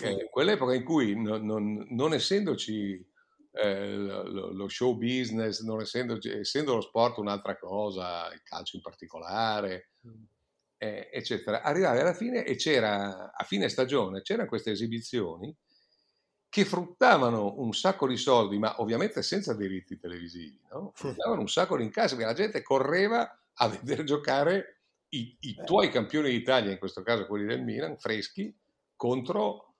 eh, 0.00 0.28
quell'epoca 0.30 0.74
in 0.74 0.84
cui 0.84 1.20
non, 1.20 1.44
non, 1.44 1.86
non 1.90 2.14
essendoci 2.14 3.04
eh, 3.52 3.94
lo, 3.96 4.52
lo, 4.52 4.68
show 4.68 4.96
business, 4.96 5.62
non 5.62 5.80
essendoci, 5.80 6.30
essendo 6.30 6.74
lo 6.74 6.80
sport 6.80 7.18
un'altra 7.18 7.56
cosa, 7.58 8.32
il 8.32 8.42
calcio 8.42 8.76
in 8.76 8.82
particolare, 8.82 9.90
mm. 10.06 10.22
eh, 10.78 11.08
eccetera, 11.12 11.62
arrivavi 11.62 11.98
alla 11.98 12.14
fine 12.14 12.44
e 12.44 12.54
c'era, 12.54 13.32
a 13.32 13.44
fine 13.44 13.68
stagione, 13.68 14.22
c'erano 14.22 14.48
queste 14.48 14.70
esibizioni 14.70 15.54
che 16.50 16.64
fruttavano 16.64 17.54
un 17.58 17.72
sacco 17.72 18.08
di 18.08 18.16
soldi, 18.16 18.58
ma 18.58 18.80
ovviamente 18.80 19.22
senza 19.22 19.54
diritti 19.54 19.98
televisivi, 19.98 20.60
no? 20.72 20.90
fruttavano 20.96 21.40
un 21.40 21.48
sacco 21.48 21.76
di 21.76 21.84
incassi, 21.84 22.16
perché 22.16 22.28
la 22.28 22.36
gente 22.36 22.62
correva 22.62 23.40
a 23.54 23.68
vedere 23.68 24.02
giocare 24.04 24.80
i, 25.10 25.36
i 25.40 25.56
tuoi 25.64 25.90
campioni 25.90 26.28
d'Italia, 26.28 26.72
in 26.72 26.78
questo 26.78 27.02
caso 27.02 27.26
quelli 27.26 27.46
del 27.46 27.62
Milan, 27.62 27.96
freschi, 27.96 28.52
contro 28.96 29.74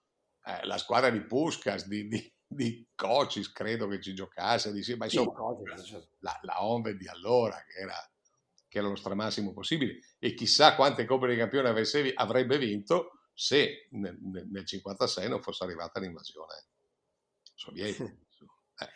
eh, 0.45 0.65
la 0.65 0.77
squadra 0.77 1.09
di 1.09 1.19
Puskas, 1.19 1.87
di, 1.87 2.07
di, 2.07 2.33
di 2.47 2.87
Cocis, 2.95 3.51
credo 3.51 3.87
che 3.87 4.01
ci 4.01 4.13
giocasse, 4.13 4.71
di, 4.71 4.95
ma 4.95 5.05
insomma, 5.05 5.33
certo. 5.75 6.07
la, 6.19 6.39
la 6.43 6.63
Onve 6.65 6.95
di 6.95 7.07
allora, 7.09 7.61
che 7.67 7.81
era, 7.81 8.11
che 8.69 8.77
era 8.77 8.87
lo 8.87 8.95
stramassimo 8.95 9.51
possibile, 9.51 9.99
e 10.19 10.33
chissà 10.33 10.75
quante 10.75 11.03
Coppe 11.03 11.27
dei 11.27 11.37
Campioni 11.37 11.67
avesse, 11.67 12.13
avrebbe 12.13 12.57
vinto, 12.57 13.20
se 13.33 13.87
nel, 13.91 14.17
nel, 14.21 14.47
nel 14.47 14.65
56 14.65 15.29
non 15.29 15.41
fosse 15.41 15.63
arrivata 15.63 15.99
l'invasione 15.99 16.65
sovietica. 17.55 18.03
Eh. 18.81 18.89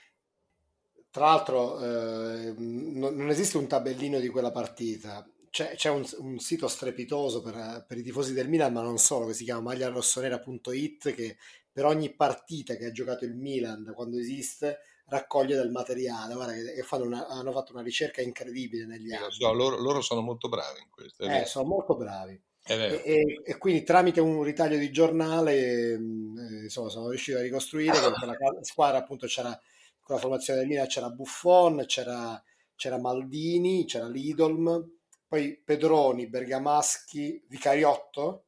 Tra 1.12 1.26
l'altro 1.26 1.80
eh, 1.80 2.54
non, 2.58 3.16
non, 3.16 3.30
esiste 3.30 3.58
un 3.58 3.68
tabellino 3.68 4.20
di 4.20 4.30
quella 4.30 4.52
partita, 4.52 5.28
c'è, 5.50 5.76
c'è 5.76 5.90
un, 5.90 6.06
un, 6.18 6.40
sito 6.40 6.68
strepitoso 6.68 7.42
per, 7.42 7.86
per, 7.88 7.98
i 7.98 8.04
tifosi 8.04 8.34
del 8.34 8.50
Milan, 8.50 8.74
ma 8.74 8.82
non 8.82 8.98
solo, 8.98 9.28
che 9.28 9.34
si 9.34 9.46
chiama 9.46 9.62
magliarossonera.it, 9.62 11.14
che 11.14 11.38
per 11.72 11.86
ogni 11.86 12.14
partita 12.14 12.76
che 12.76 12.88
ha 12.88 12.92
giocato 12.92 13.24
il 13.24 13.36
Milan 13.36 13.84
da 13.84 13.94
quando 13.94 14.18
esiste 14.18 14.80
raccoglie 15.06 15.56
del 15.56 15.72
materiale. 15.72 16.34
Guarda, 16.34 16.54
che 16.54 16.86
una, 16.96 17.28
hanno 17.28 17.52
fatto 17.52 17.72
una 17.72 17.82
ricerca 17.82 18.22
incredibile 18.22 18.86
negli 18.86 19.14
anni. 19.14 19.32
So, 19.32 19.54
loro, 19.54 19.78
loro, 19.78 20.02
sono 20.02 20.22
molto 20.22 20.50
bravi 20.50 20.82
in 20.82 20.90
questo. 20.90 21.24
Eh, 21.24 21.46
sono 21.46 21.68
molto 21.68 21.96
bravi. 21.96 22.42
E, 22.68 23.02
e, 23.06 23.42
e, 23.44 23.58
quindi 23.58 23.84
tramite 23.84 24.20
un 24.22 24.42
ritaglio 24.42 24.78
di 24.78 24.92
giornale 24.92 25.98
mm, 26.00 26.38
eh, 26.38 26.64
insomma, 26.64 26.90
sono 26.90 27.10
riuscito 27.10 27.38
a 27.38 27.42
ricostruire 27.42 28.00
che 28.00 28.12
quella 28.12 28.36
squadra 28.62 28.98
appunto 28.98 29.28
c'era 29.28 29.60
con 30.02 30.16
la 30.16 30.22
formazione 30.22 30.60
del 30.60 30.68
Milan 30.68 30.88
c'era 30.88 31.10
Buffon, 31.10 31.84
c'era, 31.88 32.42
c'era 32.76 33.00
Maldini, 33.00 33.86
c'era 33.86 34.08
Lidolm, 34.08 34.88
poi 35.28 35.62
Pedroni, 35.64 36.28
Bergamaschi, 36.28 37.44
Vicariotto, 37.48 38.46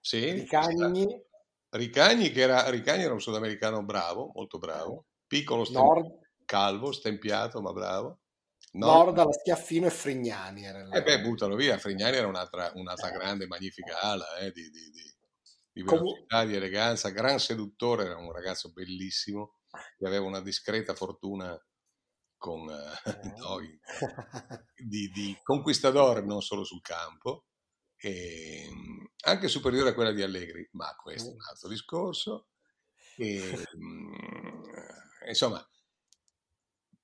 sì, 0.00 0.30
Ricagni. 0.30 1.06
Ricagni, 1.70 2.30
che 2.30 2.40
era, 2.40 2.68
Ricagni 2.70 3.04
era 3.04 3.12
un 3.12 3.20
sudamericano 3.20 3.82
bravo, 3.82 4.30
molto 4.34 4.58
bravo, 4.58 5.06
piccolo, 5.26 5.64
stem- 5.64 6.18
calvo, 6.44 6.92
stempiato 6.92 7.60
ma 7.60 7.72
bravo. 7.72 8.20
Norda, 8.78 9.24
la 9.24 9.32
Schiaffino 9.32 9.86
e 9.86 9.90
Frignani. 9.90 10.64
Era 10.64 10.88
eh 10.88 11.02
beh, 11.02 11.20
buttalo 11.20 11.56
via, 11.56 11.78
Frignani 11.78 12.16
era 12.16 12.26
un'altra, 12.26 12.70
un'altra 12.74 13.10
grande, 13.10 13.46
magnifica 13.46 14.00
ala 14.00 14.36
eh, 14.38 14.52
di, 14.52 14.62
di, 14.70 14.90
di, 14.90 15.14
di 15.72 15.82
velocità, 15.82 16.44
di 16.44 16.54
eleganza, 16.54 17.10
gran 17.10 17.38
seduttore, 17.38 18.04
era 18.04 18.16
un 18.16 18.32
ragazzo 18.32 18.70
bellissimo, 18.72 19.58
che 19.96 20.06
aveva 20.06 20.24
una 20.24 20.40
discreta 20.40 20.94
fortuna 20.94 21.58
con, 22.36 22.70
eh, 22.70 22.94
no, 23.38 23.58
di, 24.76 25.08
di 25.10 25.36
conquistador 25.42 26.24
non 26.24 26.40
solo 26.40 26.64
sul 26.64 26.80
campo, 26.80 27.46
e 27.96 28.66
ehm, 28.68 29.10
anche 29.24 29.48
superiore 29.48 29.90
a 29.90 29.94
quella 29.94 30.12
di 30.12 30.22
Allegri, 30.22 30.68
ma 30.72 30.94
questo 30.94 31.30
è 31.30 31.32
un 31.32 31.40
altro 31.48 31.68
discorso. 31.68 32.46
E, 33.16 33.38
ehm, 33.38 34.12
insomma, 35.26 35.66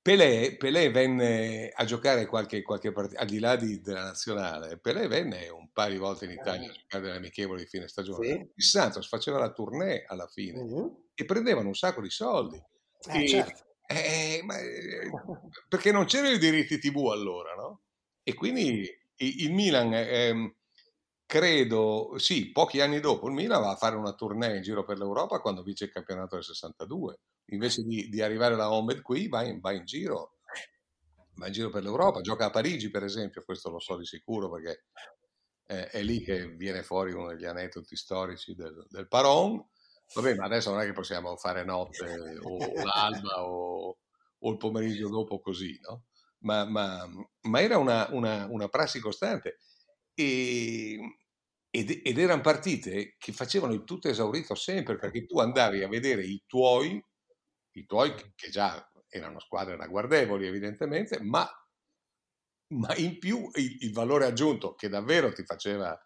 Pelé, 0.05 0.55
Pelé, 0.59 0.90
venne 0.90 1.71
a 1.71 1.83
giocare 1.87 2.27
qualche, 2.27 2.61
qualche 2.61 2.93
partita, 2.93 3.23
al 3.23 3.27
di 3.27 3.38
là 3.38 3.57
di, 3.57 3.81
della 3.81 4.03
nazionale, 4.03 4.77
Pelé 4.77 5.09
venne 5.09 5.49
un 5.49 5.71
paio 5.73 5.93
di 5.93 5.97
volte 5.97 6.27
in 6.27 6.33
Italia 6.33 6.69
a 6.69 6.73
eh. 6.73 6.77
giocare 6.77 7.05
delle 7.05 7.17
amichevoli 7.17 7.62
di 7.62 7.69
fine 7.69 7.88
stagione. 7.88 8.27
Sì. 8.27 8.51
Il 8.55 8.64
Santos 8.64 9.09
faceva 9.09 9.38
la 9.38 9.51
tournée 9.51 10.05
alla 10.07 10.27
fine 10.27 10.61
uh-huh. 10.61 11.07
e 11.14 11.25
prendevano 11.25 11.69
un 11.69 11.75
sacco 11.75 12.03
di 12.03 12.11
soldi. 12.11 12.62
Eh, 13.12 13.23
e, 13.23 13.29
certo. 13.29 13.64
eh, 13.87 14.43
ma, 14.45 14.57
perché 15.71 15.90
non 15.90 16.05
c'erano 16.05 16.35
i 16.35 16.38
diritti 16.38 16.79
TV 16.79 17.07
allora, 17.07 17.55
no? 17.55 17.85
E 18.23 18.35
quindi 18.35 18.81
il, 19.17 19.43
il 19.45 19.53
Milan, 19.55 19.95
eh, 19.95 20.55
credo, 21.35 22.12
sì, 22.16 22.53
pochi 22.53 22.81
anni 22.81 23.01
dopo, 23.01 23.27
il 23.27 23.35
Milan 23.35 23.61
va 23.61 23.73
a 23.73 23.77
fare 23.77 23.97
una 23.97 24.12
tournée 24.12 24.55
in 24.55 24.62
giro 24.62 24.85
per 24.85 24.99
l'Europa 24.99 25.40
quando 25.40 25.64
vince 25.64 25.87
il 25.87 25.90
campionato 25.90 26.37
del 26.37 26.44
62 26.44 27.18
invece 27.47 27.83
di, 27.83 28.09
di 28.09 28.23
arrivare 28.23 28.55
alla 28.55 28.70
Homed 28.70 29.03
qui, 29.03 29.27
va 29.27 29.42
in, 29.42 29.59
va 29.59 29.73
in, 29.73 29.85
giro, 29.85 30.37
va 31.35 31.49
in 31.49 31.53
giro 31.53 31.70
per 31.70 31.83
l'Europa, 31.83 32.20
gioca 32.20 32.44
a 32.44 32.51
Parigi 32.51 32.88
per 32.88 33.03
esempio, 33.03 33.42
questo 33.42 33.68
lo 33.68 33.81
so 33.81 33.97
di 33.97 34.05
sicuro 34.05 34.49
perché 34.49 34.85
è, 35.66 35.89
è 35.91 36.03
lì 36.05 36.22
che 36.22 36.51
viene 36.51 36.85
fuori 36.85 37.12
uno 37.12 37.26
degli 37.26 37.47
aneddoti 37.47 37.97
storici 37.97 38.55
del, 38.55 38.87
del 38.89 39.09
Paron. 39.09 39.61
Vabbè, 40.14 40.37
ma 40.37 40.45
adesso 40.45 40.70
non 40.70 40.82
è 40.82 40.85
che 40.85 40.93
possiamo 40.93 41.37
fare 41.37 41.64
notte 41.64 42.39
o 42.43 42.59
l'alba 42.85 43.45
o, 43.45 43.97
o 44.39 44.51
il 44.53 44.57
pomeriggio 44.57 45.09
dopo 45.09 45.41
così, 45.41 45.80
no? 45.82 46.05
Ma, 46.45 46.64
ma, 46.64 47.09
ma 47.41 47.61
era 47.61 47.76
una, 47.78 48.07
una, 48.12 48.47
una, 48.49 48.68
prassi 48.68 49.01
costante 49.01 49.59
e, 50.14 50.99
ed, 51.77 52.03
ed, 52.05 52.18
erano 52.18 52.41
partite 52.41 53.16
che 53.18 53.33
facevano 53.33 53.72
il 53.72 53.83
tutto 53.83 54.09
esaurito 54.09 54.55
sempre 54.55 54.97
perché 54.97 55.27
tu 55.27 55.41
andavi 55.41 55.83
a 55.83 55.89
vedere 55.89 56.22
i 56.22 56.41
tuoi 56.47 57.05
i 57.72 57.87
tuoi 57.87 58.14
che 58.37 58.49
già 58.51 58.89
erano 59.09 59.41
squadre 59.41 59.77
ragguardevoli 59.77 60.47
evidentemente, 60.47 61.20
ma, 61.20 61.49
ma 62.75 62.95
in 62.97 63.18
più 63.18 63.51
il, 63.55 63.77
il, 63.81 63.93
valore 63.93 64.27
aggiunto 64.27 64.75
che 64.75 64.89
davvero 64.89 65.33
ti 65.33 65.45
faceva, 65.45 65.97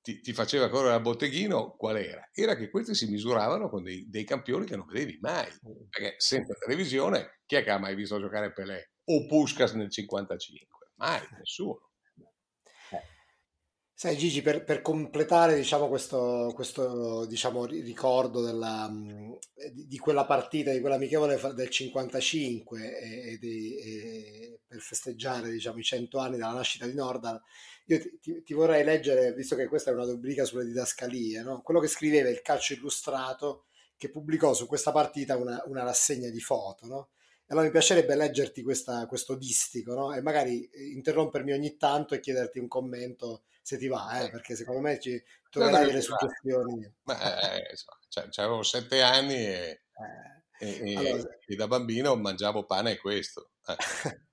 ti, 0.00 0.20
ti, 0.20 0.32
faceva 0.32 0.68
correre 0.68 0.94
al 0.94 1.02
botteghino, 1.02 1.76
qual 1.76 1.98
era? 1.98 2.28
Era 2.32 2.56
che 2.56 2.70
questi 2.70 2.94
si 2.94 3.08
misuravano 3.08 3.68
con 3.68 3.82
dei, 3.82 4.08
dei, 4.08 4.24
campioni 4.24 4.66
che 4.66 4.76
non 4.76 4.86
vedevi 4.86 5.18
mai, 5.20 5.50
perché 5.90 6.14
senza 6.18 6.54
televisione 6.54 7.40
chi 7.46 7.56
è 7.56 7.62
che 7.62 7.70
ha 7.70 7.78
mai 7.78 7.94
visto 7.94 8.20
giocare 8.20 8.52
Pelé 8.52 8.92
o 9.04 9.26
Puskas 9.26 9.72
nel 9.72 9.90
55? 9.90 10.92
Mai, 10.96 11.20
nessuno. 11.38 11.90
Sai 13.98 14.14
Gigi, 14.18 14.42
per, 14.42 14.62
per 14.62 14.82
completare 14.82 15.56
diciamo, 15.56 15.88
questo, 15.88 16.52
questo 16.54 17.24
diciamo, 17.24 17.64
ricordo 17.64 18.42
della, 18.42 18.92
di 19.72 19.96
quella 19.96 20.26
partita, 20.26 20.70
di 20.70 20.80
quella 20.80 20.96
amichevole 20.96 21.40
del 21.54 21.70
55 21.70 22.98
e, 22.98 23.32
e, 23.32 23.38
di, 23.38 23.74
e 23.78 24.60
per 24.66 24.80
festeggiare 24.80 25.50
diciamo, 25.50 25.78
i 25.78 25.82
100 25.82 26.18
anni 26.18 26.36
dalla 26.36 26.52
nascita 26.52 26.84
di 26.84 26.92
Nordal, 26.92 27.40
io 27.86 27.98
ti, 27.98 28.18
ti, 28.20 28.42
ti, 28.42 28.52
vorrei 28.52 28.84
leggere, 28.84 29.32
visto 29.32 29.56
che 29.56 29.66
questa 29.66 29.92
è 29.92 29.94
una 29.94 30.04
rubrica 30.04 30.44
sulle 30.44 30.66
didascalie, 30.66 31.40
no? 31.40 31.62
quello 31.62 31.80
che 31.80 31.88
scriveva 31.88 32.28
il 32.28 32.42
calcio 32.42 32.74
illustrato 32.74 33.64
che 33.96 34.10
pubblicò 34.10 34.52
su 34.52 34.66
questa 34.66 34.92
partita 34.92 35.38
una, 35.38 35.62
una 35.68 35.84
rassegna 35.84 36.28
di 36.28 36.40
foto. 36.40 36.86
No? 36.86 37.08
Allora 37.48 37.66
mi 37.66 37.72
piacerebbe 37.72 38.16
leggerti 38.16 38.62
questa, 38.62 39.06
questo 39.06 39.36
distico 39.36 39.94
no? 39.94 40.12
e 40.12 40.20
magari 40.20 40.68
interrompermi 40.94 41.52
ogni 41.52 41.76
tanto 41.76 42.14
e 42.14 42.20
chiederti 42.20 42.58
un 42.58 42.66
commento 42.66 43.44
se 43.62 43.78
ti 43.78 43.88
va, 43.88 44.20
eh, 44.20 44.30
perché 44.30 44.54
secondo 44.54 44.80
me 44.80 44.98
ci 45.00 45.20
troverai 45.50 45.82
no, 45.82 45.86
delle 45.88 46.00
suggestioni. 46.00 46.94
Ma, 47.02 47.56
eh, 47.56 47.74
cioè, 48.08 48.28
avevo 48.36 48.62
sette 48.62 49.02
anni 49.02 49.34
e, 49.34 49.82
eh. 50.60 50.90
e, 50.90 50.96
allora, 50.96 51.38
e, 51.44 51.56
da 51.56 51.66
bambino 51.66 52.14
mangiavo 52.14 52.64
pane 52.64 52.92
e 52.92 52.98
questo. 52.98 53.50
Eh. 53.66 53.76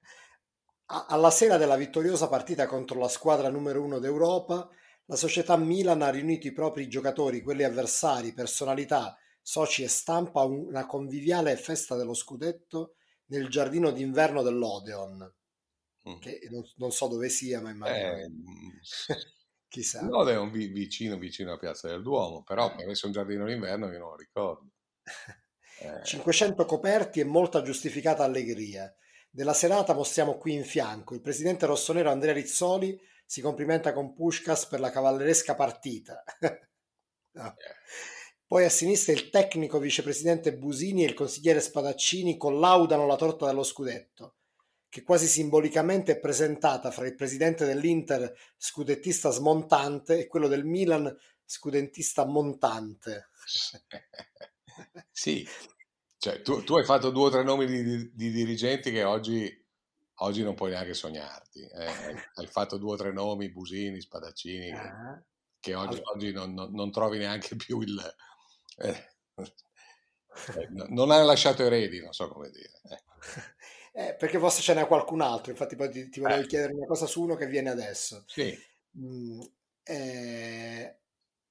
Alla 0.86 1.32
sera 1.32 1.58
della 1.58 1.76
vittoriosa 1.76 2.28
partita 2.28 2.68
contro 2.68 3.00
la 3.00 3.08
squadra 3.08 3.50
numero 3.50 3.82
uno 3.82 3.98
d'Europa, 3.98 4.70
la 5.06 5.16
società 5.16 5.58
Milan 5.58 6.04
ha 6.04 6.10
riunito 6.10 6.46
i 6.46 6.54
propri 6.54 6.88
giocatori, 6.88 7.42
quelli 7.42 7.64
avversari, 7.64 8.34
personalità, 8.34 9.18
soci 9.42 9.82
e 9.84 9.88
stampa 9.88 10.42
a 10.42 10.46
una 10.46 10.86
conviviale 10.86 11.56
festa 11.58 11.96
dello 11.96 12.14
scudetto 12.14 12.96
nel 13.28 13.48
giardino 13.50 13.92
d'inverno 13.92 14.42
dell'Odeon 14.42 15.34
che 16.20 16.48
non, 16.50 16.64
non, 16.76 16.92
so 16.92 17.08
dove 17.08 17.30
sia, 17.30 17.62
ma 17.62 17.70
immagino. 17.70 18.16
Eh, 18.16 18.30
Chissà. 19.68 20.02
No, 20.02 20.28
è 20.28 20.38
un 20.38 20.52
vicino, 20.52 21.18
vicino 21.18 21.54
a 21.54 21.58
Piazza 21.58 21.88
del 21.88 22.04
Duomo, 22.04 22.44
però 22.44 22.76
eh. 22.78 22.84
avesse 22.84 23.06
un 23.06 23.12
giardino 23.12 23.46
d'inverno 23.46 23.92
io 23.92 24.00
non 24.00 24.10
lo 24.10 24.16
ricordo. 24.16 24.70
Eh. 25.80 26.04
500 26.04 26.66
coperti 26.66 27.20
e 27.20 27.24
molta 27.24 27.64
giustificata 27.64 28.24
allegria. 28.24 28.96
Della 29.28 29.56
serata 29.56 29.96
mostriamo 29.96 30.38
qui 30.38 30.54
in 30.54 30.64
fianco 30.64 31.16
il 31.16 31.20
presidente 31.20 31.66
rossonero 31.66 32.12
Andrea 32.12 32.32
Rizzoli 32.32 32.98
si 33.26 33.42
complimenta 33.42 33.92
con 33.92 34.14
Pushkas 34.14 34.68
per 34.68 34.80
la 34.80 34.92
cavalleresca 34.92 35.56
partita. 35.56 36.24
no. 37.32 37.48
Eh. 37.48 37.74
Poi 38.54 38.66
a 38.66 38.70
sinistra 38.70 39.14
il 39.14 39.32
tecnico 39.32 39.80
vicepresidente 39.80 40.56
Busini 40.56 41.04
e 41.04 41.08
il 41.08 41.16
consigliere 41.16 41.60
Spadaccini 41.60 42.38
collaudano 42.38 43.08
la 43.08 43.16
torta 43.16 43.48
dello 43.48 43.64
scudetto 43.64 44.36
che 44.88 45.02
quasi 45.02 45.26
simbolicamente 45.26 46.12
è 46.12 46.20
presentata 46.20 46.92
fra 46.92 47.08
il 47.08 47.16
presidente 47.16 47.66
dell'Inter 47.66 48.32
scudettista 48.56 49.32
smontante 49.32 50.20
e 50.20 50.28
quello 50.28 50.48
del 50.48 50.66
Milan 50.66 51.12
scudentista 51.44 52.28
montante. 52.28 53.30
sì, 55.10 55.44
cioè, 56.20 56.44
tu, 56.44 56.64
tu, 56.64 56.76
hai 56.76 56.86
fatto 56.86 57.10
due 57.10 57.26
o 57.26 57.30
tre 57.32 57.42
nomi 57.42 57.66
di, 57.66 57.82
di, 57.82 58.12
di 58.14 58.30
dirigenti 58.30 58.92
che 58.92 59.04
oggi, 59.04 59.52
oggi, 60.18 60.44
non 60.44 60.54
puoi 60.54 60.70
neanche 60.70 60.94
sognarti. 60.94 61.60
Eh. 61.60 61.92
Hai 62.36 62.46
fatto 62.46 62.78
due 62.78 62.94
o 62.94 62.98
tre 62.98 63.12
nomi, 63.12 63.50
Busini, 63.50 64.00
Spadaccini, 64.00 64.72
ah. 64.74 65.20
che 65.60 65.74
oggi, 65.74 66.00
oggi 66.04 66.32
non, 66.32 66.54
non, 66.54 66.72
non, 66.72 66.92
trovi 66.92 67.18
neanche 67.18 67.56
più 67.56 67.82
il... 67.82 68.00
Eh, 68.78 68.90
eh 68.90 70.68
non 70.90 71.12
hai 71.12 71.26
lasciato 71.26 71.64
eredi, 71.64 72.00
non 72.02 72.14
so 72.14 72.28
come 72.28 72.50
dire. 72.50 72.72
Eh. 72.90 73.02
Eh, 73.96 74.16
perché 74.16 74.40
forse 74.40 74.64
ce 74.64 74.74
n'è 74.74 74.88
qualcun 74.88 75.22
altro, 75.22 75.52
infatti 75.52 75.76
poi 75.76 75.88
ti, 75.92 76.10
ti 76.10 76.20
volevo 76.20 76.42
eh. 76.42 76.48
chiedere 76.48 76.74
una 76.74 76.88
cosa 76.88 77.06
su 77.06 77.22
uno 77.22 77.36
che 77.36 77.46
viene 77.46 77.70
adesso. 77.70 78.24
Sì. 78.26 78.52
Mm, 78.98 79.40
eh, 79.84 80.98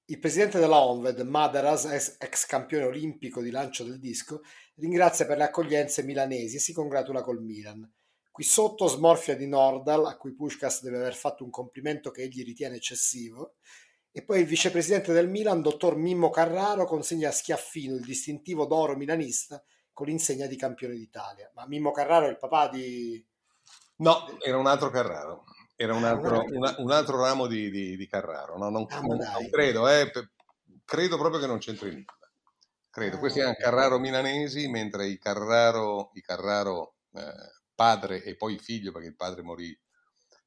il 0.06 0.18
presidente 0.18 0.58
della 0.58 0.82
Onved, 0.82 1.20
Madaras, 1.20 1.84
ex, 1.84 2.16
ex, 2.18 2.46
campione 2.46 2.84
olimpico 2.84 3.40
di 3.40 3.50
lancio 3.50 3.84
del 3.84 4.00
disco, 4.00 4.42
ringrazia 4.74 5.24
per 5.24 5.36
le 5.36 5.44
accoglienze 5.44 6.02
milanesi 6.02 6.56
e 6.56 6.58
si 6.58 6.72
congratula 6.72 7.22
col 7.22 7.40
Milan. 7.40 7.88
Qui 8.32 8.42
sotto 8.42 8.88
smorfia 8.88 9.36
di 9.36 9.46
Nordal, 9.46 10.06
a 10.06 10.16
cui 10.16 10.34
Pushkas 10.34 10.82
deve 10.82 10.96
aver 10.96 11.14
fatto 11.14 11.44
un 11.44 11.50
complimento 11.50 12.10
che 12.10 12.22
egli 12.22 12.42
ritiene 12.42 12.76
eccessivo, 12.76 13.54
e 14.14 14.22
poi 14.22 14.40
il 14.40 14.46
vicepresidente 14.46 15.14
del 15.14 15.28
Milan, 15.28 15.62
dottor 15.62 15.96
Mimmo 15.96 16.28
Carraro, 16.28 16.84
consegna 16.84 17.30
a 17.30 17.32
Schiaffino 17.32 17.94
il 17.94 18.04
distintivo 18.04 18.66
d'oro 18.66 18.94
milanista 18.94 19.62
con 19.90 20.06
l'insegna 20.06 20.46
di 20.46 20.56
campione 20.56 20.94
d'Italia. 20.94 21.50
Ma 21.54 21.66
Mimmo 21.66 21.92
Carraro 21.92 22.26
è 22.26 22.30
il 22.30 22.38
papà 22.38 22.68
di... 22.68 23.24
No, 23.96 24.38
era 24.44 24.58
un 24.58 24.66
altro 24.66 24.90
Carraro. 24.90 25.44
Era 25.76 25.94
un 25.94 26.04
ah, 26.04 26.10
altro, 26.10 26.44
una, 26.46 26.74
un 26.78 26.90
altro 26.90 27.20
ramo 27.20 27.46
di, 27.46 27.70
di, 27.70 27.96
di 27.96 28.06
Carraro. 28.06 28.58
No, 28.58 28.68
non, 28.68 28.86
ah, 28.90 29.00
non, 29.00 29.16
non, 29.16 29.48
credo, 29.50 29.88
eh, 29.88 30.10
credo 30.84 31.16
proprio 31.16 31.40
che 31.40 31.46
non 31.46 31.58
c'entri 31.58 31.90
nulla. 31.90 32.18
Credo. 32.90 33.16
Ah, 33.16 33.18
Questi 33.18 33.38
erano 33.38 33.56
Carraro 33.58 33.98
milanesi, 33.98 34.68
mentre 34.68 35.06
i 35.06 35.18
Carraro, 35.18 36.10
i 36.14 36.20
Carraro 36.20 36.96
eh, 37.14 37.62
padre 37.74 38.22
e 38.22 38.36
poi 38.36 38.58
figlio, 38.58 38.92
perché 38.92 39.08
il 39.08 39.16
padre 39.16 39.40
morì 39.42 39.76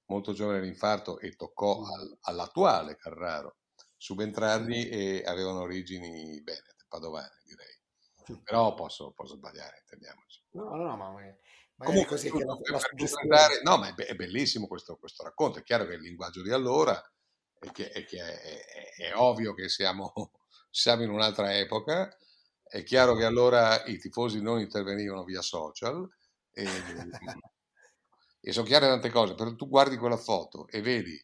molto 0.08 0.34
giovane 0.34 0.60
all'infarto 0.60 1.20
e 1.20 1.36
toccò 1.36 1.80
mm. 1.80 1.84
al, 1.84 2.18
all'attuale 2.22 2.96
Carraro 2.96 3.58
subentrargli 3.98 4.90
e 4.92 5.24
avevano 5.26 5.62
origini 5.62 6.42
venete, 6.44 6.86
padovane 6.88 7.42
direi 7.46 7.76
però 8.44 8.74
posso, 8.74 9.12
posso 9.12 9.36
sbagliare, 9.36 9.80
intendiamoci. 9.82 10.42
No, 10.52 10.76
no, 10.76 10.98
ma 10.98 11.14
Comunque, 11.78 12.16
così 12.16 12.32
che 12.32 12.44
la, 12.44 12.58
la 12.72 12.80
suggestione... 12.80 13.62
No, 13.64 13.78
ma 13.78 13.94
è, 13.94 13.94
è 13.94 14.16
bellissimo 14.16 14.68
questo, 14.68 14.96
questo, 14.98 15.24
racconto. 15.24 15.60
È 15.60 15.64
chiaro 15.64 15.86
che 15.86 15.94
il 15.94 16.02
linguaggio 16.02 16.42
di 16.42 16.52
allora 16.52 17.00
è, 17.60 17.70
che, 17.72 17.90
è, 17.90 18.06
che 18.06 18.20
è, 18.20 19.04
è 19.10 19.16
ovvio 19.16 19.54
che 19.54 19.68
siamo, 19.70 20.14
siamo, 20.72 21.04
in 21.04 21.10
un'altra 21.10 21.56
epoca. 21.58 22.16
È 22.64 22.82
chiaro 22.84 23.16
che 23.16 23.26
allora 23.26 23.84
i 23.86 23.98
tifosi 23.98 24.42
non 24.42 24.60
intervenivano 24.60 25.24
via 25.24 25.42
social 25.42 26.08
e, 26.52 26.66
e 28.48 28.52
sono 28.52 28.68
chiare 28.68 28.86
tante 28.86 29.10
cose. 29.10 29.34
Però 29.34 29.56
tu 29.56 29.68
guardi 29.68 29.98
quella 29.98 30.18
foto 30.18 30.68
e 30.68 30.80
vedi 30.82 31.20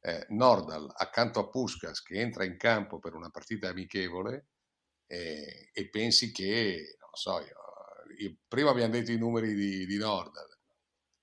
eh, 0.00 0.26
Nordal 0.28 0.92
accanto 0.94 1.40
a 1.40 1.48
Puskas 1.48 2.02
che 2.02 2.20
entra 2.20 2.44
in 2.44 2.58
campo 2.58 2.98
per 2.98 3.14
una 3.14 3.30
partita 3.30 3.68
amichevole 3.68 4.48
e, 5.06 5.70
e 5.72 5.88
pensi 5.88 6.32
che, 6.32 6.98
non 7.00 7.14
so, 7.14 7.40
io, 7.40 7.56
io, 8.18 8.36
prima 8.46 8.68
abbiamo 8.68 8.92
detto 8.92 9.10
i 9.10 9.16
numeri 9.16 9.54
di, 9.54 9.86
di 9.86 9.96
Nordal, 9.96 10.46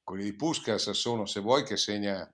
quelli 0.04 0.24
di 0.24 0.36
Puskas 0.36 0.90
sono, 0.90 1.28
se 1.28 1.40
vuoi, 1.40 1.64
che 1.64 1.78
segna 1.78 2.28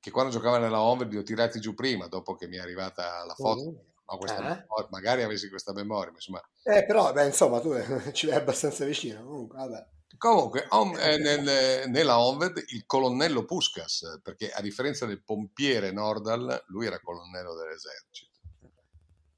che 0.00 0.10
quando 0.10 0.32
giocava 0.32 0.56
nella 0.56 0.80
Home 0.80 1.04
li 1.04 1.18
ho 1.18 1.22
tirati 1.22 1.60
giù 1.60 1.74
prima, 1.74 2.08
dopo 2.08 2.34
che 2.34 2.48
mi 2.48 2.56
è 2.56 2.60
arrivata 2.60 3.24
la 3.26 3.34
foto. 3.34 3.70
Mm. 3.70 3.90
No, 4.12 4.26
eh? 4.26 4.40
memoria, 4.40 4.88
magari 4.90 5.22
avessi 5.22 5.48
questa 5.48 5.72
memoria, 5.72 6.10
ma 6.10 6.16
insomma... 6.16 6.42
Eh, 6.64 6.84
però, 6.84 7.12
beh, 7.12 7.26
insomma, 7.26 7.60
tu 7.60 7.72
ci 8.12 8.26
vai 8.26 8.36
abbastanza 8.36 8.84
vicino. 8.84 9.22
Comunque, 9.22 9.56
vabbè. 9.56 9.86
Comunque, 10.18 10.68
eh, 10.68 11.18
nel, 11.18 11.88
nella 11.88 12.18
Onved 12.18 12.62
il 12.68 12.84
colonnello 12.86 13.44
Puskas, 13.44 14.20
perché 14.22 14.50
a 14.50 14.60
differenza 14.60 15.06
del 15.06 15.22
pompiere 15.22 15.90
Nordal, 15.90 16.64
lui 16.68 16.86
era 16.86 17.00
colonnello 17.00 17.54
dell'esercito. 17.54 18.30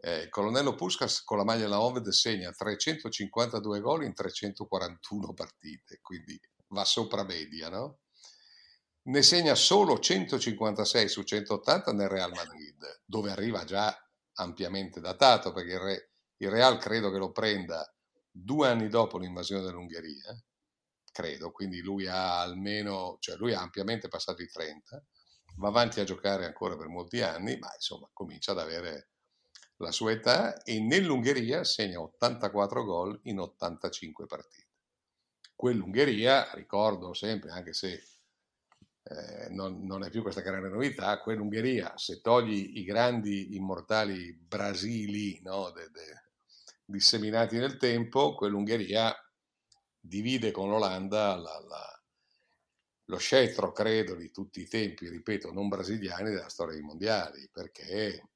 Eh, 0.07 0.25
il 0.25 0.29
colonnello 0.29 0.75
Puskas 0.75 1.25
con 1.25 1.39
la 1.39 1.45
maglia 1.45 1.63
della 1.63 1.81
Oved 1.81 2.07
segna 2.09 2.51
352 2.53 3.81
gol 3.81 4.05
in 4.05 4.13
341 4.13 5.33
partite, 5.33 6.01
quindi 6.03 6.39
va 6.69 6.85
sopra 6.85 7.25
media, 7.25 7.71
no? 7.71 8.01
Ne 9.05 9.23
segna 9.23 9.55
solo 9.55 9.99
156 9.99 11.09
su 11.09 11.23
180 11.23 11.93
nel 11.93 12.09
Real 12.09 12.33
Madrid, 12.33 13.01
dove 13.05 13.31
arriva 13.31 13.65
già 13.65 13.97
ampiamente 14.35 15.01
datato, 15.01 15.53
perché 15.53 15.73
il, 15.73 15.79
Re, 15.79 16.11
il 16.37 16.51
Real 16.51 16.79
credo 16.79 17.11
che 17.11 17.19
lo 17.19 17.33
prenda 17.33 17.91
due 18.31 18.69
anni 18.69 18.89
dopo 18.89 19.17
l'invasione 19.17 19.63
dell'Ungheria, 19.63 20.39
credo, 21.15 21.53
quindi 21.53 21.81
lui 21.81 22.09
ha 22.09 22.41
almeno, 22.41 23.19
cioè 23.21 23.37
lui 23.37 23.55
ha 23.55 23.61
ampiamente 23.61 24.09
passato 24.09 24.43
i 24.43 24.49
30, 24.49 25.01
va 25.59 25.69
avanti 25.69 26.01
a 26.01 26.05
giocare 26.05 26.45
ancora 26.45 26.77
per 26.77 26.89
molti 26.89 27.21
anni, 27.21 27.57
ma 27.57 27.73
insomma 27.73 28.11
comincia 28.13 28.51
ad 28.51 28.59
avere 28.59 29.11
la 29.77 29.93
sua 29.93 30.11
età 30.11 30.61
e 30.65 30.81
nell'Ungheria 30.81 31.63
segna 31.63 32.01
84 32.01 32.85
gol 32.85 33.21
in 33.25 33.39
85 33.39 34.27
partite. 34.27 34.69
Quell'Ungheria, 35.55 36.51
ricordo 36.55 37.15
sempre, 37.15 37.51
anche 37.51 37.73
se 37.73 38.03
eh, 39.05 39.49
non, 39.51 39.85
non, 39.87 40.03
è 40.03 40.11
più 40.11 40.21
questa 40.23 40.41
grande 40.41 40.69
novità, 40.69 41.21
quell'Ungheria, 41.21 41.93
se 41.97 42.21
togli 42.21 42.79
i 42.79 42.83
grandi 42.83 43.55
immortali 43.55 44.33
Brasili 44.33 45.41
no, 45.45 45.71
de, 45.71 45.91
de, 45.93 46.23
disseminati 46.85 47.57
nel 47.57 47.77
tempo, 47.77 48.35
quell'Ungheria 48.35 49.15
divide 50.07 50.51
con 50.51 50.69
l'Olanda 50.69 51.35
la, 51.35 51.65
la, 51.67 52.03
lo 53.07 53.17
scettro, 53.17 53.73
credo, 53.73 54.15
di 54.15 54.31
tutti 54.31 54.61
i 54.61 54.69
tempi, 54.69 55.09
ripeto, 55.09 55.51
non 55.51 55.69
brasiliani 55.69 56.31
della 56.31 56.49
storia 56.49 56.75
dei 56.75 56.83
mondiali, 56.83 57.49
perché 57.51 58.29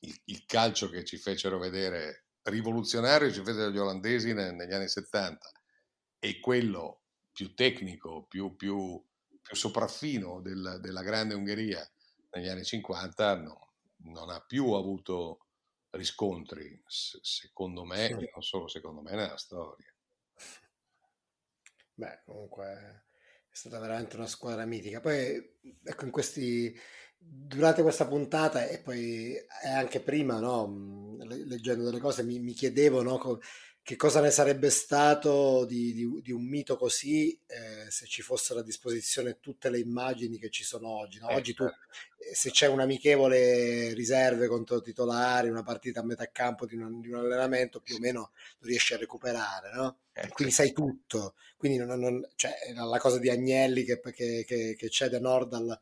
il, 0.00 0.20
il 0.24 0.46
calcio 0.46 0.88
che 0.88 1.04
ci 1.04 1.18
fecero 1.18 1.58
vedere 1.58 2.24
rivoluzionario 2.42 3.30
ci 3.30 3.42
fecero 3.42 3.70
gli 3.70 3.78
olandesi 3.78 4.32
negli 4.32 4.72
anni 4.72 4.88
70 4.88 5.50
e 6.18 6.40
quello 6.40 7.02
più 7.30 7.54
tecnico, 7.54 8.24
più, 8.26 8.56
più, 8.56 9.02
più 9.42 9.54
sopraffino 9.54 10.40
del, 10.40 10.78
della 10.80 11.02
grande 11.02 11.34
Ungheria 11.34 11.86
negli 12.30 12.48
anni 12.48 12.64
50 12.64 13.36
no, 13.36 13.72
non 14.04 14.30
ha 14.30 14.40
più 14.40 14.72
avuto 14.72 15.44
riscontri, 15.90 16.82
secondo 16.86 17.84
me, 17.84 18.06
sì. 18.06 18.12
e 18.12 18.30
non 18.32 18.42
solo 18.42 18.68
secondo 18.68 19.02
me, 19.02 19.10
nella 19.10 19.36
storia. 19.36 19.92
Beh, 21.98 22.20
comunque 22.24 22.64
è 23.50 23.54
stata 23.54 23.80
veramente 23.80 24.14
una 24.14 24.28
squadra 24.28 24.64
mitica. 24.64 25.00
Poi, 25.00 25.34
ecco, 25.82 26.04
in 26.04 26.12
questi, 26.12 26.72
durante 27.18 27.82
questa 27.82 28.06
puntata 28.06 28.64
e 28.68 28.78
poi 28.78 29.34
anche 29.64 30.00
prima, 30.00 30.38
no, 30.38 31.16
leggendo 31.24 31.82
delle 31.82 31.98
cose, 31.98 32.22
mi, 32.22 32.38
mi 32.38 32.52
chiedevo 32.52 33.02
no, 33.02 33.18
che 33.88 33.96
cosa 33.96 34.20
ne 34.20 34.30
sarebbe 34.30 34.68
stato 34.68 35.64
di, 35.64 35.94
di, 35.94 36.20
di 36.20 36.30
un 36.30 36.44
mito 36.44 36.76
così 36.76 37.32
eh, 37.46 37.90
se 37.90 38.04
ci 38.04 38.20
fossero 38.20 38.60
a 38.60 38.62
disposizione 38.62 39.40
tutte 39.40 39.70
le 39.70 39.78
immagini 39.78 40.36
che 40.36 40.50
ci 40.50 40.62
sono 40.62 40.88
oggi. 40.88 41.18
No? 41.18 41.30
Eh, 41.30 41.36
oggi 41.36 41.54
tu, 41.54 41.64
certo. 41.64 41.78
eh, 42.18 42.34
se 42.34 42.50
c'è 42.50 42.66
un 42.66 42.80
amichevole 42.80 43.94
riserve 43.94 44.46
contro 44.46 44.82
titolari, 44.82 45.48
una 45.48 45.62
partita 45.62 46.00
a 46.00 46.04
metà 46.04 46.30
campo 46.30 46.66
di 46.66 46.76
un, 46.76 47.00
di 47.00 47.08
un 47.08 47.20
allenamento, 47.20 47.80
più 47.80 47.94
o 47.94 47.98
meno 47.98 48.32
lo 48.58 48.66
riesci 48.66 48.92
a 48.92 48.98
recuperare, 48.98 49.72
no? 49.72 50.00
Eh, 50.12 50.28
Quindi 50.28 50.52
sai 50.52 50.72
tutto. 50.72 51.36
Quindi 51.56 51.78
non, 51.78 51.98
non, 51.98 52.28
cioè, 52.34 52.52
la 52.74 52.98
cosa 52.98 53.18
di 53.18 53.30
Agnelli 53.30 53.84
che, 53.84 54.02
che, 54.12 54.44
che, 54.46 54.74
che 54.76 54.90
cede 54.90 55.18
Nord 55.18 55.54
al, 55.54 55.80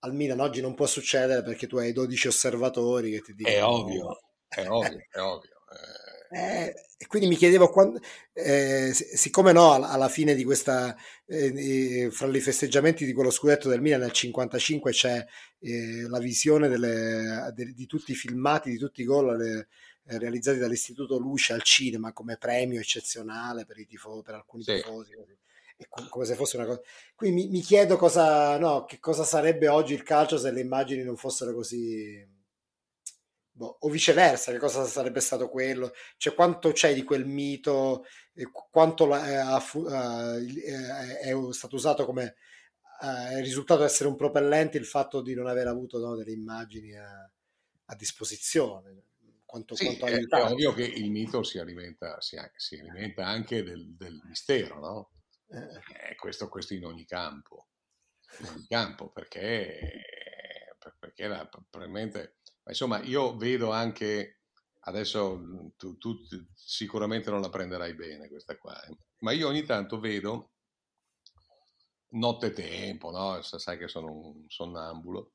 al 0.00 0.12
Milan 0.12 0.40
oggi 0.40 0.60
non 0.60 0.74
può 0.74 0.86
succedere 0.86 1.44
perché 1.44 1.68
tu 1.68 1.76
hai 1.76 1.92
12 1.92 2.26
osservatori 2.26 3.12
che 3.12 3.20
ti 3.20 3.32
dicono... 3.32 3.54
È 3.54 3.62
ovvio, 3.62 4.22
è 4.48 4.66
ovvio, 4.66 5.06
è 5.08 5.20
ovvio. 5.20 5.52
Eh 5.70 6.03
eh, 6.34 6.74
e 6.98 7.06
quindi 7.06 7.28
mi 7.28 7.36
chiedevo, 7.36 7.70
quando, 7.70 8.00
eh, 8.32 8.90
siccome 8.92 9.52
no, 9.52 9.72
alla 9.72 10.08
fine 10.08 10.34
di 10.34 10.42
questa, 10.42 10.96
eh, 11.26 12.08
fra 12.10 12.26
i 12.26 12.40
festeggiamenti 12.40 13.04
di 13.04 13.12
quello 13.12 13.30
scudetto 13.30 13.68
del 13.68 13.80
Milan 13.80 14.00
nel 14.00 14.10
55 14.10 14.90
c'è 14.90 15.24
eh, 15.60 16.08
la 16.08 16.18
visione 16.18 16.66
delle, 16.66 17.52
de, 17.54 17.72
di 17.72 17.86
tutti 17.86 18.10
i 18.10 18.16
filmati, 18.16 18.70
di 18.70 18.78
tutti 18.78 19.02
i 19.02 19.04
gol 19.04 19.36
le, 19.36 19.68
eh, 20.06 20.18
realizzati 20.18 20.58
dall'Istituto 20.58 21.18
Luce 21.18 21.52
al 21.52 21.62
cinema 21.62 22.12
come 22.12 22.36
premio 22.36 22.80
eccezionale 22.80 23.64
per, 23.64 23.78
i 23.78 23.86
tifo, 23.86 24.20
per 24.22 24.34
alcuni 24.34 24.64
sì. 24.64 24.74
tifosi. 24.74 25.12
come 26.08 26.24
se 26.24 26.34
fosse 26.34 26.56
una 26.56 26.66
cosa. 26.66 26.80
Quindi 27.14 27.44
mi, 27.44 27.48
mi 27.48 27.60
chiedo 27.60 27.96
cosa, 27.96 28.58
no, 28.58 28.86
che 28.86 28.98
cosa 28.98 29.22
sarebbe 29.22 29.68
oggi 29.68 29.94
il 29.94 30.02
calcio 30.02 30.36
se 30.36 30.50
le 30.50 30.60
immagini 30.60 31.04
non 31.04 31.16
fossero 31.16 31.54
così 31.54 32.33
boh, 33.54 33.76
o 33.80 33.88
viceversa, 33.88 34.52
che 34.52 34.58
cosa 34.58 34.84
sarebbe 34.84 35.20
stato 35.20 35.48
quello? 35.48 35.92
Cioè, 36.16 36.34
quanto 36.34 36.72
c'è 36.72 36.92
di 36.92 37.04
quel 37.04 37.24
mito, 37.26 38.04
quanto 38.70 39.06
la, 39.06 39.58
eh, 39.58 40.44
eh, 40.66 41.18
è 41.20 41.52
stato 41.52 41.76
usato 41.76 42.04
come 42.04 42.36
è 43.00 43.40
risultato 43.40 43.84
essere 43.84 44.08
un 44.08 44.16
propellente 44.16 44.78
il 44.78 44.86
fatto 44.86 45.20
di 45.20 45.34
non 45.34 45.46
aver 45.46 45.66
avuto 45.66 45.98
no, 45.98 46.16
delle 46.16 46.32
immagini 46.32 46.96
a, 46.96 47.30
a 47.86 47.94
disposizione. 47.96 49.02
Quanto, 49.44 49.76
sì, 49.76 49.84
quanto 49.84 50.06
è, 50.06 50.18
è, 50.18 50.42
ovvio 50.50 50.72
che 50.72 50.84
il 50.84 51.10
mito 51.10 51.42
si 51.44 51.58
alimenta, 51.58 52.20
si, 52.20 52.36
si 52.56 52.76
alimenta 52.76 53.26
anche 53.26 53.62
del, 53.62 53.94
del, 53.94 54.20
mistero, 54.24 54.80
no? 54.80 55.10
Eh. 55.48 56.16
Questo, 56.16 56.48
questo, 56.48 56.74
in 56.74 56.84
ogni 56.84 57.04
campo, 57.04 57.68
in 58.40 58.46
ogni 58.48 58.66
campo 58.66 59.10
perché, 59.10 60.02
perché 60.98 61.28
la, 61.28 61.48
probabilmente 61.70 62.38
ma 62.64 62.70
insomma, 62.70 63.02
io 63.02 63.36
vedo 63.36 63.70
anche, 63.70 64.40
adesso 64.80 65.36
mhmm, 65.36 65.68
tu, 65.76 65.98
tu 65.98 66.16
sicuramente 66.54 67.30
non 67.30 67.40
la 67.40 67.50
prenderai 67.50 67.94
bene 67.94 68.28
questa 68.28 68.56
qua, 68.56 68.82
eh, 68.84 68.96
ma 69.18 69.32
io 69.32 69.48
ogni 69.48 69.64
tanto 69.64 70.00
vedo 70.00 70.52
notte 72.14 72.52
tempo, 72.52 73.10
no? 73.10 73.42
sai 73.42 73.76
che 73.76 73.88
sono 73.88 74.10
un 74.12 74.44
sonnambulo, 74.48 75.32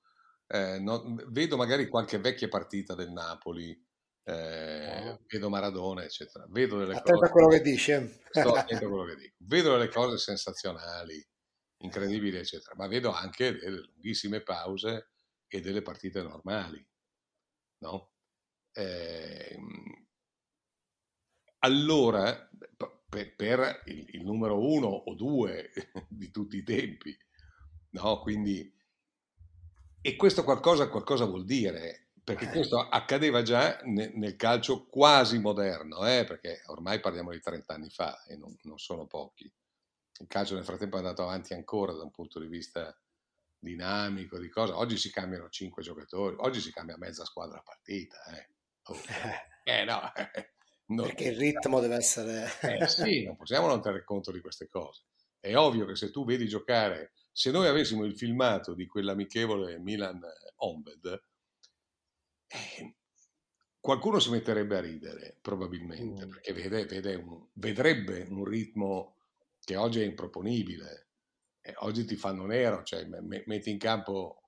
eh, 0.47 0.79
no, 0.79 1.03
vedo 1.27 1.55
magari 1.55 1.87
qualche 1.87 2.17
vecchia 2.17 2.47
partita 2.47 2.95
del 2.95 3.11
Napoli, 3.11 3.79
eh, 4.23 5.09
oh. 5.09 5.19
vedo 5.27 5.49
Maradona, 5.49 6.03
eccetera. 6.03 6.45
Vedo 6.49 6.77
delle 6.77 6.95
attento 6.95 7.19
cose, 7.19 7.31
quello 7.31 7.47
che 7.47 7.61
dici. 7.61 7.91
Eh. 7.91 8.19
quello 8.31 9.05
che 9.05 9.15
dico. 9.15 9.35
Vedo 9.39 9.71
delle 9.71 9.89
cose 9.89 10.17
sensazionali, 10.17 11.23
incredibili, 11.77 12.37
eccetera, 12.37 12.73
ma 12.75 12.87
vedo 12.87 13.11
anche 13.11 13.57
delle 13.57 13.81
lunghissime 13.93 14.41
pause 14.41 15.11
e 15.47 15.61
delle 15.61 15.81
partite 15.81 16.21
normali 16.21 16.83
no? 17.79 18.11
Eh, 18.71 19.59
allora, 21.59 22.49
per, 23.09 23.35
per 23.35 23.81
il, 23.85 24.05
il, 24.11 24.23
numero 24.23 24.59
uno 24.59 24.87
o 24.87 25.13
due 25.15 25.71
di 26.07 26.31
tutti 26.31 26.57
i 26.57 26.63
tempi, 26.63 27.17
no? 27.91 28.21
Quindi, 28.21 28.73
e 30.01 30.15
questo 30.15 30.43
qualcosa, 30.43 30.89
qualcosa 30.89 31.25
vuol 31.25 31.45
dire, 31.45 32.09
perché 32.23 32.45
eh. 32.45 32.51
questo 32.51 32.79
accadeva 32.79 33.41
già 33.41 33.79
nel, 33.83 34.11
nel 34.15 34.35
calcio 34.35 34.85
quasi 34.85 35.39
moderno, 35.39 36.05
eh? 36.05 36.23
perché 36.25 36.61
ormai 36.67 36.99
parliamo 36.99 37.31
di 37.31 37.39
30 37.39 37.73
anni 37.73 37.89
fa 37.89 38.23
e 38.23 38.37
non, 38.37 38.55
non 38.63 38.77
sono 38.77 39.07
pochi. 39.07 39.51
Il 40.21 40.27
calcio 40.27 40.55
nel 40.55 40.65
frattempo 40.65 40.95
è 40.95 40.99
andato 40.99 41.23
avanti 41.23 41.53
ancora 41.53 41.93
da 41.93 42.03
un 42.03 42.11
punto 42.11 42.39
di 42.39 42.47
vista 42.47 42.95
dinamico, 43.59 44.39
di 44.39 44.49
cosa. 44.49 44.77
Oggi 44.77 44.97
si 44.97 45.11
cambiano 45.11 45.49
cinque 45.49 45.83
giocatori, 45.83 46.35
oggi 46.39 46.61
si 46.61 46.71
cambia 46.71 46.97
mezza 46.97 47.25
squadra 47.25 47.59
a 47.59 47.63
partita. 47.63 48.17
Eh, 48.35 48.49
oh. 48.83 48.95
eh 49.63 49.83
no. 49.83 50.01
Non 50.89 51.05
Perché 51.05 51.25
il 51.25 51.37
ritmo 51.37 51.79
deve 51.79 51.97
essere... 51.97 52.49
eh 52.61 52.87
sì, 52.87 53.23
non 53.23 53.35
possiamo 53.35 53.67
non 53.67 53.79
tenere 53.79 54.03
conto 54.03 54.31
di 54.31 54.41
queste 54.41 54.67
cose. 54.67 55.03
È 55.39 55.55
ovvio 55.55 55.85
che 55.85 55.95
se 55.95 56.09
tu 56.09 56.25
vedi 56.25 56.47
giocare, 56.47 57.13
se 57.31 57.51
noi 57.51 57.67
avessimo 57.67 58.05
il 58.05 58.17
filmato 58.17 58.73
di 58.73 58.87
quell'amichevole 58.87 59.77
Milan-Onved, 59.77 61.23
eh, 62.47 62.95
qualcuno 63.79 64.17
si 64.17 64.31
metterebbe 64.31 64.77
a 64.77 64.81
ridere, 64.81 65.37
probabilmente, 65.41 66.25
mm. 66.25 66.29
perché 66.29 66.53
vede, 66.53 66.85
vede 66.85 67.13
un, 67.13 67.47
vedrebbe 67.53 68.25
un 68.27 68.43
ritmo 68.43 69.17
che 69.63 69.75
oggi 69.75 70.01
è 70.01 70.05
improponibile 70.05 71.08
oggi 71.79 72.05
ti 72.05 72.15
fanno 72.15 72.45
nero, 72.45 72.83
cioè 72.83 73.05
me, 73.05 73.43
metti 73.45 73.69
in 73.69 73.77
campo 73.77 74.41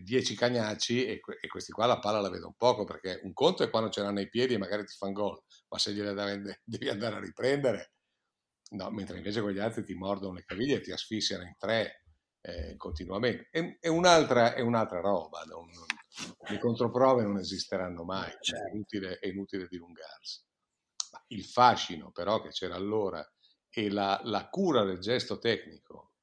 10 0.00 0.32
eh, 0.32 0.36
cagnacci 0.36 1.06
e, 1.06 1.20
e, 1.40 1.46
questi 1.46 1.70
qua 1.70 1.86
la 1.86 2.00
palla 2.00 2.20
la 2.20 2.28
vedono 2.28 2.54
poco 2.56 2.82
perché 2.82 3.20
un 3.22 3.32
conto 3.32 3.62
è 3.62 3.70
quando 3.70 3.88
ce 3.88 4.02
l'hanno 4.02 4.18
ai 4.18 4.28
piedi 4.28 4.54
e 4.54 4.58
magari 4.58 4.84
ti 4.84 4.94
fanno 4.96 5.12
gol, 5.12 5.42
ma 5.68 5.78
se 5.78 5.92
gliela 5.92 6.12
devi 6.64 6.88
andare 6.88 7.16
a 7.16 7.20
riprendere, 7.20 7.92
no, 8.70 8.90
mentre 8.90 9.16
invece 9.16 9.40
con 9.40 9.52
gli 9.52 9.60
altri 9.60 9.84
ti 9.84 9.94
mordono 9.94 10.34
le 10.34 10.44
caviglie 10.44 10.76
e 10.76 10.80
ti 10.80 10.90
asfissiano 10.90 11.44
in 11.44 11.54
tre 11.56 12.02
eh, 12.40 12.76
continuamente. 12.76 13.48
È, 13.50 13.78
è, 13.80 13.88
un'altra, 13.88 14.54
è, 14.54 14.60
un'altra, 14.60 15.00
roba, 15.00 15.42
non, 15.44 15.68
non, 15.70 15.86
le 16.48 16.58
controprove 16.58 17.22
non 17.22 17.38
esisteranno 17.38 18.02
mai, 18.02 18.32
cioè, 18.40 18.58
è, 18.58 18.70
inutile, 18.72 19.18
è 19.18 19.28
inutile 19.28 19.68
dilungarsi. 19.68 20.42
Ma 21.12 21.22
il 21.28 21.44
fascino 21.44 22.10
però 22.10 22.42
che 22.42 22.48
c'era 22.48 22.74
allora 22.74 23.24
e 23.78 23.90
la, 23.90 24.20
la 24.24 24.48
cura 24.48 24.82
del 24.82 24.98
gesto 24.98 25.38
tecnico 25.38 26.14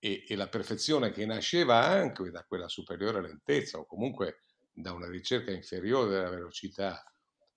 e, 0.00 0.24
e, 0.26 0.34
la 0.34 0.48
perfezione 0.48 1.12
che 1.12 1.24
nasceva 1.24 1.84
anche 1.84 2.32
da 2.32 2.42
quella 2.42 2.66
superiore 2.66 3.20
lentezza 3.20 3.78
o 3.78 3.86
comunque 3.86 4.42
da 4.72 4.92
una 4.92 5.08
ricerca 5.08 5.52
inferiore 5.52 6.10
della 6.10 6.30
velocità 6.30 7.04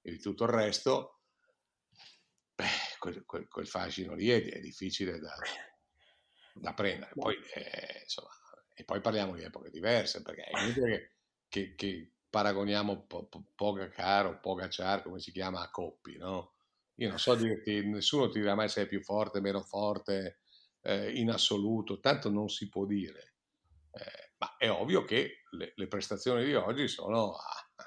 e 0.02 0.12
di 0.12 0.20
tutto 0.20 0.44
il 0.44 0.52
resto, 0.52 1.22
beh, 2.54 2.68
quel, 3.00 3.26
quel, 3.26 3.48
quel 3.48 3.68
fascino 3.68 4.14
lì 4.14 4.30
è, 4.30 4.40
è 4.40 4.60
difficile 4.60 5.20
da, 5.20 5.36
da, 6.54 6.74
prendere. 6.76 7.14
Poi, 7.16 7.36
eh, 7.56 8.02
insomma, 8.04 8.30
e 8.76 8.84
poi 8.84 9.02
parliamo 9.02 9.34
di 9.34 9.42
epoche 9.42 9.72
diverse, 9.72 10.22
perché 10.22 10.44
è 10.44 10.62
inutile 10.62 11.14
che, 11.48 11.74
che, 11.74 11.76
che 11.76 12.12
paragoniamo 12.30 13.02
po, 13.08 13.26
po, 13.26 13.44
Pogacar 13.56 14.28
o 14.28 14.40
Pogacar, 14.40 15.02
come 15.02 15.20
si 15.20 15.32
chiama, 15.32 15.62
a 15.62 15.72
coppi, 15.72 16.18
no? 16.18 16.54
Io 17.00 17.08
non 17.08 17.18
so 17.18 17.34
dirti, 17.36 17.86
nessuno 17.88 18.30
ti 18.30 18.40
dirà 18.40 18.56
mai 18.56 18.68
se 18.68 18.82
è 18.82 18.88
più 18.88 19.02
forte, 19.02 19.40
meno 19.40 19.62
forte, 19.62 20.40
eh, 20.82 21.18
in 21.18 21.30
assoluto, 21.30 22.00
tanto 22.00 22.30
non 22.30 22.50
si 22.50 22.68
può 22.68 22.86
dire. 22.86 23.36
Eh, 23.92 24.34
ma 24.38 24.58
è 24.58 24.70
ovvio 24.70 25.06
che 25.06 25.44
le, 25.52 25.72
le, 25.76 25.88
prestazioni 25.88 26.44
di 26.44 26.54
oggi 26.56 26.90
sono, 26.90 27.36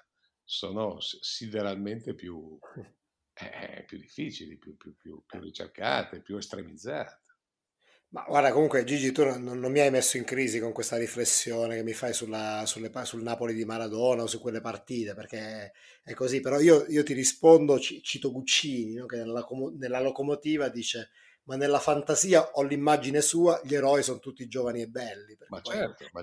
sono 0.42 0.98
sideralmente 1.00 2.14
più, 2.14 2.58
eh, 3.34 3.84
più 3.86 3.98
difficili, 3.98 4.56
più, 4.56 4.76
più, 4.78 4.96
più, 4.96 5.22
ricercate, 5.28 6.22
più 6.22 6.38
estremizzate. 6.38 7.20
Ma 8.12 8.24
guarda, 8.28 8.52
comunque 8.52 8.84
Gigi, 8.84 9.10
tu 9.10 9.24
non, 9.24 9.42
non, 9.42 9.72
mi 9.72 9.80
hai 9.80 9.90
messo 9.90 10.18
in 10.18 10.24
crisi 10.24 10.60
con 10.60 10.72
questa 10.72 10.98
riflessione 10.98 11.76
che 11.76 11.82
mi 11.82 11.94
fai 11.94 12.12
sulla, 12.12 12.64
sulle, 12.66 12.90
sul 13.04 13.22
Napoli 13.22 13.54
di 13.54 13.64
Maradona 13.64 14.22
o 14.22 14.26
su 14.26 14.38
quelle 14.38 14.60
partite, 14.60 15.14
perché 15.14 15.72
è 16.02 16.12
così. 16.12 16.40
Però 16.40 16.60
io, 16.60 16.84
io 16.88 17.02
ti 17.04 17.14
rispondo, 17.14 17.78
cito 17.80 18.30
Guccini, 18.30 18.94
no? 18.96 19.06
che 19.06 19.16
nella, 19.16 19.46
nella, 19.78 20.00
locomotiva 20.00 20.68
dice 20.68 21.10
ma 21.44 21.56
nella 21.56 21.78
fantasia 21.78 22.50
ho 22.52 22.62
l'immagine 22.62 23.22
sua, 23.22 23.60
gli 23.64 23.74
eroi 23.74 24.02
sono 24.02 24.18
tutti 24.18 24.46
giovani 24.46 24.82
e 24.82 24.88
belli. 24.88 25.34
Ma 25.48 25.60
poi... 25.62 25.74
certo, 25.74 26.06
ma, 26.12 26.22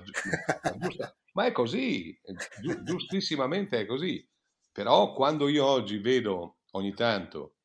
ma, 0.78 1.14
ma, 1.32 1.46
è 1.46 1.52
così, 1.52 2.18
gi- 2.60 2.82
giustissimamente 2.84 3.80
è 3.80 3.86
così. 3.86 4.24
Però 4.70 5.12
quando 5.12 5.48
io 5.48 5.66
oggi 5.66 5.98
vedo 5.98 6.60
ogni 6.70 6.94
tanto, 6.94 7.56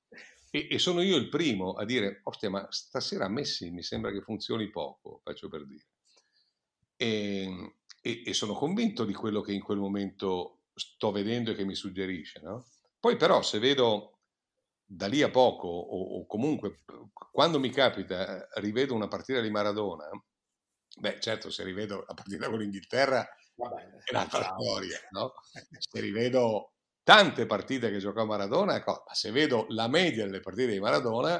e, 0.56 0.68
e, 0.72 0.80
sono 0.80 1.02
io 1.02 1.18
il 1.18 1.28
primo 1.28 1.74
a 1.74 1.84
dire, 1.84 2.22
ostia, 2.24 2.50
ma 2.50 2.66
stasera 2.70 3.26
a 3.26 3.30
Messi 3.30 3.72
mi 3.72 3.84
sembra 3.84 4.12
che 4.12 4.22
funzioni 4.22 4.70
poco, 4.70 5.20
faccio 5.24 5.50
per 5.50 5.66
dire. 5.66 5.86
E, 6.96 7.76
e, 8.02 8.24
e 8.26 8.34
sono 8.34 8.54
convinto 8.54 9.04
di 9.04 9.14
quello 9.14 9.42
che 9.42 9.52
in 9.52 9.62
quel 9.62 9.80
momento 9.80 10.62
sto 10.74 11.12
vedendo 11.12 11.52
e 11.52 11.56
che 11.56 11.66
mi 11.66 11.76
suggerisce, 11.76 12.40
no? 12.42 12.66
Poi 13.00 13.18
però 13.18 13.42
se 13.42 13.60
vedo 13.60 14.20
da 14.86 15.08
lì 15.08 15.22
a 15.22 15.30
poco, 15.30 15.68
o, 15.68 16.20
o, 16.20 16.26
comunque 16.26 16.84
quando 17.32 17.60
mi 17.60 17.70
capita, 17.70 18.48
rivedo 18.54 18.94
una 18.94 19.08
partita 19.08 19.42
di 19.42 19.50
Maradona, 19.50 20.10
beh 20.98 21.20
certo 21.20 21.50
se 21.50 21.64
rivedo 21.64 22.06
la 22.08 22.14
partita 22.14 22.48
con 22.48 22.60
l'Inghilterra 22.60 23.28
Vabbè, 23.56 23.82
è 24.04 24.12
un'altra 24.12 24.56
storia, 24.58 25.00
no? 25.12 25.34
Se 25.80 26.00
rivedo 26.02 26.75
tante 27.06 27.46
partite 27.46 27.92
che 27.92 28.00
giocò 28.00 28.26
Maradona, 28.26 28.76
ecco, 28.76 29.04
ma 29.08 29.14
se 29.14 29.30
vedo 29.30 29.68
la 29.70 29.88
media 29.88 30.26
delle 30.26 30.40
partite 30.40 30.72
di 30.72 30.80
Maradona, 30.80 31.40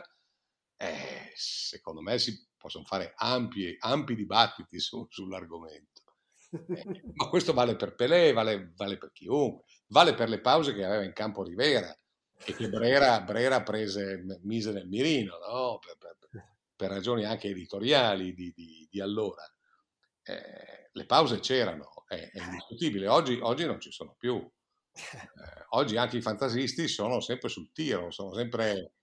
eh, 0.78 1.32
secondo 1.34 2.02
me 2.02 2.20
si 2.20 2.48
possono 2.56 2.86
fare 2.86 3.14
ampi, 3.16 3.76
ampi 3.80 4.16
dibattiti 4.16 4.80
su, 4.80 5.08
sull'argomento. 5.10 6.04
Eh, 6.52 7.02
ma 7.16 7.30
questo 7.30 7.52
vale 7.52 7.76
per 7.76 7.96
Pelé, 7.96 8.32
vale, 8.32 8.74
vale 8.76 8.98
per 8.98 9.12
chiunque, 9.12 9.64
vale 9.88 10.14
per 10.14 10.30
le 10.30 10.40
pause 10.40 10.76
che 10.76 10.86
aveva 10.86 11.04
in 11.04 11.14
campo 11.14 11.44
Rivera, 11.44 11.92
e 12.44 12.54
che 12.54 12.70
Brera, 12.70 13.22
Brera 13.22 13.64
prese, 13.64 14.24
mise 14.44 14.72
nel 14.72 14.88
mirino, 14.88 15.38
no? 15.40 15.80
per, 15.80 15.98
per, 15.98 16.18
per, 16.76 16.90
ragioni 16.92 17.26
anche 17.26 17.48
editoriali 17.48 18.36
di, 18.36 18.54
di, 18.56 18.88
di 18.90 19.02
allora. 19.02 19.44
Eh, 20.22 20.90
le 20.92 21.06
pause 21.08 21.40
c'erano, 21.40 22.06
è, 22.08 22.30
è 22.32 22.44
indiscutibile, 22.44 23.08
oggi, 23.08 23.40
oggi, 23.42 23.66
non 23.66 23.80
ci 23.80 23.92
sono 23.92 24.16
più. 24.18 24.48
Eh, 24.96 25.66
oggi 25.70 25.98
anche 25.98 26.18
i 26.18 26.22
fantasisti 26.22 26.88
sono 26.88 27.20
sempre 27.20 27.50
sul 27.50 27.72
tiro, 27.72 28.12
sono 28.12 28.34
sempre... 28.34 28.94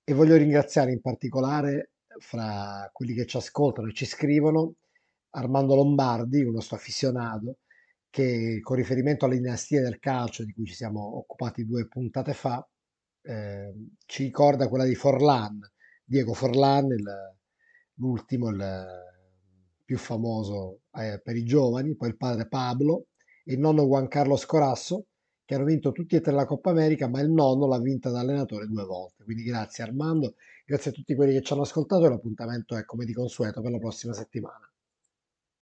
e 0.04 0.14
voglio 0.14 0.36
ringraziare 0.36 0.92
in 0.92 1.00
particolare 1.00 1.94
fra 2.18 2.88
quelli 2.92 3.12
che 3.12 3.26
ci 3.26 3.36
ascoltano 3.36 3.88
e 3.88 3.92
ci 3.92 4.06
scrivono 4.06 4.74
Armando 5.30 5.74
Lombardi, 5.74 6.44
un 6.44 6.52
nostro 6.52 6.76
afficionato, 6.76 7.56
che 8.08 8.60
con 8.62 8.76
riferimento 8.76 9.24
alle 9.24 9.38
dinastie 9.38 9.80
del 9.80 9.98
calcio 9.98 10.44
di 10.44 10.52
cui 10.52 10.66
ci 10.66 10.74
siamo 10.74 11.18
occupati 11.18 11.66
due 11.66 11.88
puntate 11.88 12.34
fa, 12.34 12.64
eh, 13.22 13.74
ci 14.06 14.22
ricorda 14.22 14.68
quella 14.68 14.84
di 14.84 14.94
Forlan, 14.94 15.58
Diego 16.04 16.34
Forlan, 16.34 16.92
il, 16.92 17.36
l'ultimo, 17.98 18.50
il 18.50 19.06
più 19.88 19.96
famoso 19.96 20.80
eh, 20.98 21.18
per 21.24 21.34
i 21.34 21.44
giovani, 21.44 21.96
poi 21.96 22.10
il 22.10 22.18
padre 22.18 22.46
Pablo 22.46 23.06
e 23.42 23.54
il 23.54 23.58
nonno 23.58 23.86
Juan 23.86 24.06
Carlos 24.06 24.44
Corasso, 24.44 25.06
che 25.46 25.54
hanno 25.54 25.64
vinto 25.64 25.92
tutti 25.92 26.14
e 26.14 26.20
tre 26.20 26.34
la 26.34 26.44
Coppa 26.44 26.68
America, 26.68 27.08
ma 27.08 27.20
il 27.22 27.30
nonno 27.30 27.66
l'ha 27.66 27.80
vinta 27.80 28.10
da 28.10 28.20
allenatore 28.20 28.66
due 28.66 28.84
volte. 28.84 29.24
Quindi 29.24 29.44
grazie 29.44 29.84
Armando, 29.84 30.34
grazie 30.66 30.90
a 30.90 30.92
tutti 30.92 31.14
quelli 31.14 31.32
che 31.32 31.40
ci 31.40 31.54
hanno 31.54 31.62
ascoltato 31.62 32.04
e 32.04 32.10
l'appuntamento 32.10 32.76
è 32.76 32.84
come 32.84 33.06
di 33.06 33.14
consueto 33.14 33.62
per 33.62 33.70
la 33.70 33.78
prossima 33.78 34.12
settimana. 34.12 34.70